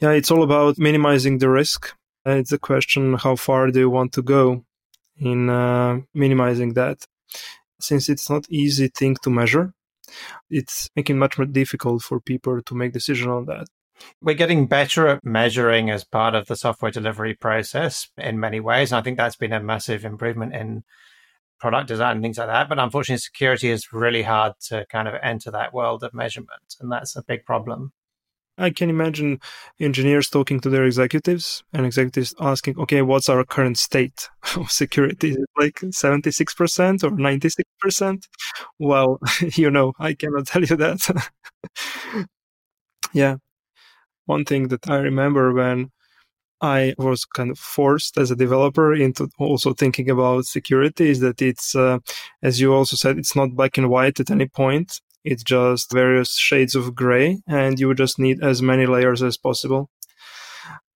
yeah, 0.00 0.10
it's 0.10 0.30
all 0.30 0.42
about 0.42 0.78
minimizing 0.78 1.38
the 1.38 1.48
risk. 1.48 1.94
And 2.24 2.38
It's 2.40 2.52
a 2.52 2.58
question 2.58 3.14
how 3.14 3.36
far 3.36 3.70
do 3.70 3.78
you 3.78 3.90
want 3.90 4.12
to 4.14 4.22
go 4.22 4.64
in 5.18 5.48
uh, 5.48 6.00
minimizing 6.12 6.74
that? 6.74 6.98
Since 7.80 8.08
it's 8.10 8.28
not 8.28 8.44
easy 8.50 8.88
thing 8.88 9.16
to 9.22 9.30
measure, 9.30 9.72
it's 10.50 10.88
making 10.96 11.18
much 11.18 11.38
more 11.38 11.46
difficult 11.46 12.02
for 12.02 12.20
people 12.20 12.60
to 12.62 12.74
make 12.74 12.92
decision 12.92 13.30
on 13.30 13.46
that. 13.46 13.66
We're 14.20 14.34
getting 14.34 14.66
better 14.66 15.08
at 15.08 15.24
measuring 15.24 15.90
as 15.90 16.04
part 16.04 16.34
of 16.34 16.46
the 16.46 16.56
software 16.56 16.90
delivery 16.90 17.34
process 17.34 18.08
in 18.16 18.40
many 18.40 18.60
ways. 18.60 18.92
And 18.92 18.98
I 18.98 19.02
think 19.02 19.16
that's 19.16 19.36
been 19.36 19.52
a 19.52 19.62
massive 19.62 20.04
improvement 20.04 20.54
in 20.54 20.84
product 21.58 21.88
design 21.88 22.16
and 22.16 22.22
things 22.22 22.38
like 22.38 22.48
that. 22.48 22.68
But 22.68 22.78
unfortunately, 22.78 23.18
security 23.18 23.70
is 23.70 23.92
really 23.92 24.22
hard 24.22 24.54
to 24.68 24.86
kind 24.90 25.08
of 25.08 25.14
enter 25.22 25.50
that 25.50 25.74
world 25.74 26.02
of 26.02 26.14
measurement. 26.14 26.76
And 26.80 26.90
that's 26.90 27.16
a 27.16 27.22
big 27.22 27.44
problem. 27.44 27.92
I 28.58 28.70
can 28.70 28.90
imagine 28.90 29.40
engineers 29.78 30.28
talking 30.28 30.60
to 30.60 30.68
their 30.68 30.84
executives 30.84 31.64
and 31.72 31.86
executives 31.86 32.34
asking, 32.38 32.78
okay, 32.78 33.00
what's 33.00 33.28
our 33.30 33.42
current 33.44 33.78
state 33.78 34.28
of 34.56 34.70
security? 34.70 35.36
Like 35.56 35.76
76% 35.76 37.04
or 37.04 37.10
96%? 37.10 38.28
Well, 38.78 39.18
you 39.54 39.70
know, 39.70 39.92
I 39.98 40.14
cannot 40.14 40.46
tell 40.46 40.62
you 40.62 40.76
that. 40.76 41.30
yeah 43.12 43.36
one 44.30 44.44
thing 44.44 44.68
that 44.68 44.88
I 44.88 44.98
remember 45.10 45.52
when 45.52 45.90
I 46.60 46.94
was 46.98 47.24
kind 47.24 47.50
of 47.50 47.58
forced 47.58 48.18
as 48.18 48.30
a 48.30 48.36
developer 48.44 48.94
into 48.94 49.28
also 49.38 49.72
thinking 49.72 50.08
about 50.10 50.44
security 50.44 51.10
is 51.10 51.20
that 51.20 51.40
it's, 51.42 51.74
uh, 51.74 51.98
as 52.42 52.60
you 52.60 52.72
also 52.74 52.96
said, 52.96 53.18
it's 53.18 53.34
not 53.34 53.56
black 53.58 53.78
and 53.78 53.88
white 53.88 54.20
at 54.20 54.30
any 54.30 54.46
point. 54.46 55.00
It's 55.24 55.42
just 55.42 55.92
various 55.92 56.38
shades 56.38 56.74
of 56.74 56.94
gray, 56.94 57.28
and 57.46 57.78
you 57.80 57.94
just 57.94 58.18
need 58.18 58.42
as 58.42 58.62
many 58.62 58.86
layers 58.86 59.22
as 59.22 59.36
possible 59.36 59.90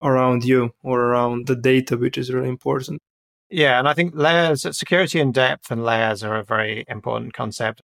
around 0.01 0.43
you 0.43 0.71
or 0.83 0.97
around 1.07 1.47
the 1.47 1.55
data, 1.55 1.97
which 1.97 2.17
is 2.17 2.33
really 2.33 2.49
important. 2.49 3.01
Yeah, 3.49 3.79
and 3.79 3.87
I 3.87 3.93
think 3.93 4.13
layers, 4.15 4.61
security 4.77 5.19
in 5.19 5.31
depth 5.31 5.71
and 5.71 5.83
layers 5.83 6.23
are 6.23 6.37
a 6.37 6.43
very 6.43 6.85
important 6.87 7.33
concept. 7.33 7.81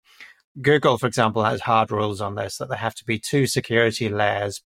Google, 0.61 0.97
for 0.97 1.07
example, 1.07 1.43
has 1.43 1.61
hard 1.61 1.91
rules 1.91 2.21
on 2.21 2.35
this 2.35 2.57
that 2.57 2.69
there 2.69 2.77
have 2.77 2.95
to 2.95 3.05
be 3.05 3.19
two 3.19 3.45
security 3.47 4.09
layers 4.09 4.61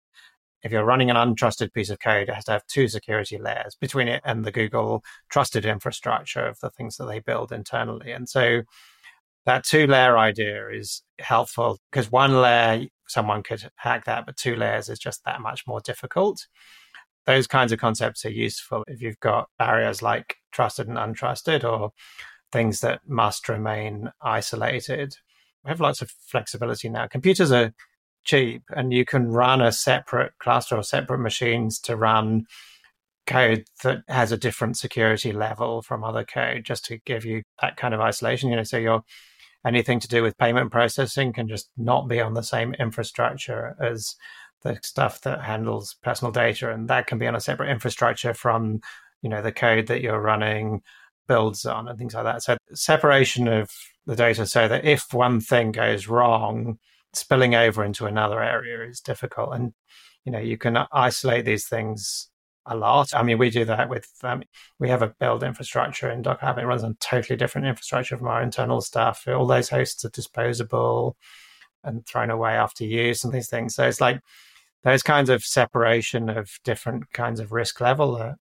if 0.64 0.72
you're 0.72 0.86
running 0.86 1.10
an 1.10 1.16
untrusted 1.16 1.74
piece 1.74 1.90
of 1.90 2.00
code, 2.00 2.30
it 2.30 2.36
has 2.36 2.46
to 2.46 2.52
have 2.54 2.66
two 2.68 2.88
security 2.88 3.38
layers 3.38 3.76
between 3.80 4.08
it 4.08 4.22
and 4.26 4.44
the 4.44 4.52
Google 4.52 5.04
trusted 5.30 5.66
infrastructure 5.66 6.46
of 6.46 6.60
the 6.60 6.72
things 6.72 6.98
that 6.98 7.06
they 7.06 7.20
build 7.20 7.52
internally. 7.52 8.12
And 8.12 8.28
so 8.28 8.62
that 9.46 9.64
two 9.64 9.88
layer 9.88 10.18
idea 10.18 10.70
is 10.70 11.04
helpful 11.20 11.80
because 11.92 12.12
one 12.12 12.42
layer, 12.42 12.88
someone 13.08 13.44
could 13.44 13.70
hack 13.76 14.06
that, 14.06 14.26
but 14.26 14.36
two 14.36 14.56
layers 14.56 14.90
is 14.90 15.00
just 15.00 15.24
that 15.26 15.42
much 15.42 15.66
more 15.68 15.80
difficult. 15.80 16.48
Those 17.26 17.48
kinds 17.48 17.72
of 17.72 17.80
concepts 17.80 18.26
are 18.26 18.32
useful 18.32 18.84
if 18.88 19.02
you've 19.02 19.20
got 19.20 19.50
barriers 19.58 20.02
like 20.02 20.36
trusted 20.52 20.88
and 20.88 20.98
untrusted 20.98 21.64
or 21.64 21.92
things 22.52 22.80
that 22.82 23.02
must 23.08 23.48
remain 23.48 24.10
isolated. 24.22 25.16
We 25.64 25.70
have 25.70 25.82
lots 25.82 26.02
of 26.02 26.12
flexibility 26.26 26.90
now. 26.90 27.08
Computers 27.08 27.52
are 27.52 27.74
cheap 28.28 28.62
and 28.76 28.94
you 28.94 29.06
can 29.06 29.30
run 29.30 29.62
a 29.62 29.72
separate 29.72 30.34
cluster 30.40 30.76
or 30.76 30.84
separate 30.84 31.20
machines 31.20 31.80
to 31.80 31.96
run 31.96 32.46
code 33.26 33.66
that 33.84 34.04
has 34.08 34.32
a 34.32 34.38
different 34.38 34.78
security 34.78 35.32
level 35.32 35.82
from 35.82 36.04
other 36.04 36.24
code 36.24 36.64
just 36.64 36.86
to 36.86 36.98
give 37.06 37.26
you 37.26 37.44
that 37.62 37.78
kind 37.78 37.94
of 37.94 38.00
isolation. 38.00 38.50
You 38.50 38.58
know, 38.58 38.64
so 38.64 38.78
your 38.78 39.04
anything 39.66 40.00
to 40.00 40.08
do 40.08 40.24
with 40.24 40.38
payment 40.38 40.72
processing 40.72 41.34
can 41.34 41.48
just 41.48 41.70
not 41.78 42.08
be 42.08 42.22
on 42.22 42.34
the 42.34 42.44
same 42.44 42.74
infrastructure 42.76 43.76
as 43.82 44.16
the 44.64 44.80
stuff 44.84 45.22
that 45.22 45.42
handles 45.42 45.96
personal 46.04 46.32
data, 46.32 46.72
and 46.72 46.90
that 46.90 47.08
can 47.08 47.18
be 47.18 47.28
on 47.28 47.36
a 47.36 47.42
separate 47.42 47.70
infrastructure 47.70 48.34
from 48.34 48.82
you 49.22 49.30
know 49.30 49.42
the 49.42 49.52
code 49.52 49.88
that 49.88 50.02
you're 50.02 50.22
running 50.22 50.82
builds 51.28 51.66
on 51.66 51.88
and 51.88 52.00
things 52.00 52.14
like 52.14 52.24
that. 52.24 52.44
So 52.44 52.58
separation 52.74 53.48
of 53.48 53.70
the 54.06 54.16
data 54.16 54.46
so 54.46 54.68
that 54.68 54.86
if 54.86 55.14
one 55.14 55.42
thing 55.42 55.72
goes 55.72 56.08
wrong, 56.08 56.80
spilling 57.14 57.56
over 57.56 57.84
into 57.84 58.06
another 58.06 58.42
area 58.42 58.88
is 58.88 59.02
difficult. 59.02 59.54
And 59.54 59.74
you 60.26 60.32
know 60.32 60.40
you 60.40 60.58
can 60.58 60.78
isolate 60.92 61.46
these 61.46 61.68
things 61.68 62.30
a 62.68 62.76
lot. 62.76 63.14
I 63.14 63.24
mean, 63.24 63.38
we 63.38 63.50
do 63.50 63.66
that 63.66 63.90
with 63.90 64.10
um, 64.24 64.44
we 64.78 64.90
have 64.90 65.02
a 65.02 65.14
build 65.20 65.44
infrastructure 65.44 66.12
in 66.12 66.22
Docker 66.22 66.46
Hub. 66.46 66.58
It 66.58 66.66
runs 66.66 66.84
on 66.84 66.98
totally 67.00 67.38
different 67.38 67.68
infrastructure 67.68 68.18
from 68.18 68.28
our 68.28 68.42
internal 68.42 68.82
stuff. 68.82 69.26
All 69.28 69.48
those 69.48 69.70
hosts 69.70 70.04
are 70.06 70.10
disposable 70.10 71.16
and 71.84 72.06
thrown 72.06 72.30
away 72.30 72.54
after 72.54 72.84
use 72.84 73.24
and 73.24 73.34
these 73.34 73.50
things. 73.50 73.76
So 73.76 73.88
it's 73.88 74.02
like 74.02 74.20
those 74.84 75.04
kinds 75.04 75.30
of 75.30 75.44
separation 75.44 76.30
of 76.30 76.52
different 76.64 77.12
kinds 77.14 77.40
of 77.40 77.52
risk 77.52 77.80
level 77.80 78.18
uh, 78.18 78.34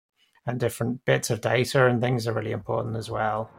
and 0.44 0.58
different 0.58 1.04
bits 1.04 1.30
of 1.30 1.40
data 1.40 1.86
and 1.86 2.00
things 2.00 2.26
are 2.26 2.32
really 2.32 2.52
important 2.52 2.96
as 2.96 3.10
well. 3.10 3.50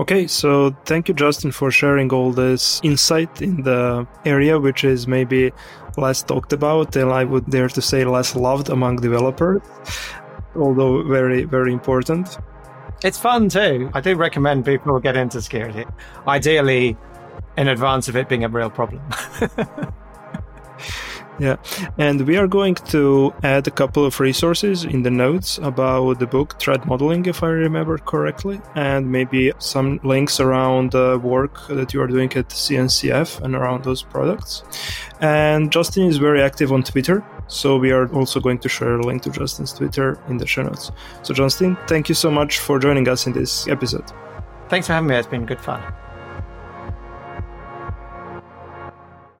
Okay, 0.00 0.26
so 0.26 0.70
thank 0.86 1.08
you, 1.08 1.14
Justin, 1.14 1.52
for 1.52 1.70
sharing 1.70 2.12
all 2.12 2.32
this 2.32 2.80
insight 2.82 3.40
in 3.40 3.62
the 3.62 4.06
area, 4.24 4.58
which 4.58 4.82
is 4.82 5.06
maybe 5.06 5.52
less 5.96 6.22
talked 6.22 6.52
about 6.52 6.96
and 6.96 7.12
I 7.12 7.22
would 7.22 7.48
dare 7.48 7.68
to 7.68 7.80
say 7.80 8.04
less 8.04 8.34
loved 8.34 8.70
among 8.70 8.96
developers, 8.96 9.62
although 10.56 11.04
very, 11.04 11.44
very 11.44 11.72
important. 11.72 12.38
It's 13.04 13.18
fun 13.18 13.48
too. 13.48 13.90
I 13.94 14.00
do 14.00 14.16
recommend 14.16 14.64
people 14.64 14.98
get 14.98 15.16
into 15.16 15.40
security, 15.40 15.84
ideally 16.26 16.96
in 17.56 17.68
advance 17.68 18.08
of 18.08 18.16
it 18.16 18.28
being 18.28 18.44
a 18.44 18.48
real 18.48 18.70
problem. 18.70 19.02
Yeah, 21.38 21.56
and 21.98 22.20
we 22.28 22.36
are 22.36 22.46
going 22.46 22.76
to 22.76 23.34
add 23.42 23.66
a 23.66 23.70
couple 23.70 24.06
of 24.06 24.20
resources 24.20 24.84
in 24.84 25.02
the 25.02 25.10
notes 25.10 25.58
about 25.58 26.20
the 26.20 26.26
book 26.26 26.60
Threat 26.60 26.86
Modeling, 26.86 27.26
if 27.26 27.42
I 27.42 27.48
remember 27.48 27.98
correctly, 27.98 28.60
and 28.76 29.10
maybe 29.10 29.52
some 29.58 29.98
links 30.04 30.38
around 30.38 30.92
the 30.92 31.18
work 31.18 31.66
that 31.68 31.92
you 31.92 32.00
are 32.00 32.06
doing 32.06 32.32
at 32.34 32.50
CNCF 32.50 33.40
and 33.42 33.56
around 33.56 33.82
those 33.82 34.02
products. 34.02 34.62
And 35.20 35.72
Justin 35.72 36.06
is 36.06 36.18
very 36.18 36.40
active 36.40 36.72
on 36.72 36.84
Twitter, 36.84 37.24
so 37.48 37.78
we 37.78 37.90
are 37.90 38.06
also 38.14 38.38
going 38.38 38.58
to 38.58 38.68
share 38.68 38.94
a 38.94 39.02
link 39.02 39.22
to 39.22 39.30
Justin's 39.30 39.72
Twitter 39.72 40.18
in 40.28 40.36
the 40.36 40.46
show 40.46 40.62
notes. 40.62 40.92
So, 41.22 41.34
Justin, 41.34 41.76
thank 41.88 42.08
you 42.08 42.14
so 42.14 42.30
much 42.30 42.60
for 42.60 42.78
joining 42.78 43.08
us 43.08 43.26
in 43.26 43.32
this 43.32 43.66
episode. 43.66 44.04
Thanks 44.68 44.86
for 44.86 44.92
having 44.92 45.08
me. 45.08 45.16
It's 45.16 45.26
been 45.26 45.46
good 45.46 45.60
fun. 45.60 45.82